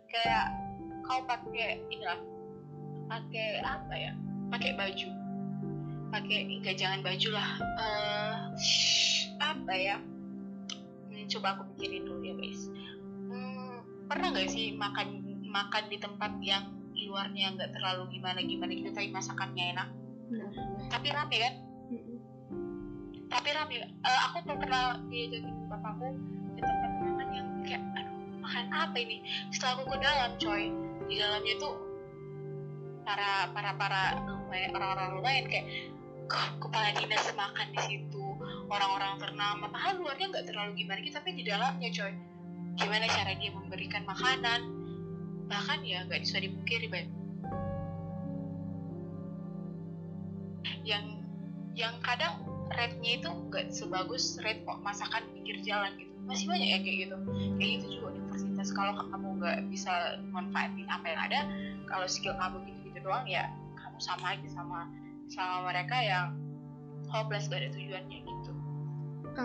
[0.08, 0.54] Kayak
[1.02, 2.18] kau pakai inilah
[3.10, 4.12] pakai apa ya?
[4.54, 5.08] Pakai baju.
[6.14, 7.48] Pakai enggak jangan baju lah.
[7.76, 8.38] Uh,
[9.42, 9.96] apa ya?
[11.10, 12.70] Hmm, coba aku pikirin dulu ya guys.
[13.28, 16.64] Hmm, pernah nggak sih makan makan di tempat yang
[17.12, 19.88] luarnya nggak terlalu gimana gimana gitu tapi masakannya enak.
[20.32, 20.48] Nah.
[20.88, 21.54] tapi rame kan?
[21.92, 22.18] Mm-hmm.
[23.28, 23.76] tapi rame.
[24.00, 26.08] Uh, aku pernah diajakin bapakku
[26.56, 29.20] ke tempat makan yang kayak aduh makan apa ini?
[29.52, 30.62] Setelah aku ke dalam coy.
[31.12, 31.74] Di dalamnya tuh
[33.04, 34.02] para para para
[34.72, 35.68] orang-orang lumayan kayak
[36.56, 38.24] kepala dinas makan di situ?
[38.72, 42.12] Orang-orang ternama padahal luarnya nggak terlalu gimana gitu tapi di dalamnya coy.
[42.80, 44.81] Gimana cara dia memberikan makanan
[45.52, 47.08] bahkan ya nggak bisa dipungkiri baik
[50.88, 51.20] yang
[51.76, 52.40] yang kadang
[52.72, 56.10] rate-nya itu nggak sebagus rate kok masakan pinggir jalan gitu.
[56.24, 57.16] Masih banyak ya kayak gitu.
[57.60, 58.68] Kayak gitu juga universitas.
[58.72, 59.92] Kalau kamu nggak bisa
[60.32, 61.40] manfaatin apa yang ada
[61.84, 64.88] kalau skill kamu gitu-gitu doang ya kamu sama aja sama
[65.28, 66.26] sama mereka yang
[67.12, 68.52] hopeless gak ada tujuannya gitu.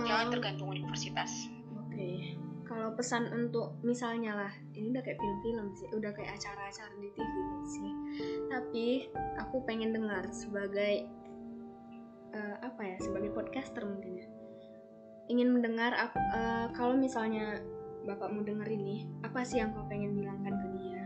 [0.08, 1.52] Jangan tergantung universitas.
[1.76, 1.96] Oke.
[1.96, 2.47] okay
[2.78, 7.34] kalau pesan untuk misalnya lah ini udah kayak film-film sih udah kayak acara-acara di TV
[7.66, 7.92] sih.
[8.54, 8.86] Tapi
[9.42, 11.10] aku pengen dengar sebagai
[12.38, 14.28] uh, apa ya sebagai podcaster mungkin ya.
[15.34, 17.66] Ingin mendengar uh, kalau misalnya
[18.06, 21.04] bapakmu dengar ini apa sih yang kau pengen bilangkan ke dia?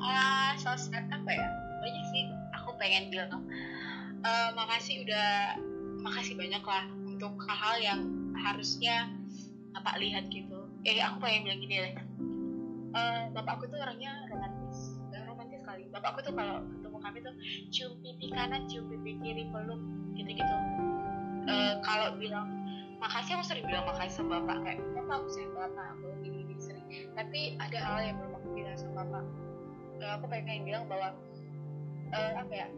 [0.00, 1.48] Ah uh, sosmed apa ya?
[1.84, 2.24] Banyak sih
[2.56, 3.44] aku pengen bilang.
[4.24, 5.60] Uh, makasih udah
[6.00, 8.00] makasih banyak lah untuk hal-hal yang
[8.32, 9.12] harusnya
[9.74, 10.70] bapak lihat gitu.
[10.86, 11.94] Eh aku pengen bilang gini deh.
[12.94, 14.96] Uh, bapakku tuh orangnya romantis.
[15.10, 17.34] Uh, romantis sekali bapakku tuh kalau ketemu kami tuh
[17.74, 19.82] cium pipi kanan cium pipi kiri peluk
[20.14, 20.56] gitu gitu
[21.48, 22.48] uh, kalau bilang
[23.02, 24.58] makasih aku sering bilang makasih sama bapak.
[24.64, 25.86] Kayak bapak aku sayang bapak?
[25.96, 26.86] Aku gini gini sering.
[27.12, 29.24] Tapi ada hal yang belum aku bilang sama bapak.
[30.00, 31.08] Uh, aku pengen bilang bahwa
[32.12, 32.68] uh, apa ya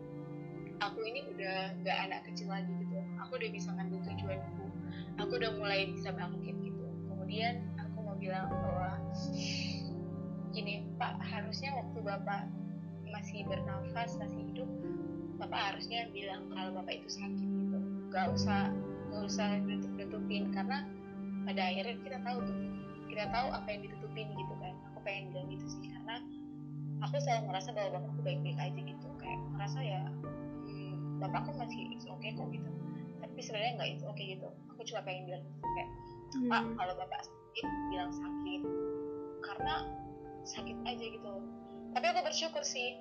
[0.83, 2.99] aku ini udah gak anak kecil lagi gitu.
[3.23, 4.67] Aku udah bisa ngambil tujuanku.
[5.17, 6.57] Aku udah mulai bisa bangkit
[7.27, 9.03] kemudian aku mau bilang bahwa
[10.55, 12.47] gini pak harusnya waktu bapak
[13.11, 14.71] masih bernafas masih hidup
[15.43, 17.79] bapak harusnya bilang kalau bapak itu sakit gitu.
[18.15, 18.71] Gak usah
[19.11, 20.87] gak usah tutup tutupin karena
[21.51, 22.59] pada akhirnya kita tahu tuh
[23.11, 24.75] kita tahu apa yang ditutupin gitu kan.
[24.95, 26.23] Aku pengen bilang gitu sih karena
[27.03, 29.09] aku selalu merasa bahwa bapakku baik-baik aja gitu.
[29.19, 30.07] Kayak merasa ya
[30.71, 32.71] hmm, bapakku masih oke okay kok gitu.
[33.19, 34.47] Tapi sebenarnya nggak itu oke okay gitu.
[34.71, 35.91] Aku cuma pengen bilang gitu kayak
[36.35, 36.51] hmm.
[36.51, 38.63] pak kalau bapak sakit bilang sakit.
[39.45, 39.75] Karena
[40.47, 41.35] sakit aja gitu.
[41.95, 42.99] Tapi aku bersyukur sih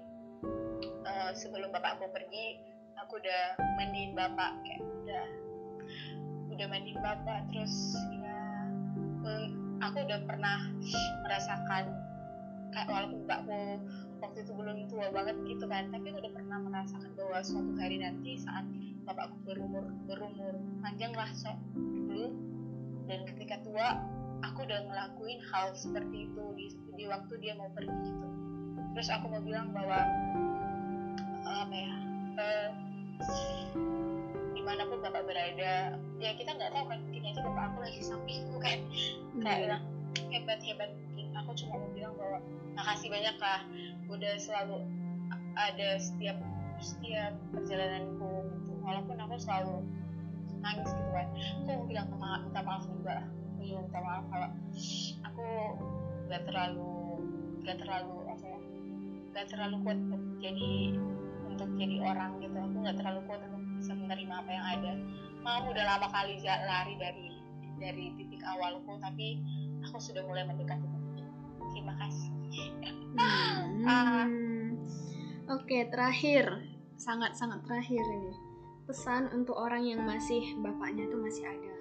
[1.06, 2.62] uh, sebelum bapak aku pergi
[2.96, 3.44] aku udah
[3.82, 5.26] mandiin bapak kayak udah
[6.54, 7.50] udah mandiin bapak.
[7.52, 7.76] Terus
[8.22, 8.40] ya
[9.84, 10.60] aku udah pernah
[11.26, 11.84] merasakan
[12.72, 13.62] kayak walaupun bapakku
[14.20, 18.02] waktu itu belum tua banget gitu kan tapi aku udah pernah merasakan bahwa suatu hari
[18.02, 18.66] nanti saat
[19.08, 22.36] bapakku berumur berumur panjang lah so dulu
[23.06, 24.02] dan ketika tua
[24.42, 26.68] aku udah ngelakuin hal seperti itu di,
[26.98, 28.28] di waktu dia mau pergi gitu.
[28.96, 30.00] Terus aku mau bilang bahwa
[31.46, 31.94] apa ya
[32.42, 32.70] uh,
[34.56, 38.02] di mana pun bapak berada ya kita nggak tahu kan mungkin aja bapak aku lagi
[38.02, 38.80] sampingku kan.
[39.42, 39.84] Kayak bilang
[40.32, 42.40] hebat hebat mungkin aku cuma mau bilang bahwa
[42.76, 43.62] makasih banyak lah
[44.10, 44.78] udah selalu
[45.56, 46.38] ada setiap
[46.80, 48.72] setiap perjalananku gitu.
[48.84, 49.82] Walaupun aku selalu
[50.66, 51.28] nangis gitu kan
[51.70, 53.22] aku bilang maaf minta maaf juga
[53.62, 54.50] iya minta maaf kalau
[55.30, 55.46] aku
[56.26, 57.22] gak terlalu
[57.62, 58.60] gak terlalu apa ya
[59.36, 60.74] gak terlalu kuat untuk jadi
[61.56, 62.56] untuk jadi orang gitu.
[62.56, 64.92] Aku gak terlalu kuat untuk bisa menerima apa yang ada.
[65.40, 67.28] Mau udah lama kali lari dari
[67.76, 69.40] dari titik awalku tapi
[69.84, 70.88] aku sudah mulai mendekati
[71.76, 72.32] terima kasih.
[72.56, 73.84] Hmm.
[73.84, 74.28] uh,
[75.56, 76.72] oke okay, terakhir.
[76.96, 78.45] Sangat sangat terakhir ini
[78.86, 81.74] pesan untuk orang yang masih bapaknya tuh masih ada?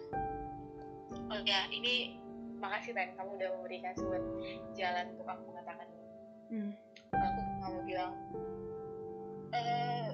[1.29, 2.17] Oh ya ini
[2.59, 3.13] makasih Tan.
[3.17, 4.21] Kamu udah memberikan sebuah
[4.73, 5.89] jalan untuk aku mengatakan.
[6.53, 6.71] Hmm.
[7.15, 8.13] aku mau bilang
[9.55, 10.13] eh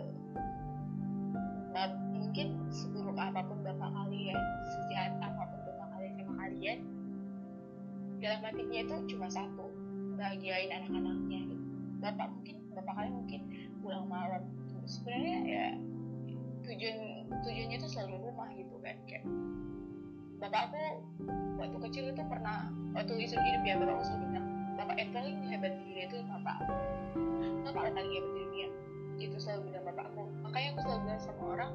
[2.14, 4.38] mungkin seburuk apa pun bapak kalian
[4.68, 6.78] sejahat apa pun bapak kalian sama kalian
[8.20, 9.66] dalam hatinya itu cuma satu
[10.20, 11.56] bahagiain anak-anaknya.
[12.04, 13.40] Bapak mungkin bapak kalian mungkin
[13.80, 14.44] pulang malam.
[14.84, 15.66] Sebenarnya ya
[16.70, 16.98] tujuan
[17.42, 19.24] tujuannya itu selalu rumah gitu kan kayak
[20.40, 20.82] bapak aku
[21.60, 24.46] waktu kecil itu pernah waktu isu hidup ya bapak aku bilang
[24.78, 26.56] bapak yang paling hebat di dunia itu bapak
[27.70, 28.68] bapak yang paling hebat di dunia.
[29.20, 30.24] Itu selalu bilang bapak aku.
[30.42, 31.72] Makanya aku selalu bilang sama orang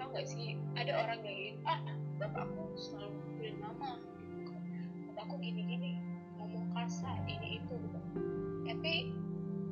[0.00, 1.80] tau gak sih ada orang yang ingin ah
[2.18, 3.08] bapak aku selalu
[3.38, 3.92] bilang mama.
[5.12, 5.90] Bapak aku gini gini
[6.40, 7.74] ngomong kasar ini itu.
[7.78, 8.00] Gitu
[8.62, 8.94] tapi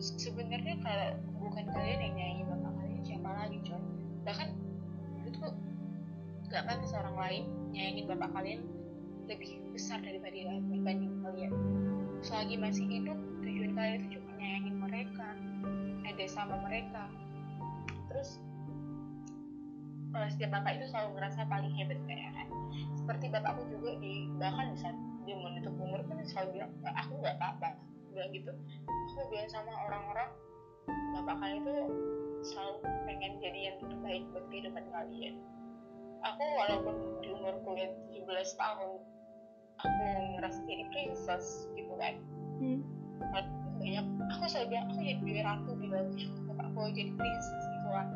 [0.00, 1.10] sebenarnya kalau
[1.42, 3.89] bukan kalian yang nyanyi bapak kalian siapa lagi coy
[4.24, 4.52] bahkan
[5.16, 5.48] menurutku
[6.50, 8.60] gak kan seorang lain nyayangin bapak kalian
[9.30, 11.52] lebih besar daripada dibanding kalian.
[12.20, 15.28] Selagi masih hidup tujuan kalian itu cuma nyayangin mereka
[16.02, 17.06] ada sama mereka.
[18.10, 18.42] Terus
[20.18, 22.48] uh, setiap bapak itu selalu ngerasa paling hebat kayak kan
[22.98, 27.36] seperti bapakku juga di bahkan di saat dia menutup umur pun selalu bilang aku nggak
[27.38, 27.78] apa-apa
[28.34, 28.52] gitu.
[29.14, 30.28] Aku bilang sama orang-orang
[31.14, 31.76] bapak kalian itu
[32.40, 35.34] selalu pengen jadi yang terbaik buat kehidupan kalian.
[36.20, 36.94] Aku walaupun
[37.24, 39.00] di umur kuliah 17 tahun
[39.80, 40.04] aku
[40.36, 42.14] ngerasa jadi princess gitu kan.
[42.60, 42.80] Hmm.
[43.80, 44.04] banyak
[44.36, 48.08] aku selalu bilang aku jadi ratu di bapak aku jadi princess gitu kan.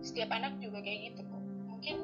[0.00, 1.42] Setiap anak juga kayak gitu kok.
[1.68, 1.96] Mungkin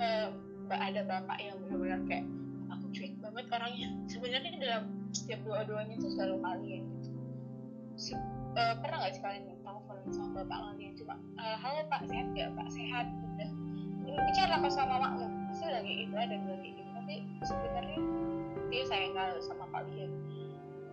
[0.00, 0.28] uh,
[0.72, 2.26] ada bapak yang benar-benar kayak
[2.72, 3.88] aku cuek banget orangnya.
[4.08, 7.16] Sebenarnya dalam setiap doa-doanya itu selalu kalian gitu
[8.56, 10.92] uh, pernah nggak sih kalian telepon sama bapak kalian?
[10.96, 12.68] Cuma uh, halo pak sehat gak pak?
[12.72, 13.06] Sehat
[13.36, 13.50] udah.
[14.06, 18.00] Bicara apa sama mamamu pasti lagi itu ada lagi itu tapi sebenarnya
[18.72, 20.10] dia sayang kalau sama kalian.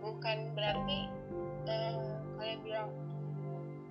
[0.04, 1.00] Bukan berarti
[1.64, 1.96] uh,
[2.36, 2.90] kalian bilang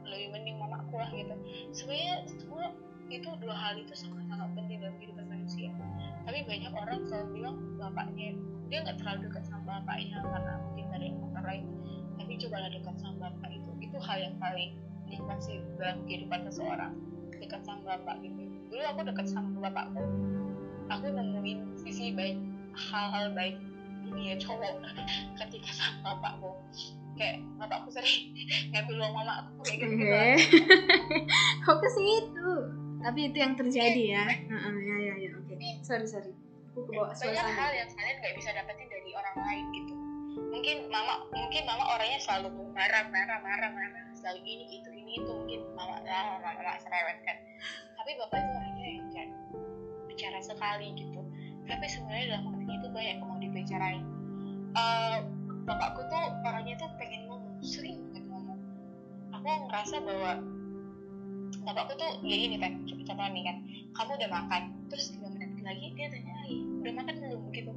[0.05, 1.35] lebih mending mamaku lah gitu.
[1.73, 2.65] Sebenarnya semua
[3.09, 5.69] itu dua hal itu sangat-sangat penting dalam kehidupan manusia.
[6.23, 8.37] Tapi banyak orang selalu bilang bapaknya
[8.69, 11.65] dia nggak terlalu dekat sama bapaknya karena mungkin dari faktor lain.
[12.13, 13.13] Tapi cobalah dekat sama
[13.93, 14.73] itu hal yang paling
[15.05, 16.97] nikmat sih dalam kehidupan seseorang.
[17.37, 18.41] Dekat sama bapak gitu.
[18.73, 20.01] Dulu aku dekat sama bapakku.
[20.89, 22.41] Aku nemuin sisi baik
[22.73, 23.61] hal-hal baik
[24.09, 24.81] dunia cowok
[25.45, 26.57] ketika sama bapakku.
[27.13, 28.33] Kayak bapakku sering
[28.73, 30.17] ngambil uang mama aku kayak gitu, -gitu
[31.61, 32.49] kok ke situ.
[33.05, 34.25] Tapi itu yang terjadi ya.
[34.49, 35.29] Uh -uh, ya ya ya.
[35.37, 35.53] Oke.
[35.53, 35.77] Okay.
[35.85, 36.33] sorry sorry.
[36.73, 40.02] Aku kebawa banyak hal yang kalian nggak bisa dapetin dari orang lain gitu
[40.53, 45.31] mungkin mama mungkin mama orangnya selalu marah marah marah marah selalu ini itu ini itu
[45.33, 47.37] mungkin mama lah mama, mama cerewet kan
[47.97, 49.29] tapi bapak itu orangnya yang
[50.13, 51.21] bicara sekali gitu.
[51.65, 54.03] Tapi sebenarnya dalam hatinya itu banyak yang mau dibicarain.
[54.77, 55.17] Uh,
[55.65, 58.59] bapakku tuh orangnya tuh pengen ngomong sering banget ngomong.
[59.33, 60.31] Aku ngerasa bahwa
[61.65, 63.57] bapakku tuh ya ini kan contohnya nih kan.
[63.93, 64.61] Kamu udah makan
[64.91, 67.41] terus tiga menit lagi dia tanya lagi udah makan belum?
[67.55, 67.73] gitu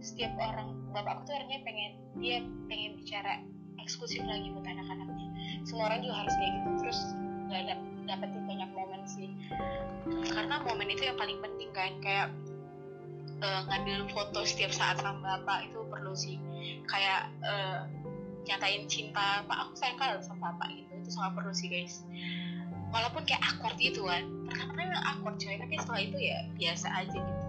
[0.00, 0.76] setiap orang.
[0.90, 3.44] Bapakku tuh orangnya pengen dia pengen bicara
[3.78, 5.28] eksklusif lagi buat anak-anaknya.
[5.64, 6.70] Semua orang juga harus kayak gitu.
[6.82, 7.00] Terus
[7.46, 7.74] nggak ada
[8.08, 9.28] dapetin banyak momen sih.
[10.34, 12.28] Karena momen itu yang paling penting kan kayak
[13.44, 16.36] uh, ngambil foto setiap saat sama bapak itu perlu sih.
[16.88, 17.86] Kayak uh,
[18.48, 20.92] nyatain cinta pak aku sayang kalau sama bapak gitu.
[21.06, 22.02] Itu sangat perlu sih guys.
[22.90, 24.26] Walaupun kayak awkward gitu kan.
[24.50, 27.39] Pertama memang awkward coy tapi setelah itu ya biasa aja gitu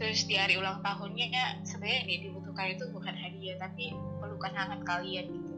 [0.00, 4.80] terus di hari ulang tahunnya ya sebenarnya yang dibutuhkan itu bukan hadiah tapi pelukan hangat
[4.88, 5.54] kalian gitu.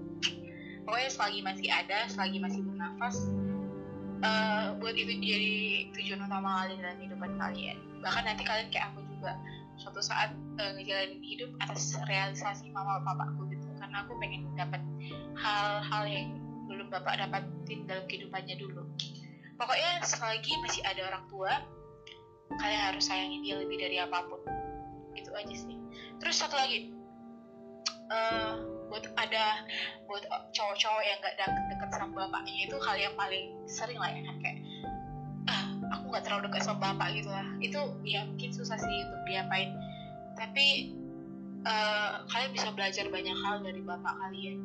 [0.82, 3.22] Pokoknya selagi masih ada selagi masih bernafas
[4.26, 5.54] uh, buat itu jadi
[5.94, 7.78] tujuan utama kalian dalam kehidupan kalian.
[8.02, 9.38] Bahkan nanti kalian kayak aku juga
[9.78, 13.62] suatu saat uh, ngejalanin hidup atas realisasi mama papaku gitu.
[13.78, 14.82] Karena aku pengen dapat
[15.38, 16.34] hal-hal yang
[16.66, 18.90] belum bapak dapatin dalam kehidupannya dulu.
[19.54, 21.62] Pokoknya selagi masih ada orang tua
[22.58, 24.40] kalian harus sayangi dia lebih dari apa pun.
[25.16, 25.76] Itu aja sih.
[26.20, 26.92] Terus satu lagi.
[28.12, 28.60] Uh,
[28.92, 29.64] buat ada
[30.04, 30.20] buat
[30.52, 34.20] cowok-cowok yang gak deket-deket sama bapaknya itu hal yang paling sering lah ya.
[34.20, 34.58] Kan kayak
[35.48, 35.62] ah
[35.96, 37.46] aku nggak terlalu dekat sama bapak gitu lah.
[37.64, 39.72] Itu ya mungkin susah sih untuk diapain.
[40.36, 40.92] Tapi
[41.64, 44.60] uh, kalian bisa belajar banyak hal dari bapak kalian.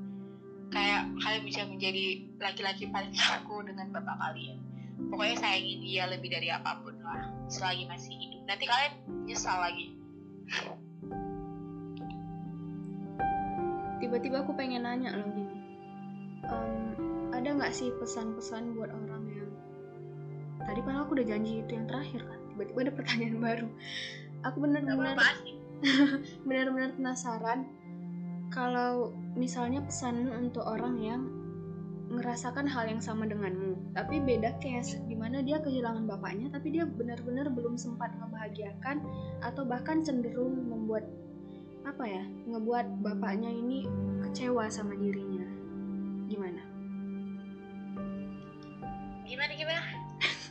[0.68, 2.05] Kayak kalian bisa menjadi
[2.43, 4.66] laki-laki paling aku dengan bapak kalian
[4.97, 8.41] pokoknya sayangi dia lebih dari apa pun lah selagi masih hidup.
[8.49, 8.93] Nanti kalian
[9.29, 9.93] nyesal lagi.
[13.97, 15.57] Tiba-tiba aku pengen nanya loh gini
[16.51, 16.75] um,
[17.35, 19.51] ada nggak sih pesan-pesan buat orang yang
[20.63, 23.69] tadi padahal aku udah janji itu yang terakhir kan tiba-tiba ada pertanyaan baru.
[24.45, 25.17] Aku bener-bener
[26.47, 27.67] benar-benar penasaran
[28.53, 31.21] kalau misalnya pesan untuk orang yang
[32.07, 33.66] ngerasakan hal yang sama denganmu
[33.97, 39.01] tapi beda case di mana dia kehilangan bapaknya tapi dia benar-benar belum sempat membahagiakan
[39.41, 41.09] atau bahkan cenderung membuat
[41.81, 43.89] apa ya ngebuat bapaknya ini
[44.21, 45.49] kecewa sama dirinya.
[46.29, 46.61] Gimana?
[49.25, 49.81] Gimana gimana?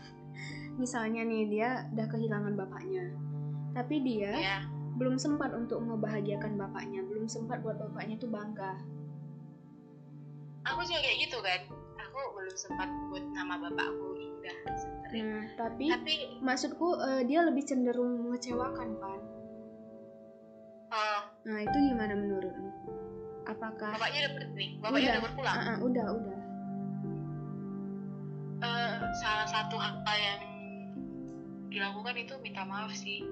[0.82, 3.14] Misalnya nih dia udah kehilangan bapaknya
[3.78, 4.66] tapi dia yeah
[4.97, 8.81] belum sempat untuk membahagiakan bapaknya belum sempat buat bapaknya tuh bangga.
[10.73, 11.60] Aku juga kayak gitu kan
[12.17, 14.57] aku belum sempat buat nama bapakku indah
[15.13, 19.21] nah tapi, tapi maksudku uh, dia lebih cenderung mengecewakan kan
[20.97, 22.71] uh, nah itu gimana menurutmu?
[23.47, 25.57] Apakah bapaknya udah pergi bapaknya udah, udah berpulang?
[25.57, 26.39] Uh, uh, udah udah.
[28.57, 30.43] Uh, salah satu hal yang
[31.71, 33.23] dilakukan itu minta maaf sih.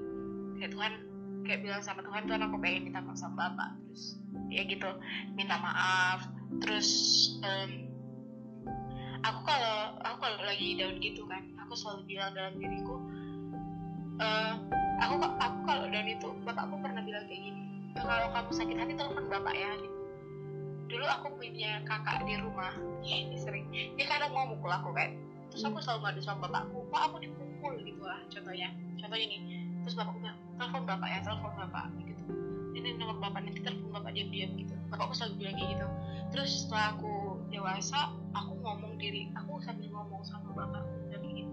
[0.60, 0.92] Kayak Tuhan
[1.44, 3.74] kayak bilang sama Tuhan Tuhan aku pengen minta maaf sama Bapak.
[3.90, 4.04] Terus
[4.54, 4.90] ya gitu
[5.34, 6.30] minta maaf.
[6.62, 6.90] Terus
[7.42, 7.83] um,
[9.24, 13.00] aku kalau aku kalau lagi down gitu kan aku selalu bilang dalam diriku
[14.20, 14.54] uh,
[15.00, 17.64] aku aku kalau down itu bapakku pernah bilang kayak gini
[17.94, 19.70] kalau kamu sakit hati telepon bapak ya.
[19.78, 19.94] Gitu
[20.84, 25.16] dulu aku punya kakak di rumah ini sering dia kadang mau mukul aku kan.
[25.50, 27.72] Terus aku selalu ngadu sama bapakku pak aku dipukul?
[27.80, 28.68] gitu lah contohnya.
[29.00, 29.40] Contohnya nih
[29.84, 32.22] terus bapakku bilang telepon bapak ya telepon bapak gitu.
[32.74, 34.74] Ini nomor bapak nanti telepon bapak diam-diam gitu.
[34.92, 35.86] Bapakku selalu bilang kayak gitu.
[36.34, 37.12] Terus setelah aku
[37.54, 40.82] dewasa aku ngomong diri aku sambil ngomong sama bapak
[41.14, 41.46] dan gini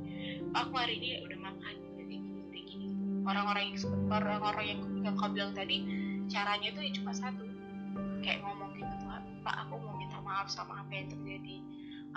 [0.57, 2.87] aku hari ini udah makan udah gini udah gini.
[3.21, 3.77] Orang-orang yang
[4.09, 5.85] orang-orang yang, yang kau bilang tadi
[6.25, 7.45] caranya tuh ya cuma satu
[8.25, 11.57] kayak ngomong gitu Tuhan pak aku mau minta maaf sama apa yang terjadi.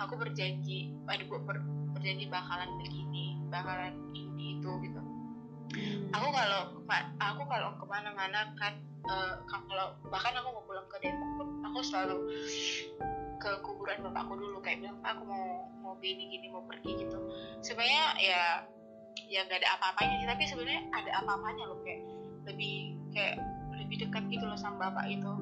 [0.01, 1.61] Aku berjanji aduh gue ber,
[1.93, 5.01] berjanji bakalan begini bakalan ini itu gitu.
[6.09, 6.61] Aku kalau
[7.21, 8.73] aku kalau ke mana-mana kan
[9.05, 12.17] uh, kalau bahkan aku mau pulang ke Depok pun aku selalu
[13.37, 15.45] ke kuburan bapakku dulu kayak bilang aku mau
[15.83, 17.19] mau gini gini mau pergi gitu.
[17.61, 18.41] Sebenarnya ya
[19.25, 22.01] ya nggak ada apa-apanya sih tapi sebenarnya ada apa-apanya loh kayak
[22.45, 23.41] lebih kayak
[23.75, 25.33] lebih dekat gitu loh sama bapak itu.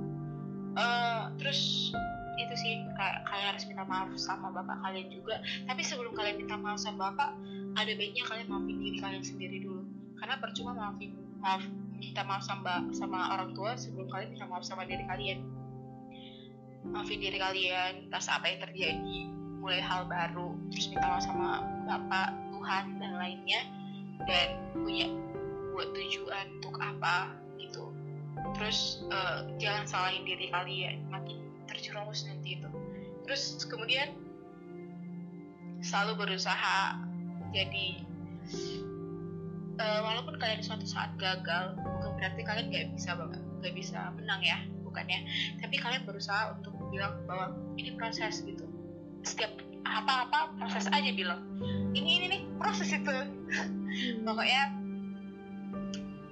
[0.74, 1.94] Uh, terus
[2.34, 5.42] itu sih kayak kalian harus minta maaf sama bapak kalian juga.
[5.70, 7.38] Tapi sebelum kalian minta maaf sama bapak
[7.78, 9.86] ada baiknya kalian maafin diri kalian sendiri dulu.
[10.18, 11.62] Karena percuma maafin maaf
[11.94, 15.46] minta maaf sama sama orang tua sebelum kalian minta maaf sama diri kalian
[16.88, 19.20] maafin diri kalian atas apa yang terjadi
[19.64, 23.62] mulai hal baru terus minta maaf sama bapak Tuhan dan lainnya
[24.28, 25.08] dan punya
[25.74, 27.92] buat tujuan untuk apa gitu.
[28.60, 32.70] Terus uh, jangan salahin diri kalian makin terjerumus nanti itu.
[33.26, 34.14] Terus kemudian
[35.84, 37.00] selalu berusaha
[37.52, 37.88] jadi
[39.80, 43.16] uh, walaupun kalian suatu saat gagal bukan berarti kalian nggak bisa
[43.60, 45.26] nggak bisa menang ya bukannya.
[45.58, 48.70] Tapi kalian berusaha untuk bilang bahwa ini proses gitu.
[49.26, 51.44] Setiap apa-apa proses aja bilang
[51.98, 53.10] ini ini nih proses itu.
[53.94, 54.26] Hmm.
[54.26, 54.74] pokoknya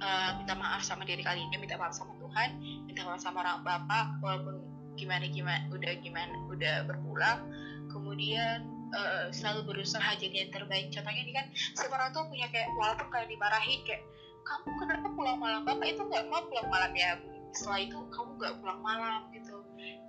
[0.02, 2.58] uh, minta maaf sama diri kalian minta maaf sama Tuhan
[2.90, 4.58] minta maaf sama orang bapak walaupun
[4.98, 7.38] gimana gimana udah gimana udah berpulang.
[7.92, 10.92] Kemudian uh, selalu berusaha jadi yang terbaik.
[10.92, 14.02] Contohnya ini kan semua orang tuh punya kayak walaupun kalian dimarahin kayak
[14.42, 15.60] kamu kenapa pulang malam?
[15.62, 17.20] Bapak itu nggak mau pulang malam ya.
[17.52, 19.51] Setelah itu kamu nggak pulang malam gitu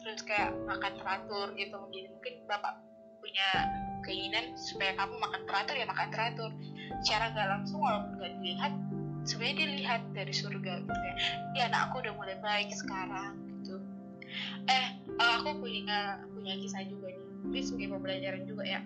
[0.01, 1.75] terus kayak makan teratur gitu.
[1.79, 2.73] Mungkin mungkin bapak
[3.23, 3.47] punya
[4.03, 6.51] keinginan supaya kamu makan teratur ya makan teratur.
[7.07, 8.73] Cara nggak langsung walaupun nggak dilihat
[9.23, 11.15] sebenarnya dilihat dari surga gitu ya.
[11.55, 13.79] Ya anak aku udah mulai baik sekarang gitu.
[14.67, 14.85] Eh
[15.19, 17.23] aku punya punya kisah juga nih.
[17.43, 18.81] Tapi sebagai pembelajaran juga ya.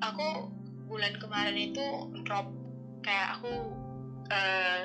[0.00, 0.52] Aku
[0.88, 1.84] bulan kemarin itu
[2.24, 2.48] drop.
[3.04, 3.52] Kayak aku
[4.32, 4.82] uh,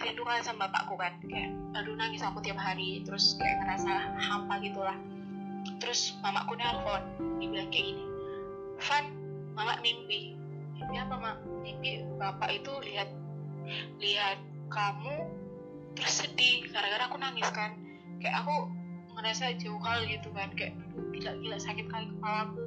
[0.00, 4.96] rindukan sama bapakku kan kayak aduh nangis aku tiap hari terus kayak ngerasa hampa gitulah.
[5.78, 7.02] Terus mamaku nelfon
[7.38, 8.04] dibilang kayak gini
[8.82, 9.04] Van
[9.54, 10.34] mama mimpi.
[10.74, 11.36] Mimpi apa mak?
[11.62, 13.08] Mimpi bapak itu lihat
[14.02, 14.38] lihat
[14.72, 15.28] kamu
[15.94, 17.78] terus sedih gara-gara aku nangis kan.
[18.18, 18.54] Kayak aku
[19.12, 20.74] ngerasa jauh hal gitu kan kayak
[21.12, 22.58] gila gila sakit kali kepala aku.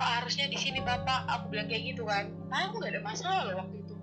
[0.00, 1.28] Pak harusnya di sini bapak.
[1.28, 2.32] Aku bilang kayak gitu kan.
[2.48, 3.94] Nah, aku gak ada masalah loh waktu itu.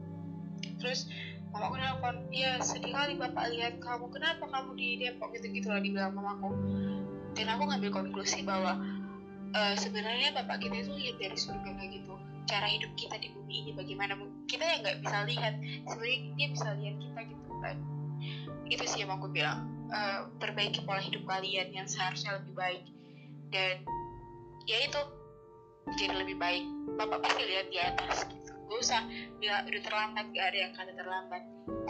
[0.78, 1.10] Terus
[1.54, 4.12] mamaku nelfon iya sedih kali bapak lihat kamu.
[4.12, 6.54] Kenapa kamu di Depok gitu gitu lah dibilang mamaku
[7.38, 8.82] dan aku ngambil konklusi bahwa
[9.54, 12.14] uh, sebenarnya bapak kita itu lihat dari surga kayak gitu.
[12.50, 14.18] Cara hidup kita di bumi ini bagaimana?
[14.50, 15.54] Kita yang nggak bisa lihat.
[15.86, 17.78] Sebenarnya dia bisa lihat kita gitu kan.
[18.66, 19.70] Itu sih yang aku bilang.
[19.88, 22.84] Uh, perbaiki pola hidup kalian yang seharusnya lebih baik.
[23.54, 23.88] Dan
[24.68, 25.02] ya itu
[25.96, 26.66] jadi lebih baik.
[26.98, 28.28] Bapak pasti lihat di atas
[28.68, 29.02] gak usah
[29.40, 31.44] bilang udah terlambat gak ada yang kata terlambat.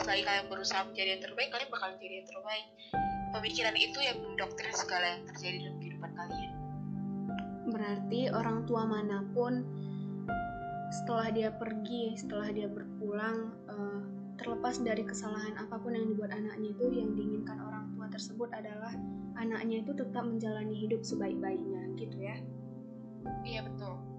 [0.05, 2.65] Selagi kalian berusaha menjadi yang terbaik kalian bakal menjadi yang terbaik.
[3.27, 6.53] Pemikiran itu yang mendoktrin segala yang terjadi dalam kehidupan kalian.
[7.67, 9.53] Berarti orang tua mana pun
[10.87, 14.01] setelah dia pergi setelah dia berpulang uh,
[14.39, 18.95] terlepas dari kesalahan apa pun yang dibuat anaknya itu yang diinginkan orang tua tersebut adalah
[19.35, 22.39] anaknya itu tetap menjalani hidup sebaik-baiknya gitu ya?
[23.43, 24.16] Iya betul